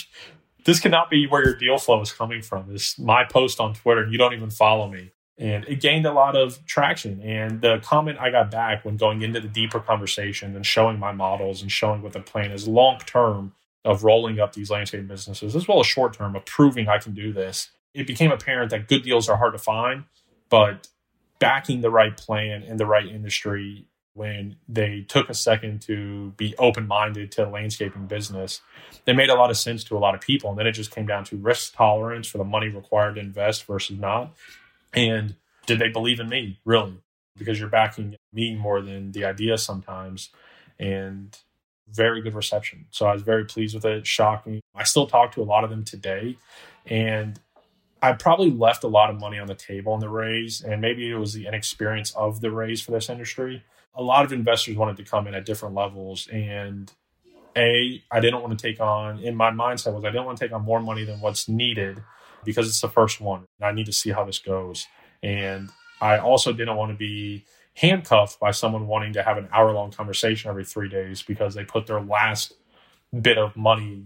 this 0.64 0.80
cannot 0.80 1.10
be 1.10 1.26
where 1.26 1.44
your 1.44 1.54
deal 1.54 1.78
flow 1.78 2.00
is 2.00 2.12
coming 2.12 2.42
from. 2.42 2.74
Is 2.74 2.98
my 2.98 3.24
post 3.24 3.60
on 3.60 3.74
Twitter 3.74 4.02
and 4.02 4.12
you 4.12 4.18
don't 4.18 4.34
even 4.34 4.50
follow 4.50 4.88
me. 4.88 5.12
And 5.38 5.64
it 5.64 5.80
gained 5.80 6.04
a 6.04 6.12
lot 6.12 6.36
of 6.36 6.64
traction. 6.66 7.22
And 7.22 7.62
the 7.62 7.78
comment 7.78 8.18
I 8.18 8.30
got 8.30 8.50
back 8.50 8.84
when 8.84 8.96
going 8.96 9.22
into 9.22 9.40
the 9.40 9.48
deeper 9.48 9.80
conversation 9.80 10.54
and 10.54 10.66
showing 10.66 10.98
my 10.98 11.12
models 11.12 11.62
and 11.62 11.72
showing 11.72 12.02
what 12.02 12.12
the 12.12 12.20
plan 12.20 12.50
is 12.52 12.68
long 12.68 12.98
term 12.98 13.54
of 13.84 14.04
rolling 14.04 14.38
up 14.38 14.52
these 14.52 14.70
landscape 14.70 15.08
businesses, 15.08 15.56
as 15.56 15.66
well 15.66 15.80
as 15.80 15.86
short 15.86 16.12
term 16.12 16.36
of 16.36 16.44
proving 16.44 16.88
I 16.88 16.98
can 16.98 17.14
do 17.14 17.32
this, 17.32 17.70
it 17.94 18.06
became 18.06 18.30
apparent 18.30 18.70
that 18.70 18.88
good 18.88 19.02
deals 19.02 19.28
are 19.28 19.38
hard 19.38 19.54
to 19.54 19.58
find, 19.58 20.04
but 20.50 20.88
backing 21.38 21.80
the 21.80 21.90
right 21.90 22.16
plan 22.16 22.62
in 22.62 22.76
the 22.76 22.86
right 22.86 23.06
industry 23.06 23.86
when 24.14 24.56
they 24.68 25.02
took 25.08 25.28
a 25.28 25.34
second 25.34 25.82
to 25.82 26.30
be 26.36 26.54
open 26.58 26.86
minded 26.86 27.30
to 27.32 27.48
landscaping 27.48 28.06
business. 28.06 28.60
They 29.04 29.12
made 29.12 29.30
a 29.30 29.34
lot 29.34 29.50
of 29.50 29.56
sense 29.56 29.84
to 29.84 29.96
a 29.96 30.00
lot 30.00 30.14
of 30.14 30.20
people. 30.20 30.50
And 30.50 30.58
then 30.58 30.66
it 30.66 30.72
just 30.72 30.90
came 30.90 31.06
down 31.06 31.24
to 31.24 31.36
risk 31.36 31.74
tolerance 31.74 32.26
for 32.26 32.38
the 32.38 32.44
money 32.44 32.68
required 32.68 33.14
to 33.14 33.20
invest 33.20 33.64
versus 33.64 33.98
not. 33.98 34.34
And 34.92 35.36
did 35.66 35.78
they 35.78 35.88
believe 35.88 36.20
in 36.20 36.28
me, 36.28 36.58
really? 36.64 36.98
Because 37.38 37.60
you're 37.60 37.68
backing 37.68 38.16
me 38.32 38.56
more 38.56 38.82
than 38.82 39.12
the 39.12 39.24
idea 39.24 39.56
sometimes. 39.58 40.30
And 40.78 41.38
very 41.88 42.20
good 42.22 42.34
reception. 42.34 42.86
So 42.90 43.06
I 43.06 43.12
was 43.12 43.22
very 43.22 43.44
pleased 43.44 43.74
with 43.74 43.84
it. 43.84 44.06
Shocking. 44.06 44.60
I 44.74 44.84
still 44.84 45.06
talk 45.06 45.32
to 45.32 45.42
a 45.42 45.44
lot 45.44 45.64
of 45.64 45.70
them 45.70 45.84
today. 45.84 46.36
And 46.86 47.38
I 48.02 48.12
probably 48.12 48.50
left 48.50 48.84
a 48.84 48.88
lot 48.88 49.10
of 49.10 49.20
money 49.20 49.38
on 49.38 49.46
the 49.46 49.54
table 49.54 49.94
in 49.94 50.00
the 50.00 50.08
raise, 50.08 50.62
and 50.62 50.80
maybe 50.80 51.10
it 51.10 51.16
was 51.16 51.34
the 51.34 51.46
inexperience 51.46 52.12
of 52.12 52.40
the 52.40 52.50
raise 52.50 52.80
for 52.80 52.92
this 52.92 53.10
industry. 53.10 53.62
A 53.94 54.02
lot 54.02 54.24
of 54.24 54.32
investors 54.32 54.76
wanted 54.76 54.96
to 54.98 55.04
come 55.04 55.26
in 55.26 55.34
at 55.34 55.44
different 55.44 55.74
levels 55.74 56.28
and 56.28 56.92
a 57.56 58.00
i 58.12 58.20
didn't 58.20 58.40
want 58.42 58.56
to 58.56 58.68
take 58.68 58.78
on 58.78 59.18
in 59.18 59.34
my 59.34 59.50
mindset 59.50 59.92
was 59.92 60.04
i 60.04 60.08
didn't 60.08 60.24
want 60.24 60.38
to 60.38 60.44
take 60.44 60.54
on 60.54 60.62
more 60.62 60.78
money 60.78 61.04
than 61.04 61.20
what's 61.20 61.48
needed 61.48 62.00
because 62.44 62.68
it's 62.68 62.80
the 62.80 62.88
first 62.88 63.20
one 63.20 63.44
i 63.60 63.72
need 63.72 63.86
to 63.86 63.92
see 63.92 64.10
how 64.10 64.24
this 64.24 64.38
goes. 64.38 64.86
And 65.20 65.68
i 66.00 66.16
also 66.18 66.52
didn't 66.52 66.76
want 66.76 66.92
to 66.92 66.96
be 66.96 67.44
handcuffed 67.74 68.38
by 68.38 68.50
someone 68.50 68.86
wanting 68.86 69.14
to 69.14 69.22
have 69.22 69.38
an 69.38 69.48
hour 69.52 69.72
long 69.72 69.90
conversation 69.90 70.50
every 70.50 70.64
three 70.64 70.88
days 70.88 71.22
because 71.22 71.54
they 71.54 71.64
put 71.64 71.86
their 71.86 72.00
last 72.00 72.52
bit 73.18 73.38
of 73.38 73.56
money 73.56 74.04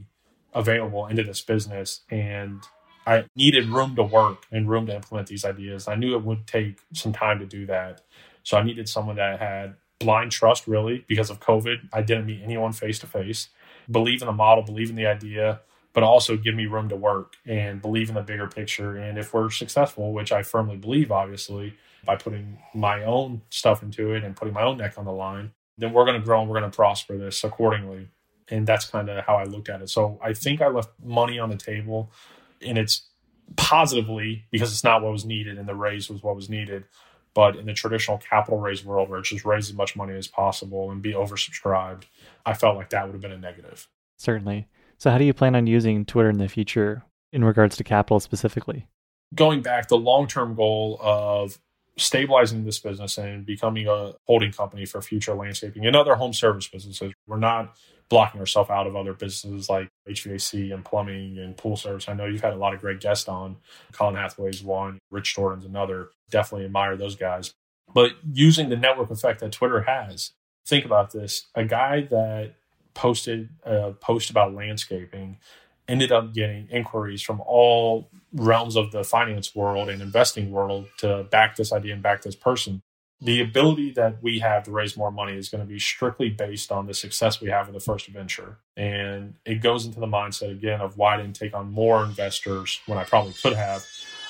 available 0.55 1.07
into 1.07 1.25
this 1.25 1.41
business. 1.41 2.01
And 2.11 2.63
I 3.07 3.25
needed 3.37 3.69
room 3.69 3.97
to 3.97 4.03
work 4.03 4.47
and 4.51 4.69
room 4.69 4.87
to 4.87 4.95
implement 4.95 5.29
these 5.29 5.45
ideas. 5.45 5.89
I 5.89 5.95
knew 5.95 6.15
it 6.17 6.25
would 6.25 6.47
take 6.47 6.79
some 6.93 7.13
time 7.13 7.39
to 7.41 7.47
do 7.47 7.67
that. 7.67 8.03
So 8.43 8.57
I 8.57 8.63
needed 8.63 8.89
someone 8.89 9.17
that 9.17 9.39
had 9.41 9.75
blind 9.99 10.33
trust, 10.33 10.67
really, 10.67 11.05
because 11.09 11.31
of 11.31 11.41
COVID. 11.41 11.89
I 11.93 12.03
didn't 12.03 12.27
meet 12.27 12.43
anyone 12.43 12.73
face 12.73 12.99
to 13.01 13.07
face. 13.07 13.49
Believe 13.91 14.23
in 14.23 14.27
the 14.27 14.33
model, 14.33 14.65
believe 14.65 14.91
in 14.91 14.97
the 14.97 15.07
idea, 15.07 15.61
but 15.93 16.03
also 16.03 16.37
give 16.37 16.55
me 16.55 16.67
room 16.67 16.89
to 16.89 16.97
work 16.97 17.37
and 17.47 17.81
believe 17.81 18.09
in 18.09 18.15
the 18.15 18.23
bigger 18.23 18.49
picture. 18.49 18.97
And 18.97 19.19
if 19.19 19.33
we're 19.33 19.51
successful, 19.51 20.13
which 20.13 20.33
I 20.33 20.43
firmly 20.43 20.77
believe, 20.77 21.13
obviously, 21.13 21.75
by 22.05 22.17
putting 22.17 22.59
my 22.75 23.03
own 23.05 23.43
stuff 23.51 23.83
into 23.83 24.13
it 24.13 24.25
and 24.25 24.37
putting 24.37 24.55
my 24.55 24.63
own 24.63 24.79
neck 24.79 24.95
on 24.99 25.05
the 25.05 25.13
line, 25.13 25.53
then 25.79 25.93
we're 25.93 26.05
going 26.05 26.21
to 26.21 26.25
grow 26.25 26.41
and 26.41 26.49
we're 26.49 26.59
going 26.59 26.71
to 26.71 26.75
prosper 26.75 27.17
this 27.17 27.45
accordingly. 27.45 28.09
And 28.49 28.67
that's 28.67 28.85
kind 28.85 29.09
of 29.09 29.25
how 29.25 29.37
I 29.37 29.45
looked 29.45 29.69
at 29.69 29.81
it. 29.81 29.89
So 29.89 30.19
I 30.23 30.35
think 30.35 30.61
I 30.61 30.69
left 30.69 30.91
money 31.03 31.39
on 31.39 31.49
the 31.49 31.57
table 31.57 32.11
and 32.61 32.79
it's 32.79 33.09
positively 33.57 34.45
because 34.51 34.73
it's 34.73 34.85
not 34.85 35.03
what 35.03 35.13
was 35.13 35.25
needed 35.25 35.59
and 35.59 35.69
the 35.69 35.75
raise 35.75 36.09
was 36.09 36.23
what 36.23 36.35
was 36.35 36.49
needed 36.49 36.85
but 37.35 37.57
in 37.57 37.67
the 37.67 37.75
traditional 37.75 38.19
capital 38.19 38.61
raise 38.61 38.85
world, 38.85 39.11
where 39.11 39.19
it's 39.19 39.29
just 39.29 39.45
raise 39.45 39.69
as 39.69 39.75
much 39.75 39.97
money 39.97 40.15
as 40.15 40.29
possible 40.29 40.91
and 40.91 41.03
be 41.03 41.13
oversubscribed, 41.13 42.05
I 42.47 42.55
felt 42.55 42.77
like 42.77 42.91
that 42.91 43.05
would 43.05 43.13
have 43.13 43.21
been 43.21 43.33
a 43.33 43.39
negative. 43.39 43.89
Certainly. 44.17 44.69
So, 44.99 45.11
how 45.11 45.19
do 45.19 45.25
you 45.25 45.35
plan 45.35 45.57
on 45.57 45.67
using 45.67 46.05
Twitter 46.05 46.31
in 46.31 46.39
the 46.39 46.49
future 46.49 47.03
in 47.33 47.45
regards 47.45 47.77
to 47.77 47.85
capital 47.85 48.21
specifically? 48.21 48.87
Going 49.35 49.61
back, 49.61 49.89
the 49.89 49.99
long 49.99 50.29
term 50.29 50.55
goal 50.55 50.99
of 51.03 51.59
stabilizing 51.97 52.65
this 52.65 52.79
business 52.79 53.19
and 53.19 53.45
becoming 53.45 53.89
a 53.89 54.13
holding 54.27 54.53
company 54.53 54.85
for 54.85 55.03
future 55.03 55.35
landscaping 55.35 55.87
and 55.87 55.95
other 55.95 56.15
home 56.15 56.33
service 56.33 56.69
businesses. 56.69 57.13
We're 57.27 57.39
not 57.39 57.77
blocking 58.09 58.41
ourselves 58.41 58.71
out 58.71 58.87
of 58.87 58.97
other 58.97 59.13
businesses 59.13 59.69
like 59.69 59.89
HVAC 60.09 60.73
and 60.73 60.85
plumbing 60.85 61.39
and 61.39 61.57
pool 61.57 61.77
service. 61.77 62.09
I 62.09 62.15
know 62.15 62.27
you've 62.27 62.43
had 62.43 62.53
a 62.53 62.57
lot 62.57 62.75
of 62.75 62.81
great 62.81 63.01
guests 63.01 63.29
on. 63.29 63.57
Colin 63.93 64.15
Hathaway's 64.15 64.63
one, 64.63 64.99
Rich 65.11 65.35
Jordan's 65.35 65.65
another. 65.65 66.11
Definitely 66.31 66.67
admire 66.67 66.97
those 66.97 67.17
guys. 67.17 67.55
But 67.93 68.13
using 68.33 68.69
the 68.69 68.77
network 68.77 69.11
effect 69.11 69.41
that 69.41 69.53
Twitter 69.53 69.83
has, 69.83 70.33
think 70.67 70.85
about 70.85 71.13
this. 71.13 71.47
A 71.55 71.65
guy 71.65 72.03
that 72.11 72.55
posted 72.95 73.49
a 73.65 73.93
post 73.93 74.31
about 74.31 74.55
landscaping 74.55 75.39
ended 75.89 76.13
up 76.13 76.33
getting 76.33 76.69
inquiries 76.71 77.23
from 77.23 77.41
all 77.43 78.09
realms 78.33 78.77
of 78.77 78.91
the 78.91 79.05
finance 79.05 79.55
world 79.55 79.89
and 79.89 80.01
investing 80.01 80.51
world 80.51 80.87
to 80.99 81.25
back 81.31 81.57
this 81.57 81.73
idea 81.73 81.93
and 81.93 82.03
back 82.03 82.23
this 82.23 82.37
person. 82.37 82.83
The 83.25 83.41
ability 83.41 83.93
that 83.93 84.23
we 84.23 84.41
have 84.41 84.65
to 84.65 84.71
raise 84.71 84.99
more 84.99 85.11
money 85.11 85.37
is 85.37 85.49
going 85.49 85.63
to 85.63 85.67
be 85.67 85.79
strictly 85.79 86.29
based 86.29 86.71
on 86.71 86.87
the 86.87 86.93
success 86.93 87.41
we 87.41 87.49
have 87.49 87.67
with 87.67 87.75
the 87.75 87.81
first 87.81 88.07
venture. 88.09 88.59
And 88.77 89.35
it 89.47 89.63
goes 89.63 89.87
into 89.87 89.99
the 89.99 90.07
mindset 90.07 90.51
again 90.51 90.83
of 90.83 90.99
why 90.99 91.15
I 91.15 91.17
didn't 91.19 91.37
take 91.37 91.55
on 91.55 91.73
more 91.73 92.05
investors 92.05 92.81
when 92.85 92.99
I 92.99 93.05
probably 93.05 93.33
could 93.33 93.55
have, 93.55 93.83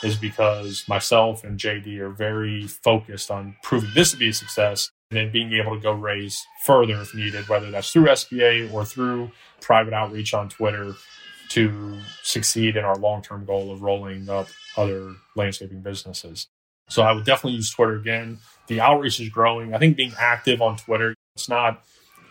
is 0.04 0.16
because 0.16 0.84
myself 0.86 1.42
and 1.42 1.58
JD 1.58 1.98
are 1.98 2.10
very 2.10 2.68
focused 2.68 3.32
on 3.32 3.56
proving 3.64 3.90
this 3.94 4.12
to 4.12 4.16
be 4.16 4.28
a 4.28 4.32
success 4.32 4.90
and 5.10 5.18
then 5.18 5.32
being 5.32 5.52
able 5.54 5.74
to 5.74 5.82
go 5.82 5.92
raise 5.92 6.46
further 6.64 7.00
if 7.00 7.14
needed, 7.14 7.48
whether 7.48 7.70
that's 7.72 7.90
through 7.90 8.06
SBA 8.06 8.72
or 8.72 8.84
through 8.84 9.32
private 9.60 9.92
outreach 9.92 10.34
on 10.34 10.48
Twitter 10.48 10.94
to 11.50 11.98
succeed 12.22 12.76
in 12.76 12.84
our 12.84 12.96
long 12.96 13.22
term 13.22 13.44
goal 13.44 13.72
of 13.72 13.82
rolling 13.82 14.28
up 14.28 14.48
other 14.76 15.14
landscaping 15.36 15.80
businesses. 15.80 16.48
So 16.88 17.02
I 17.02 17.12
would 17.12 17.24
definitely 17.24 17.56
use 17.56 17.70
Twitter 17.70 17.96
again. 17.96 18.38
The 18.66 18.80
outreach 18.80 19.20
is 19.20 19.28
growing. 19.28 19.74
I 19.74 19.78
think 19.78 19.96
being 19.96 20.12
active 20.18 20.62
on 20.62 20.76
Twitter, 20.76 21.14
it's 21.34 21.48
not, 21.48 21.84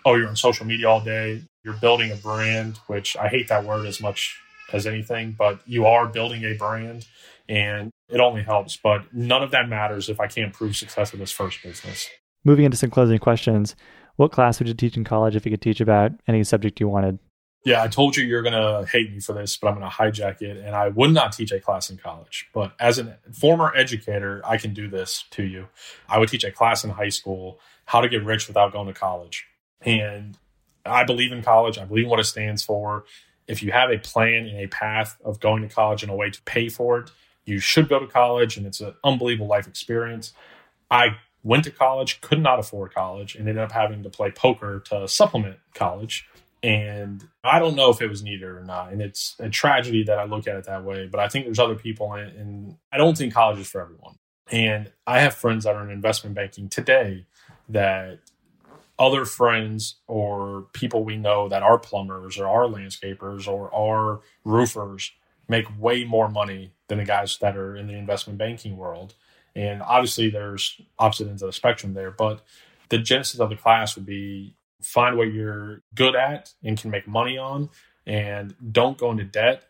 oh, 0.05 0.15
you're 0.15 0.27
on 0.27 0.35
social 0.35 0.65
media 0.65 0.89
all 0.89 1.01
day. 1.01 1.43
You're 1.63 1.75
building 1.75 2.11
a 2.11 2.15
brand, 2.15 2.77
which 2.87 3.15
I 3.15 3.27
hate 3.27 3.47
that 3.49 3.63
word 3.63 3.85
as 3.85 4.01
much 4.01 4.39
as 4.71 4.87
anything, 4.87 5.35
but 5.37 5.59
you 5.65 5.85
are 5.85 6.07
building 6.07 6.43
a 6.43 6.55
brand 6.55 7.05
and 7.47 7.91
it 8.09 8.19
only 8.19 8.43
helps. 8.43 8.77
But 8.77 9.13
none 9.13 9.43
of 9.43 9.51
that 9.51 9.69
matters 9.69 10.09
if 10.09 10.19
I 10.19 10.27
can't 10.27 10.53
prove 10.53 10.75
success 10.75 11.13
in 11.13 11.19
this 11.19 11.31
first 11.31 11.61
business. 11.63 12.09
Moving 12.43 12.65
into 12.65 12.77
some 12.77 12.89
closing 12.89 13.19
questions, 13.19 13.75
what 14.15 14.31
class 14.31 14.59
would 14.59 14.67
you 14.67 14.73
teach 14.73 14.97
in 14.97 15.03
college 15.03 15.35
if 15.35 15.45
you 15.45 15.51
could 15.51 15.61
teach 15.61 15.81
about 15.81 16.11
any 16.27 16.43
subject 16.43 16.79
you 16.79 16.87
wanted? 16.87 17.19
Yeah, 17.65 17.81
I 17.81 17.87
told 17.87 18.17
you 18.17 18.25
you're 18.25 18.41
going 18.41 18.53
to 18.53 18.85
hate 18.89 19.11
me 19.11 19.21
for 19.21 19.31
this, 19.31 19.55
but 19.55 19.69
I'm 19.69 19.79
going 19.79 19.89
to 19.89 19.95
hijack 19.95 20.41
it. 20.41 20.57
And 20.57 20.75
I 20.75 20.89
would 20.89 21.11
not 21.11 21.31
teach 21.31 21.51
a 21.51 21.61
class 21.61 21.89
in 21.89 21.97
college. 21.97 22.49
But 22.53 22.73
as 22.77 22.99
a 22.99 23.17
former 23.31 23.73
educator, 23.75 24.41
I 24.43 24.57
can 24.57 24.73
do 24.73 24.89
this 24.89 25.23
to 25.31 25.43
you. 25.43 25.67
I 26.09 26.19
would 26.19 26.27
teach 26.27 26.43
a 26.43 26.51
class 26.51 26.83
in 26.83 26.89
high 26.89 27.09
school 27.09 27.59
how 27.85 28.01
to 28.01 28.09
get 28.09 28.23
rich 28.25 28.47
without 28.47 28.73
going 28.73 28.87
to 28.87 28.93
college. 28.93 29.45
And 29.81 30.37
I 30.85 31.05
believe 31.05 31.31
in 31.31 31.41
college, 31.41 31.77
I 31.77 31.85
believe 31.85 32.05
in 32.05 32.09
what 32.09 32.19
it 32.19 32.25
stands 32.25 32.63
for. 32.63 33.05
If 33.47 33.63
you 33.63 33.71
have 33.71 33.89
a 33.89 33.97
plan 33.97 34.45
and 34.45 34.59
a 34.59 34.67
path 34.67 35.17
of 35.23 35.39
going 35.39 35.67
to 35.67 35.73
college 35.73 36.03
and 36.03 36.11
a 36.11 36.15
way 36.15 36.29
to 36.29 36.41
pay 36.43 36.67
for 36.67 36.99
it, 36.99 37.11
you 37.45 37.59
should 37.59 37.87
go 37.87 37.99
to 37.99 38.07
college. 38.07 38.57
And 38.57 38.65
it's 38.65 38.81
an 38.81 38.93
unbelievable 39.05 39.47
life 39.47 39.67
experience. 39.67 40.33
I 40.91 41.17
went 41.43 41.63
to 41.65 41.71
college, 41.71 42.19
could 42.19 42.41
not 42.41 42.59
afford 42.59 42.93
college, 42.93 43.35
and 43.35 43.47
ended 43.47 43.63
up 43.63 43.71
having 43.71 44.03
to 44.03 44.09
play 44.09 44.31
poker 44.31 44.81
to 44.87 45.07
supplement 45.07 45.57
college 45.73 46.27
and 46.63 47.21
I 47.43 47.59
don't 47.59 47.75
know 47.75 47.89
if 47.89 48.01
it 48.01 48.07
was 48.07 48.23
needed 48.23 48.47
or 48.47 48.63
not. 48.63 48.93
And 48.93 49.01
it's 49.01 49.35
a 49.37 49.49
tragedy 49.49 50.03
that 50.05 50.17
I 50.17 50.23
look 50.23 50.47
at 50.47 50.55
it 50.55 50.63
that 50.63 50.85
way. 50.85 51.07
But 51.07 51.19
I 51.19 51.27
think 51.27 51.43
there's 51.43 51.59
other 51.59 51.75
people, 51.75 52.13
and 52.13 52.77
I 52.91 52.97
don't 52.97 53.17
think 53.17 53.33
college 53.33 53.59
is 53.59 53.67
for 53.67 53.81
everyone. 53.81 54.15
And 54.49 54.91
I 55.05 55.19
have 55.19 55.33
friends 55.33 55.65
that 55.65 55.75
are 55.75 55.83
in 55.83 55.91
investment 55.91 56.35
banking 56.35 56.69
today 56.69 57.25
that 57.67 58.19
other 58.97 59.25
friends 59.25 59.95
or 60.07 60.67
people 60.71 61.03
we 61.03 61.17
know 61.17 61.49
that 61.49 61.63
are 61.63 61.77
plumbers 61.77 62.37
or 62.37 62.47
are 62.47 62.67
landscapers 62.67 63.47
or 63.47 63.73
are 63.73 64.21
roofers 64.45 65.11
make 65.49 65.65
way 65.77 66.05
more 66.05 66.29
money 66.29 66.71
than 66.87 66.99
the 66.99 67.05
guys 67.05 67.37
that 67.39 67.57
are 67.57 67.75
in 67.75 67.87
the 67.87 67.93
investment 67.93 68.39
banking 68.39 68.77
world. 68.77 69.15
And 69.55 69.81
obviously, 69.81 70.29
there's 70.29 70.79
opposite 70.97 71.27
ends 71.27 71.41
of 71.41 71.47
the 71.47 71.53
spectrum 71.53 71.93
there. 71.93 72.11
But 72.11 72.41
the 72.87 72.99
genesis 72.99 73.41
of 73.41 73.49
the 73.49 73.55
class 73.57 73.95
would 73.95 74.05
be 74.05 74.55
find 74.83 75.17
what 75.17 75.31
you're 75.33 75.81
good 75.95 76.15
at 76.15 76.53
and 76.63 76.77
can 76.77 76.91
make 76.91 77.07
money 77.07 77.37
on 77.37 77.69
and 78.05 78.55
don't 78.71 78.97
go 78.97 79.11
into 79.11 79.23
debt. 79.23 79.63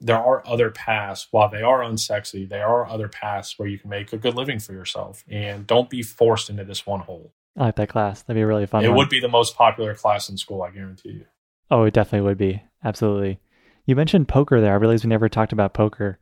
There 0.00 0.18
are 0.18 0.42
other 0.46 0.70
paths. 0.70 1.28
While 1.30 1.48
they 1.48 1.62
are 1.62 1.80
unsexy 1.80 2.48
there 2.48 2.66
are 2.66 2.86
other 2.86 3.08
paths 3.08 3.58
where 3.58 3.68
you 3.68 3.78
can 3.78 3.90
make 3.90 4.12
a 4.12 4.18
good 4.18 4.34
living 4.34 4.58
for 4.58 4.72
yourself 4.72 5.24
and 5.28 5.66
don't 5.66 5.88
be 5.88 6.02
forced 6.02 6.50
into 6.50 6.64
this 6.64 6.86
one 6.86 7.00
hole. 7.00 7.32
I 7.56 7.66
like 7.66 7.76
that 7.76 7.88
class. 7.88 8.22
That'd 8.22 8.38
be 8.38 8.44
really 8.44 8.66
fun 8.66 8.84
it 8.84 8.88
one. 8.88 8.98
would 8.98 9.08
be 9.08 9.20
the 9.20 9.28
most 9.28 9.56
popular 9.56 9.94
class 9.94 10.28
in 10.28 10.36
school 10.36 10.62
i 10.62 10.70
guarantee 10.70 11.10
you. 11.10 11.24
Oh 11.70 11.84
it 11.84 11.94
definitely 11.94 12.26
would 12.26 12.38
be. 12.38 12.62
Absolutely. 12.84 13.40
You 13.86 13.96
mentioned 13.96 14.28
poker 14.28 14.60
there. 14.60 14.72
I 14.72 14.76
realize 14.76 15.04
we 15.04 15.08
never 15.08 15.28
talked 15.28 15.52
about 15.52 15.74
poker. 15.74 16.18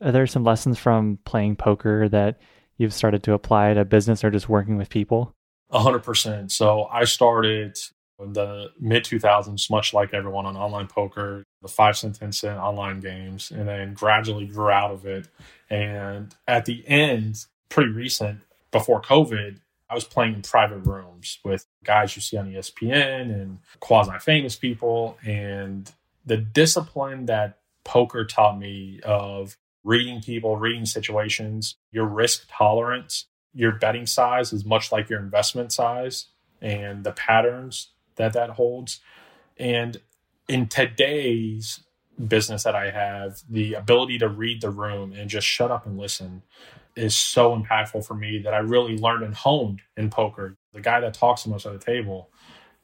Are 0.00 0.10
there 0.12 0.26
some 0.26 0.44
lessons 0.44 0.78
from 0.78 1.18
playing 1.24 1.56
poker 1.56 2.08
that 2.08 2.40
you've 2.76 2.94
started 2.94 3.22
to 3.24 3.34
apply 3.34 3.74
to 3.74 3.84
business 3.84 4.24
or 4.24 4.30
just 4.30 4.48
working 4.48 4.76
with 4.76 4.88
people 4.88 5.34
hundred 5.72 6.00
percent. 6.00 6.52
So 6.52 6.84
I 6.84 7.04
started 7.04 7.78
in 8.18 8.32
the 8.32 8.70
mid 8.78 9.04
2000s, 9.04 9.70
much 9.70 9.92
like 9.92 10.14
everyone 10.14 10.46
on 10.46 10.56
online 10.56 10.86
poker, 10.86 11.44
the 11.60 11.68
five 11.68 11.96
cent, 11.96 12.18
10 12.18 12.32
cent 12.32 12.58
online 12.58 13.00
games, 13.00 13.50
and 13.50 13.68
then 13.68 13.94
gradually 13.94 14.46
grew 14.46 14.70
out 14.70 14.90
of 14.90 15.06
it. 15.06 15.28
And 15.70 16.34
at 16.46 16.64
the 16.64 16.86
end, 16.86 17.44
pretty 17.68 17.90
recent, 17.90 18.40
before 18.70 19.00
COVID, 19.00 19.58
I 19.88 19.94
was 19.94 20.04
playing 20.04 20.34
in 20.34 20.42
private 20.42 20.80
rooms 20.80 21.38
with 21.44 21.66
guys 21.84 22.16
you 22.16 22.22
see 22.22 22.36
on 22.36 22.50
ESPN 22.50 23.30
and 23.30 23.58
quasi 23.80 24.18
famous 24.20 24.56
people. 24.56 25.18
And 25.24 25.90
the 26.24 26.38
discipline 26.38 27.26
that 27.26 27.58
poker 27.84 28.24
taught 28.24 28.58
me 28.58 29.00
of 29.04 29.56
reading 29.84 30.22
people, 30.22 30.56
reading 30.56 30.86
situations, 30.86 31.76
your 31.90 32.06
risk 32.06 32.48
tolerance 32.48 33.26
your 33.54 33.72
betting 33.72 34.06
size 34.06 34.52
is 34.52 34.64
much 34.64 34.92
like 34.92 35.08
your 35.08 35.20
investment 35.20 35.72
size 35.72 36.26
and 36.60 37.04
the 37.04 37.12
patterns 37.12 37.88
that 38.16 38.32
that 38.32 38.50
holds. 38.50 39.00
And 39.58 40.00
in 40.48 40.68
today's 40.68 41.80
business 42.28 42.62
that 42.64 42.74
I 42.74 42.90
have, 42.90 43.40
the 43.48 43.74
ability 43.74 44.18
to 44.18 44.28
read 44.28 44.60
the 44.60 44.70
room 44.70 45.12
and 45.12 45.28
just 45.28 45.46
shut 45.46 45.70
up 45.70 45.86
and 45.86 45.98
listen 45.98 46.42
is 46.94 47.16
so 47.16 47.56
impactful 47.56 48.04
for 48.06 48.14
me 48.14 48.38
that 48.38 48.54
I 48.54 48.58
really 48.58 48.96
learned 48.96 49.24
and 49.24 49.34
honed 49.34 49.80
in 49.96 50.10
poker. 50.10 50.56
The 50.72 50.80
guy 50.80 51.00
that 51.00 51.14
talks 51.14 51.44
the 51.44 51.50
most 51.50 51.66
at 51.66 51.72
the 51.72 51.78
table 51.78 52.30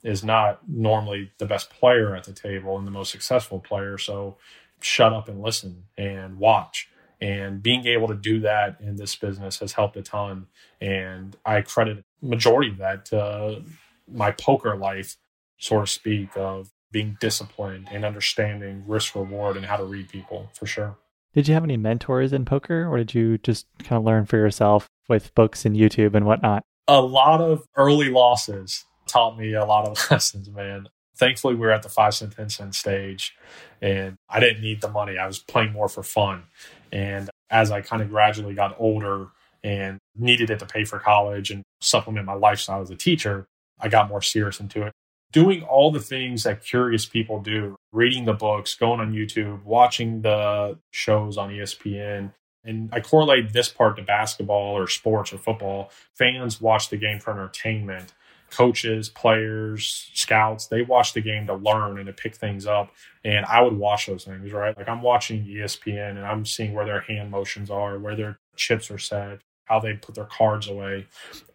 is 0.02 0.24
not 0.24 0.60
normally 0.68 1.32
the 1.38 1.46
best 1.46 1.70
player 1.70 2.14
at 2.16 2.24
the 2.24 2.32
table 2.32 2.78
and 2.78 2.86
the 2.86 2.90
most 2.90 3.10
successful 3.10 3.58
player. 3.58 3.98
So 3.98 4.36
shut 4.80 5.12
up 5.12 5.28
and 5.28 5.42
listen 5.42 5.84
and 5.96 6.38
watch. 6.38 6.88
And 7.20 7.62
being 7.62 7.86
able 7.86 8.08
to 8.08 8.14
do 8.14 8.40
that 8.40 8.80
in 8.80 8.96
this 8.96 9.16
business 9.16 9.58
has 9.58 9.72
helped 9.72 9.96
a 9.96 10.02
ton. 10.02 10.46
And 10.80 11.36
I 11.44 11.62
credit 11.62 12.04
majority 12.22 12.70
of 12.70 12.78
that 12.78 13.06
to 13.06 13.62
my 14.10 14.30
poker 14.30 14.76
life, 14.76 15.16
so 15.58 15.80
to 15.80 15.86
speak, 15.86 16.30
of 16.36 16.70
being 16.90 17.16
disciplined 17.20 17.88
and 17.90 18.04
understanding 18.04 18.84
risk 18.86 19.14
reward 19.14 19.56
and 19.56 19.66
how 19.66 19.76
to 19.76 19.84
read 19.84 20.08
people 20.08 20.50
for 20.54 20.66
sure. 20.66 20.96
Did 21.34 21.48
you 21.48 21.54
have 21.54 21.64
any 21.64 21.76
mentors 21.76 22.32
in 22.32 22.44
poker 22.44 22.86
or 22.88 22.96
did 22.96 23.14
you 23.14 23.38
just 23.38 23.66
kind 23.80 23.98
of 23.98 24.04
learn 24.04 24.24
for 24.24 24.36
yourself 24.36 24.88
with 25.08 25.34
books 25.34 25.64
and 25.64 25.76
YouTube 25.76 26.14
and 26.14 26.24
whatnot? 26.24 26.62
A 26.86 27.02
lot 27.02 27.40
of 27.40 27.66
early 27.76 28.08
losses 28.08 28.84
taught 29.06 29.38
me 29.38 29.52
a 29.52 29.64
lot 29.64 29.86
of 29.86 29.98
lessons, 30.10 30.48
man. 30.50 30.88
Thankfully, 31.16 31.54
we 31.54 31.60
were 31.60 31.72
at 31.72 31.82
the 31.82 31.88
five 31.88 32.14
cent, 32.14 32.36
10 32.36 32.48
cent 32.48 32.74
stage 32.74 33.36
and 33.82 34.16
I 34.28 34.40
didn't 34.40 34.62
need 34.62 34.80
the 34.80 34.88
money. 34.88 35.18
I 35.18 35.26
was 35.26 35.38
playing 35.38 35.72
more 35.72 35.88
for 35.88 36.02
fun. 36.02 36.44
And 36.92 37.30
as 37.50 37.70
I 37.70 37.80
kind 37.80 38.02
of 38.02 38.10
gradually 38.10 38.54
got 38.54 38.76
older 38.78 39.28
and 39.62 39.98
needed 40.16 40.50
it 40.50 40.58
to 40.60 40.66
pay 40.66 40.84
for 40.84 40.98
college 40.98 41.50
and 41.50 41.62
supplement 41.80 42.26
my 42.26 42.34
lifestyle 42.34 42.80
as 42.80 42.90
a 42.90 42.96
teacher, 42.96 43.46
I 43.80 43.88
got 43.88 44.08
more 44.08 44.22
serious 44.22 44.60
into 44.60 44.82
it. 44.82 44.92
Doing 45.30 45.62
all 45.62 45.90
the 45.90 46.00
things 46.00 46.44
that 46.44 46.64
curious 46.64 47.04
people 47.04 47.40
do, 47.40 47.76
reading 47.92 48.24
the 48.24 48.32
books, 48.32 48.74
going 48.74 49.00
on 49.00 49.12
YouTube, 49.12 49.62
watching 49.64 50.22
the 50.22 50.78
shows 50.90 51.36
on 51.36 51.50
ESPN. 51.50 52.32
And 52.64 52.88
I 52.92 53.00
correlate 53.00 53.52
this 53.52 53.68
part 53.68 53.96
to 53.96 54.02
basketball 54.02 54.76
or 54.76 54.88
sports 54.88 55.32
or 55.32 55.38
football. 55.38 55.90
Fans 56.14 56.60
watch 56.60 56.88
the 56.88 56.96
game 56.96 57.20
for 57.20 57.32
entertainment 57.32 58.14
coaches, 58.50 59.08
players, 59.08 60.10
scouts, 60.14 60.66
they 60.66 60.82
watch 60.82 61.12
the 61.12 61.20
game 61.20 61.46
to 61.46 61.54
learn 61.54 61.98
and 61.98 62.06
to 62.06 62.12
pick 62.12 62.34
things 62.34 62.66
up. 62.66 62.92
And 63.24 63.44
I 63.46 63.60
would 63.60 63.76
watch 63.76 64.06
those 64.06 64.24
things, 64.24 64.52
right? 64.52 64.76
Like 64.76 64.88
I'm 64.88 65.02
watching 65.02 65.44
ESPN 65.44 66.10
and 66.10 66.26
I'm 66.26 66.44
seeing 66.44 66.74
where 66.74 66.86
their 66.86 67.00
hand 67.00 67.30
motions 67.30 67.70
are, 67.70 67.98
where 67.98 68.16
their 68.16 68.38
chips 68.56 68.90
are 68.90 68.98
set, 68.98 69.40
how 69.64 69.80
they 69.80 69.94
put 69.94 70.14
their 70.14 70.24
cards 70.24 70.68
away, 70.68 71.06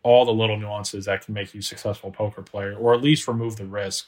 all 0.03 0.25
the 0.25 0.31
little 0.31 0.57
nuances 0.57 1.05
that 1.05 1.25
can 1.25 1.33
make 1.33 1.53
you 1.53 1.59
a 1.59 1.63
successful 1.63 2.11
poker 2.11 2.41
player, 2.41 2.75
or 2.75 2.93
at 2.93 3.01
least 3.01 3.27
remove 3.27 3.55
the 3.55 3.65
risk. 3.65 4.07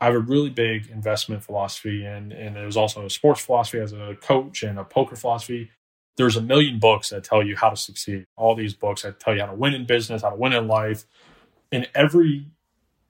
I 0.00 0.06
have 0.06 0.14
a 0.14 0.20
really 0.20 0.50
big 0.50 0.90
investment 0.90 1.44
philosophy 1.44 2.04
and 2.04 2.32
and 2.32 2.56
was 2.56 2.76
also 2.76 3.06
a 3.06 3.10
sports 3.10 3.40
philosophy 3.40 3.78
as 3.78 3.92
a 3.92 4.16
coach 4.20 4.64
and 4.64 4.78
a 4.78 4.84
poker 4.84 5.14
philosophy. 5.14 5.70
There's 6.16 6.36
a 6.36 6.42
million 6.42 6.78
books 6.78 7.10
that 7.10 7.24
tell 7.24 7.42
you 7.42 7.56
how 7.56 7.70
to 7.70 7.76
succeed. 7.76 8.26
All 8.36 8.54
these 8.54 8.74
books 8.74 9.02
that 9.02 9.20
tell 9.20 9.34
you 9.34 9.40
how 9.40 9.46
to 9.46 9.54
win 9.54 9.74
in 9.74 9.86
business, 9.86 10.22
how 10.22 10.30
to 10.30 10.36
win 10.36 10.52
in 10.52 10.66
life, 10.66 11.04
in 11.72 11.86
every 11.94 12.46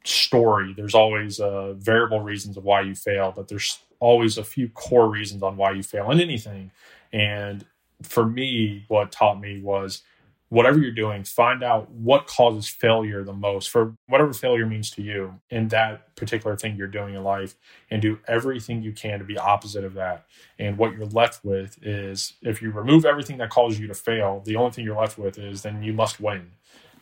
story, 0.05 0.73
there's 0.75 0.95
always 0.95 1.41
uh, 1.41 1.75
variable 1.75 2.21
reasons 2.21 2.57
of 2.57 2.65
why 2.65 2.81
you 2.81 2.95
fail, 2.95 3.33
but 3.35 3.49
there's 3.49 3.81
always 4.01 4.39
a 4.39 4.45
few 4.45 4.69
core 4.71 5.09
reasons 5.09 5.43
on 5.43 5.57
why 5.57 5.73
you 5.73 5.83
fail 5.83 6.11
in 6.11 6.21
anything. 6.21 6.71
And 7.13 7.65
for 8.03 8.25
me, 8.25 8.85
what 8.89 9.13
taught 9.13 9.41
me 9.41 9.61
was 9.61 10.03
whatever 10.49 10.79
you're 10.79 10.91
doing, 10.91 11.25
find 11.25 11.63
out 11.63 11.91
what 11.91 12.27
causes 12.27 12.69
failure 12.69 13.25
the 13.25 13.33
most 13.33 13.71
for 13.71 13.97
whatever 14.07 14.35
failure 14.35 14.67
means 14.67 14.91
to 14.91 15.03
you 15.03 15.41
in 15.49 15.69
that 15.69 16.15
particular 16.15 16.57
thing 16.57 16.77
you're 16.77 16.89
doing 16.89 17.15
in 17.15 17.23
life 17.23 17.55
and 17.91 18.03
do 18.03 18.19
everything 18.29 18.83
you 18.83 18.93
can 18.93 19.19
to 19.19 19.25
be 19.25 19.39
opposite 19.39 19.83
of 19.83 19.95
that. 19.95 20.27
And 20.59 20.77
what 20.77 20.93
you're 20.93 21.07
left 21.07 21.43
with 21.43 21.79
is 21.83 22.35
if 22.43 22.61
you 22.61 22.71
remove 22.71 23.07
everything 23.07 23.39
that 23.39 23.49
causes 23.49 23.81
you 23.81 23.87
to 23.87 23.95
fail, 23.95 24.43
the 24.45 24.57
only 24.57 24.73
thing 24.73 24.85
you're 24.85 25.01
left 25.01 25.17
with 25.17 25.39
is 25.39 25.63
then 25.63 25.83
you 25.83 25.95
must 25.95 26.21
win. 26.21 26.51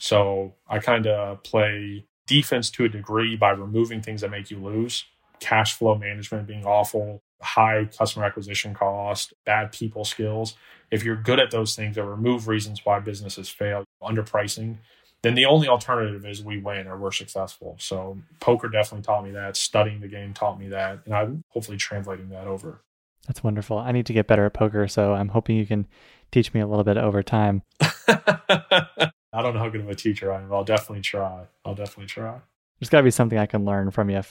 So 0.00 0.54
I 0.66 0.78
kind 0.78 1.06
of 1.06 1.42
play 1.42 2.06
defense 2.26 2.70
to 2.70 2.84
a 2.84 2.88
degree 2.88 3.36
by 3.36 3.50
removing 3.50 4.00
things 4.00 4.22
that 4.22 4.30
make 4.30 4.50
you 4.50 4.58
lose, 4.58 5.04
cash 5.40 5.74
flow 5.74 5.94
management 5.94 6.46
being 6.46 6.64
awful, 6.64 7.22
high 7.42 7.84
customer 7.84 8.24
acquisition 8.24 8.74
cost, 8.74 9.34
bad 9.44 9.72
people 9.72 10.04
skills. 10.04 10.54
If 10.90 11.04
you're 11.04 11.16
good 11.16 11.38
at 11.38 11.50
those 11.50 11.76
things 11.76 11.96
that 11.96 12.04
remove 12.04 12.48
reasons 12.48 12.80
why 12.84 12.98
businesses 13.00 13.50
fail, 13.50 13.84
underpricing, 14.02 14.78
then 15.22 15.34
the 15.34 15.44
only 15.44 15.68
alternative 15.68 16.24
is 16.24 16.42
we 16.42 16.58
win 16.58 16.86
or 16.86 16.96
we're 16.96 17.12
successful. 17.12 17.76
So 17.78 18.18
poker 18.40 18.68
definitely 18.68 19.02
taught 19.02 19.22
me 19.22 19.32
that. 19.32 19.54
Studying 19.54 20.00
the 20.00 20.08
game 20.08 20.32
taught 20.32 20.58
me 20.58 20.68
that. 20.68 21.00
And 21.04 21.14
I'm 21.14 21.44
hopefully 21.48 21.76
translating 21.76 22.30
that 22.30 22.46
over. 22.46 22.80
That's 23.26 23.44
wonderful. 23.44 23.76
I 23.76 23.92
need 23.92 24.06
to 24.06 24.14
get 24.14 24.26
better 24.26 24.46
at 24.46 24.54
poker. 24.54 24.88
So 24.88 25.12
I'm 25.12 25.28
hoping 25.28 25.56
you 25.56 25.66
can 25.66 25.86
teach 26.32 26.54
me 26.54 26.60
a 26.60 26.66
little 26.66 26.84
bit 26.84 26.96
over 26.96 27.22
time. 27.22 27.62
I 29.32 29.42
don't 29.42 29.54
know 29.54 29.60
how 29.60 29.68
good 29.68 29.82
of 29.82 29.88
a 29.88 29.94
teacher 29.94 30.32
I 30.32 30.42
am. 30.42 30.52
I'll 30.52 30.64
definitely 30.64 31.02
try. 31.02 31.44
I'll 31.64 31.74
definitely 31.74 32.06
try. 32.06 32.40
There's 32.80 32.88
got 32.88 32.98
to 32.98 33.04
be 33.04 33.10
something 33.10 33.38
I 33.38 33.46
can 33.46 33.64
learn 33.64 33.90
from 33.90 34.10
you. 34.10 34.22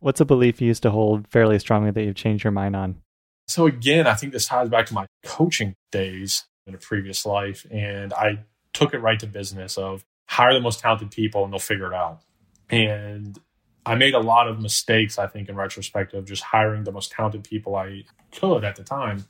What's 0.00 0.20
a 0.20 0.24
belief 0.24 0.60
you 0.60 0.66
used 0.66 0.82
to 0.82 0.90
hold 0.90 1.28
fairly 1.28 1.58
strongly 1.58 1.90
that 1.90 2.02
you've 2.02 2.14
changed 2.14 2.44
your 2.44 2.50
mind 2.50 2.76
on? 2.76 2.96
So 3.46 3.66
again, 3.66 4.06
I 4.06 4.14
think 4.14 4.32
this 4.32 4.46
ties 4.46 4.68
back 4.68 4.86
to 4.86 4.94
my 4.94 5.06
coaching 5.24 5.74
days 5.92 6.44
in 6.66 6.74
a 6.74 6.78
previous 6.78 7.24
life. 7.24 7.66
And 7.70 8.12
I 8.12 8.44
took 8.72 8.94
it 8.94 8.98
right 8.98 9.18
to 9.20 9.26
business 9.26 9.78
of 9.78 10.04
hire 10.28 10.52
the 10.52 10.60
most 10.60 10.80
talented 10.80 11.10
people 11.10 11.44
and 11.44 11.52
they'll 11.52 11.60
figure 11.60 11.92
it 11.92 11.94
out. 11.94 12.20
And 12.70 13.38
I 13.86 13.94
made 13.94 14.14
a 14.14 14.20
lot 14.20 14.48
of 14.48 14.60
mistakes, 14.60 15.18
I 15.18 15.26
think, 15.26 15.48
in 15.48 15.56
retrospect 15.56 16.14
of 16.14 16.24
just 16.24 16.42
hiring 16.42 16.84
the 16.84 16.92
most 16.92 17.12
talented 17.12 17.44
people 17.44 17.76
I 17.76 18.04
could 18.32 18.64
at 18.64 18.76
the 18.76 18.82
time. 18.82 19.26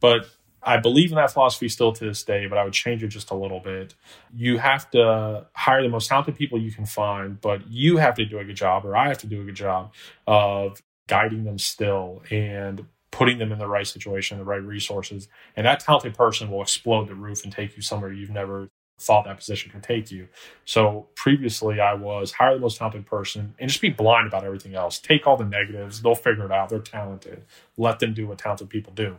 But 0.00 0.28
I 0.66 0.78
believe 0.78 1.12
in 1.12 1.16
that 1.16 1.30
philosophy 1.30 1.68
still 1.68 1.92
to 1.92 2.04
this 2.04 2.24
day, 2.24 2.46
but 2.46 2.58
I 2.58 2.64
would 2.64 2.72
change 2.72 3.04
it 3.04 3.08
just 3.08 3.30
a 3.30 3.34
little 3.34 3.60
bit. 3.60 3.94
You 4.34 4.58
have 4.58 4.90
to 4.90 5.46
hire 5.54 5.80
the 5.80 5.88
most 5.88 6.08
talented 6.08 6.34
people 6.34 6.60
you 6.60 6.72
can 6.72 6.84
find, 6.84 7.40
but 7.40 7.68
you 7.68 7.98
have 7.98 8.16
to 8.16 8.24
do 8.24 8.40
a 8.40 8.44
good 8.44 8.56
job, 8.56 8.84
or 8.84 8.96
I 8.96 9.06
have 9.06 9.18
to 9.18 9.28
do 9.28 9.40
a 9.40 9.44
good 9.44 9.54
job 9.54 9.92
of 10.26 10.82
guiding 11.06 11.44
them 11.44 11.58
still 11.58 12.22
and 12.32 12.84
putting 13.12 13.38
them 13.38 13.52
in 13.52 13.60
the 13.60 13.68
right 13.68 13.86
situation, 13.86 14.38
the 14.38 14.44
right 14.44 14.62
resources. 14.62 15.28
And 15.54 15.64
that 15.66 15.80
talented 15.80 16.14
person 16.14 16.50
will 16.50 16.62
explode 16.62 17.08
the 17.08 17.14
roof 17.14 17.44
and 17.44 17.52
take 17.52 17.76
you 17.76 17.82
somewhere 17.82 18.12
you've 18.12 18.28
never 18.30 18.68
thought 18.98 19.24
that 19.26 19.36
position 19.36 19.70
could 19.70 19.82
take 19.82 20.10
you. 20.10 20.26
So 20.64 21.06
previously 21.14 21.80
I 21.80 21.94
was 21.94 22.32
hire 22.32 22.54
the 22.54 22.60
most 22.60 22.78
talented 22.78 23.06
person 23.06 23.54
and 23.58 23.68
just 23.68 23.82
be 23.82 23.90
blind 23.90 24.26
about 24.26 24.42
everything 24.42 24.74
else. 24.74 24.98
Take 24.98 25.26
all 25.26 25.36
the 25.36 25.44
negatives, 25.44 26.02
they'll 26.02 26.14
figure 26.14 26.46
it 26.46 26.52
out. 26.52 26.70
They're 26.70 26.78
talented. 26.78 27.44
Let 27.76 28.00
them 28.00 28.14
do 28.14 28.26
what 28.26 28.38
talented 28.38 28.70
people 28.70 28.92
do. 28.94 29.16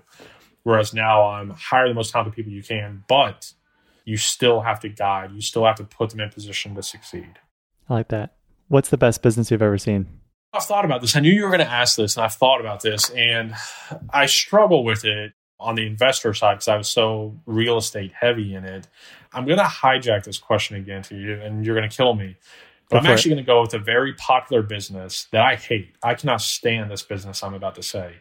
Whereas 0.67 0.93
now 0.93 1.29
I'm 1.29 1.51
hire 1.51 1.87
the 1.87 1.93
most 1.93 2.11
talented 2.11 2.35
people 2.35 2.51
you 2.51 2.61
can, 2.61 3.05
but 3.07 3.53
you 4.03 4.17
still 4.17 4.59
have 4.59 4.81
to 4.81 4.89
guide. 4.89 5.31
You 5.31 5.39
still 5.39 5.63
have 5.63 5.77
to 5.77 5.85
put 5.85 6.09
them 6.09 6.19
in 6.19 6.29
position 6.29 6.75
to 6.75 6.83
succeed. 6.83 7.39
I 7.87 7.93
like 7.93 8.09
that. 8.09 8.35
What's 8.67 8.89
the 8.89 8.97
best 8.97 9.21
business 9.21 9.49
you've 9.49 9.61
ever 9.61 9.77
seen? 9.77 10.07
I've 10.51 10.65
thought 10.65 10.83
about 10.83 10.99
this. 10.99 11.15
I 11.15 11.21
knew 11.21 11.31
you 11.31 11.43
were 11.43 11.51
going 11.51 11.61
to 11.61 11.71
ask 11.71 11.95
this, 11.95 12.17
and 12.17 12.25
I've 12.25 12.33
thought 12.33 12.59
about 12.59 12.81
this, 12.81 13.09
and 13.11 13.55
I 14.09 14.25
struggle 14.25 14.83
with 14.83 15.05
it 15.05 15.31
on 15.57 15.75
the 15.75 15.87
investor 15.87 16.33
side 16.33 16.55
because 16.55 16.67
I 16.67 16.75
was 16.75 16.89
so 16.89 17.39
real 17.45 17.77
estate 17.77 18.11
heavy 18.11 18.53
in 18.53 18.65
it. 18.65 18.89
I'm 19.31 19.45
going 19.45 19.59
to 19.59 19.63
hijack 19.63 20.25
this 20.25 20.37
question 20.37 20.75
again 20.75 21.01
to 21.03 21.15
you, 21.15 21.35
and 21.35 21.65
you're 21.65 21.77
going 21.77 21.89
to 21.89 21.95
kill 21.95 22.13
me. 22.13 22.35
But 22.89 22.97
I'm 22.97 23.05
actually 23.05 23.35
going 23.35 23.45
to 23.45 23.47
go 23.47 23.61
with 23.61 23.73
a 23.73 23.79
very 23.79 24.13
popular 24.15 24.63
business 24.63 25.27
that 25.31 25.45
I 25.45 25.55
hate. 25.55 25.95
I 26.03 26.13
cannot 26.13 26.41
stand 26.41 26.91
this 26.91 27.03
business 27.03 27.41
I'm 27.41 27.53
about 27.53 27.75
to 27.75 27.83
say. 27.83 28.15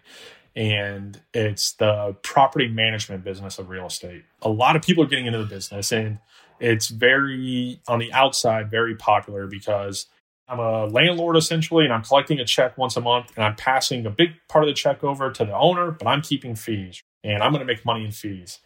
And 0.57 1.21
it's 1.35 1.73
the 1.73 2.17
property 2.23 2.67
management 2.67 3.23
business 3.23 3.59
of 3.59 3.69
real 3.69 3.87
estate. 3.87 4.25
A 4.41 4.49
lot 4.49 4.75
of 4.75 4.81
people 4.81 5.05
are 5.05 5.07
getting 5.07 5.27
into 5.27 5.39
the 5.39 5.45
business, 5.45 5.93
and 5.93 6.19
it's 6.59 6.89
very, 6.89 7.81
on 7.87 7.99
the 7.99 8.11
outside, 8.15 8.71
very 8.71 8.95
popular 8.95 9.47
because 9.47 10.07
I'm 10.49 10.59
a 10.59 10.87
landlord 10.87 11.37
essentially, 11.37 11.85
and 11.85 11.93
I'm 11.93 12.03
collecting 12.03 12.41
a 12.41 12.47
check 12.47 12.79
once 12.79 12.97
a 12.97 13.03
month, 13.03 13.33
and 13.37 13.45
I'm 13.45 13.55
passing 13.57 14.07
a 14.07 14.11
big 14.11 14.31
part 14.49 14.65
of 14.65 14.69
the 14.69 14.75
check 14.75 15.05
over 15.05 15.31
to 15.31 15.45
the 15.45 15.55
owner, 15.55 15.91
but 15.91 16.07
I'm 16.07 16.23
keeping 16.23 16.55
fees, 16.55 17.03
and 17.23 17.43
I'm 17.43 17.53
going 17.53 17.61
to 17.61 17.71
make 17.71 17.85
money 17.85 18.07
in 18.07 18.13
fees. 18.13 18.61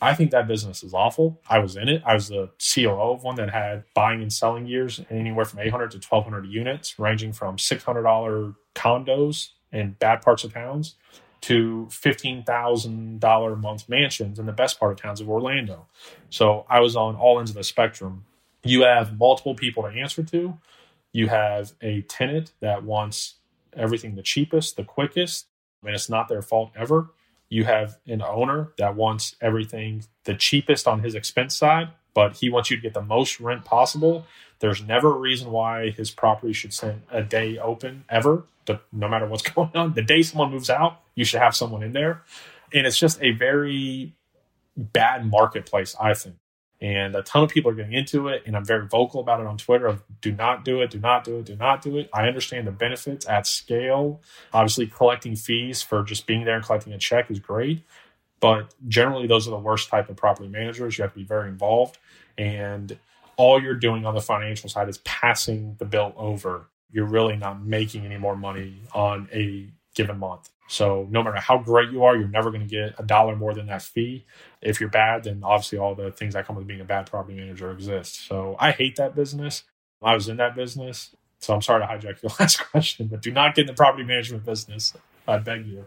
I 0.00 0.14
think 0.14 0.30
that 0.32 0.46
business 0.46 0.84
is 0.84 0.94
awful. 0.94 1.40
I 1.48 1.58
was 1.58 1.76
in 1.76 1.88
it. 1.88 2.02
I 2.04 2.14
was 2.14 2.28
the 2.28 2.50
COO 2.74 3.12
of 3.14 3.22
one 3.22 3.36
that 3.36 3.50
had 3.50 3.84
buying 3.94 4.20
and 4.20 4.32
selling 4.32 4.66
years 4.66 5.00
anywhere 5.10 5.44
from 5.44 5.60
800 5.60 5.92
to 5.92 5.96
1,200 5.98 6.46
units, 6.46 6.98
ranging 6.98 7.32
from 7.32 7.56
$600 7.56 8.54
condos 8.74 9.48
in 9.72 9.92
bad 9.92 10.22
parts 10.22 10.44
of 10.44 10.52
towns 10.52 10.96
to 11.42 11.86
$15,000 11.90 13.52
a 13.52 13.56
month 13.56 13.88
mansions 13.88 14.38
in 14.38 14.46
the 14.46 14.52
best 14.52 14.78
part 14.80 14.92
of 14.92 15.00
towns 15.00 15.20
of 15.20 15.28
Orlando. 15.28 15.86
So 16.30 16.64
I 16.68 16.80
was 16.80 16.96
on 16.96 17.16
all 17.16 17.38
ends 17.38 17.50
of 17.50 17.56
the 17.56 17.64
spectrum. 17.64 18.24
You 18.64 18.82
have 18.82 19.18
multiple 19.18 19.54
people 19.54 19.82
to 19.82 19.88
answer 19.88 20.22
to 20.22 20.58
you 21.12 21.28
have 21.28 21.72
a 21.82 22.02
tenant 22.02 22.52
that 22.60 22.82
wants 22.82 23.34
everything 23.74 24.14
the 24.14 24.22
cheapest, 24.22 24.76
the 24.76 24.84
quickest, 24.84 25.46
and 25.84 25.94
it's 25.94 26.08
not 26.08 26.28
their 26.28 26.42
fault 26.42 26.72
ever. 26.74 27.10
You 27.48 27.64
have 27.64 27.98
an 28.06 28.22
owner 28.22 28.72
that 28.78 28.96
wants 28.96 29.36
everything 29.40 30.04
the 30.24 30.34
cheapest 30.34 30.88
on 30.88 31.00
his 31.02 31.14
expense 31.14 31.54
side, 31.54 31.90
but 32.14 32.36
he 32.36 32.48
wants 32.48 32.70
you 32.70 32.76
to 32.76 32.82
get 32.82 32.94
the 32.94 33.02
most 33.02 33.40
rent 33.40 33.64
possible. 33.64 34.26
There's 34.60 34.82
never 34.82 35.14
a 35.14 35.18
reason 35.18 35.50
why 35.50 35.90
his 35.90 36.10
property 36.10 36.54
should 36.54 36.72
send 36.72 37.02
a 37.10 37.22
day 37.22 37.58
open 37.58 38.04
ever, 38.08 38.44
no 38.92 39.08
matter 39.08 39.26
what's 39.26 39.42
going 39.50 39.70
on. 39.74 39.94
The 39.94 40.02
day 40.02 40.22
someone 40.22 40.50
moves 40.50 40.70
out, 40.70 41.00
you 41.14 41.24
should 41.24 41.40
have 41.40 41.54
someone 41.54 41.82
in 41.82 41.92
there. 41.92 42.22
And 42.72 42.86
it's 42.86 42.98
just 42.98 43.22
a 43.22 43.32
very 43.32 44.14
bad 44.76 45.26
marketplace, 45.26 45.94
I 46.00 46.14
think 46.14 46.36
and 46.82 47.14
a 47.14 47.22
ton 47.22 47.44
of 47.44 47.50
people 47.50 47.70
are 47.70 47.74
getting 47.74 47.94
into 47.94 48.28
it 48.28 48.42
and 48.44 48.56
i'm 48.56 48.64
very 48.64 48.86
vocal 48.86 49.20
about 49.20 49.40
it 49.40 49.46
on 49.46 49.56
twitter 49.56 49.86
of 49.86 50.02
do 50.20 50.32
not 50.32 50.64
do 50.64 50.82
it 50.82 50.90
do 50.90 50.98
not 50.98 51.24
do 51.24 51.38
it 51.38 51.46
do 51.46 51.56
not 51.56 51.80
do 51.80 51.96
it 51.96 52.10
i 52.12 52.26
understand 52.26 52.66
the 52.66 52.72
benefits 52.72 53.26
at 53.28 53.46
scale 53.46 54.20
obviously 54.52 54.86
collecting 54.86 55.36
fees 55.36 55.80
for 55.80 56.02
just 56.02 56.26
being 56.26 56.44
there 56.44 56.56
and 56.56 56.64
collecting 56.64 56.92
a 56.92 56.98
check 56.98 57.30
is 57.30 57.38
great 57.38 57.82
but 58.40 58.74
generally 58.88 59.26
those 59.26 59.46
are 59.46 59.52
the 59.52 59.58
worst 59.58 59.88
type 59.88 60.10
of 60.10 60.16
property 60.16 60.48
managers 60.48 60.98
you 60.98 61.02
have 61.02 61.12
to 61.12 61.18
be 61.20 61.24
very 61.24 61.48
involved 61.48 61.96
and 62.36 62.98
all 63.36 63.62
you're 63.62 63.74
doing 63.74 64.04
on 64.04 64.14
the 64.14 64.20
financial 64.20 64.68
side 64.68 64.88
is 64.88 64.98
passing 64.98 65.76
the 65.78 65.84
bill 65.84 66.12
over 66.16 66.66
you're 66.92 67.06
really 67.06 67.36
not 67.36 67.64
making 67.64 68.04
any 68.04 68.18
more 68.18 68.36
money 68.36 68.82
on 68.94 69.28
a 69.32 69.68
given 69.94 70.18
month 70.18 70.48
so 70.72 71.06
no 71.10 71.22
matter 71.22 71.36
how 71.38 71.58
great 71.58 71.90
you 71.90 72.04
are, 72.04 72.16
you're 72.16 72.28
never 72.28 72.50
going 72.50 72.66
to 72.66 72.66
get 72.66 72.94
a 72.98 73.02
dollar 73.02 73.36
more 73.36 73.52
than 73.52 73.66
that 73.66 73.82
fee. 73.82 74.24
If 74.62 74.80
you're 74.80 74.88
bad, 74.88 75.24
then 75.24 75.42
obviously 75.44 75.78
all 75.78 75.94
the 75.94 76.10
things 76.10 76.32
that 76.32 76.46
come 76.46 76.56
with 76.56 76.66
being 76.66 76.80
a 76.80 76.84
bad 76.84 77.10
property 77.10 77.36
manager 77.36 77.70
exist. 77.70 78.26
So 78.26 78.56
I 78.58 78.70
hate 78.70 78.96
that 78.96 79.14
business. 79.14 79.64
I 80.00 80.14
was 80.14 80.28
in 80.28 80.38
that 80.38 80.56
business. 80.56 81.14
So 81.40 81.52
I'm 81.52 81.60
sorry 81.60 81.82
to 81.82 81.86
hijack 81.86 82.22
your 82.22 82.32
last 82.40 82.56
question, 82.70 83.08
but 83.08 83.20
do 83.20 83.30
not 83.30 83.54
get 83.54 83.62
in 83.62 83.66
the 83.66 83.74
property 83.74 84.02
management 84.02 84.46
business. 84.46 84.94
I 85.28 85.36
beg 85.36 85.66
you. 85.66 85.84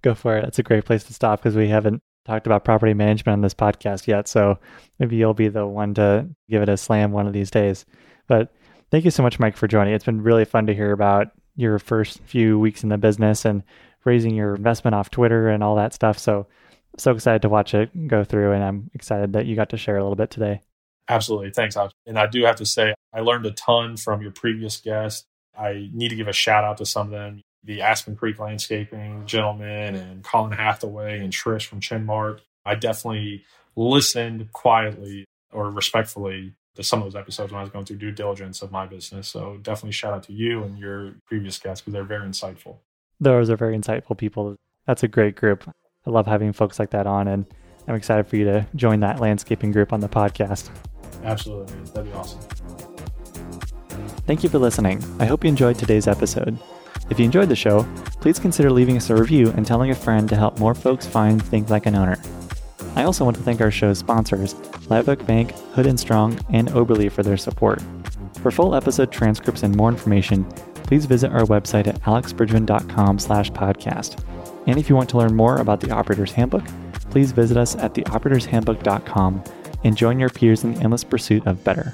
Go 0.00 0.14
for 0.14 0.38
it. 0.38 0.42
That's 0.42 0.58
a 0.58 0.62
great 0.62 0.86
place 0.86 1.04
to 1.04 1.12
stop 1.12 1.40
because 1.40 1.54
we 1.54 1.68
haven't 1.68 2.00
talked 2.24 2.46
about 2.46 2.64
property 2.64 2.94
management 2.94 3.34
on 3.34 3.42
this 3.42 3.52
podcast 3.52 4.06
yet. 4.06 4.28
So 4.28 4.58
maybe 4.98 5.16
you'll 5.16 5.34
be 5.34 5.48
the 5.48 5.66
one 5.66 5.92
to 5.94 6.26
give 6.48 6.62
it 6.62 6.70
a 6.70 6.78
slam 6.78 7.12
one 7.12 7.26
of 7.26 7.34
these 7.34 7.50
days. 7.50 7.84
But 8.28 8.50
thank 8.92 9.04
you 9.04 9.10
so 9.10 9.24
much, 9.24 9.40
Mike, 9.40 9.56
for 9.56 9.66
joining. 9.66 9.94
It's 9.94 10.04
been 10.04 10.22
really 10.22 10.44
fun 10.44 10.66
to 10.66 10.74
hear 10.74 10.92
about 10.92 11.32
your 11.56 11.80
first 11.80 12.20
few 12.24 12.58
weeks 12.58 12.84
in 12.84 12.90
the 12.90 12.98
business 12.98 13.44
and 13.44 13.64
raising 14.04 14.34
your 14.34 14.54
investment 14.54 14.94
off 14.94 15.10
Twitter 15.10 15.48
and 15.48 15.64
all 15.64 15.76
that 15.76 15.94
stuff. 15.94 16.18
So, 16.18 16.46
so 16.98 17.12
excited 17.12 17.42
to 17.42 17.48
watch 17.48 17.74
it 17.74 18.06
go 18.06 18.22
through. 18.22 18.52
And 18.52 18.62
I'm 18.62 18.90
excited 18.94 19.32
that 19.32 19.46
you 19.46 19.56
got 19.56 19.70
to 19.70 19.76
share 19.76 19.96
a 19.96 20.02
little 20.02 20.16
bit 20.16 20.30
today. 20.30 20.60
Absolutely. 21.08 21.50
Thanks, 21.50 21.76
Alex. 21.76 21.94
And 22.06 22.18
I 22.18 22.26
do 22.26 22.44
have 22.44 22.56
to 22.56 22.66
say, 22.66 22.94
I 23.12 23.20
learned 23.20 23.46
a 23.46 23.50
ton 23.50 23.96
from 23.96 24.22
your 24.22 24.30
previous 24.30 24.76
guests. 24.76 25.24
I 25.58 25.88
need 25.92 26.10
to 26.10 26.16
give 26.16 26.28
a 26.28 26.32
shout 26.32 26.64
out 26.64 26.76
to 26.78 26.86
some 26.86 27.06
of 27.06 27.12
them 27.12 27.40
the 27.64 27.80
Aspen 27.80 28.16
Creek 28.16 28.40
Landscaping 28.40 29.24
gentleman 29.24 29.94
and 29.94 30.24
Colin 30.24 30.52
Hathaway 30.52 31.20
and 31.20 31.32
Trish 31.32 31.64
from 31.64 31.80
Chenmark. 31.80 32.40
I 32.64 32.74
definitely 32.74 33.44
listened 33.76 34.52
quietly 34.52 35.26
or 35.52 35.70
respectfully 35.70 36.54
some 36.80 37.00
of 37.00 37.04
those 37.04 37.16
episodes 37.20 37.52
when 37.52 37.58
I 37.58 37.62
was 37.62 37.70
going 37.70 37.84
through 37.84 37.98
due 37.98 38.12
diligence 38.12 38.62
of 38.62 38.72
my 38.72 38.86
business. 38.86 39.28
So 39.28 39.58
definitely 39.62 39.92
shout 39.92 40.14
out 40.14 40.22
to 40.24 40.32
you 40.32 40.62
and 40.62 40.78
your 40.78 41.14
previous 41.26 41.58
guests 41.58 41.82
because 41.82 41.92
they're 41.92 42.04
very 42.04 42.26
insightful 42.26 42.78
those 43.22 43.50
are 43.50 43.56
very 43.56 43.78
insightful 43.78 44.18
people. 44.18 44.56
That's 44.86 45.02
a 45.02 45.08
great 45.08 45.36
group. 45.36 45.64
I 46.06 46.10
love 46.10 46.26
having 46.26 46.52
folks 46.52 46.78
like 46.78 46.90
that 46.90 47.06
on, 47.06 47.28
and 47.28 47.46
I'm 47.86 47.94
excited 47.94 48.26
for 48.26 48.36
you 48.36 48.44
to 48.44 48.66
join 48.74 49.00
that 49.00 49.20
landscaping 49.20 49.70
group 49.70 49.92
on 49.92 50.00
the 50.00 50.08
podcast. 50.08 50.70
Absolutely. 51.22 51.74
That'd 51.92 52.10
be 52.10 52.18
awesome. 52.18 52.40
Thank 54.26 54.42
you 54.42 54.48
for 54.48 54.58
listening. 54.58 55.02
I 55.20 55.26
hope 55.26 55.44
you 55.44 55.48
enjoyed 55.48 55.78
today's 55.78 56.08
episode. 56.08 56.58
If 57.10 57.18
you 57.18 57.24
enjoyed 57.24 57.48
the 57.48 57.56
show, 57.56 57.86
please 58.20 58.38
consider 58.38 58.70
leaving 58.70 58.96
us 58.96 59.10
a 59.10 59.14
review 59.14 59.50
and 59.56 59.66
telling 59.66 59.90
a 59.90 59.94
friend 59.94 60.28
to 60.28 60.36
help 60.36 60.58
more 60.58 60.74
folks 60.74 61.06
find 61.06 61.42
Think 61.42 61.70
Like 61.70 61.86
an 61.86 61.94
Owner. 61.94 62.20
I 62.94 63.04
also 63.04 63.24
want 63.24 63.36
to 63.36 63.42
thank 63.42 63.60
our 63.60 63.70
show's 63.70 63.98
sponsors, 63.98 64.54
Live 64.90 65.06
Bank, 65.26 65.52
Hood 65.74 65.86
and 65.86 65.98
Strong, 65.98 66.38
and 66.50 66.68
Oberle 66.68 67.10
for 67.10 67.22
their 67.22 67.36
support. 67.36 67.82
For 68.40 68.50
full 68.50 68.74
episode 68.74 69.10
transcripts 69.10 69.62
and 69.62 69.74
more 69.76 69.88
information, 69.88 70.44
please 70.84 71.06
visit 71.06 71.32
our 71.32 71.44
website 71.44 71.86
at 71.86 72.00
alexbridgeman.com 72.02 73.18
slash 73.18 73.50
podcast. 73.52 74.22
And 74.66 74.78
if 74.78 74.88
you 74.88 74.96
want 74.96 75.08
to 75.10 75.18
learn 75.18 75.34
more 75.34 75.56
about 75.56 75.80
the 75.80 75.90
Operator's 75.90 76.32
Handbook, 76.32 76.64
please 77.10 77.32
visit 77.32 77.56
us 77.56 77.76
at 77.76 77.94
theoperatorshandbook.com 77.94 79.44
and 79.84 79.96
join 79.96 80.20
your 80.20 80.30
peers 80.30 80.64
in 80.64 80.74
the 80.74 80.80
endless 80.80 81.04
pursuit 81.04 81.46
of 81.46 81.64
better. 81.64 81.92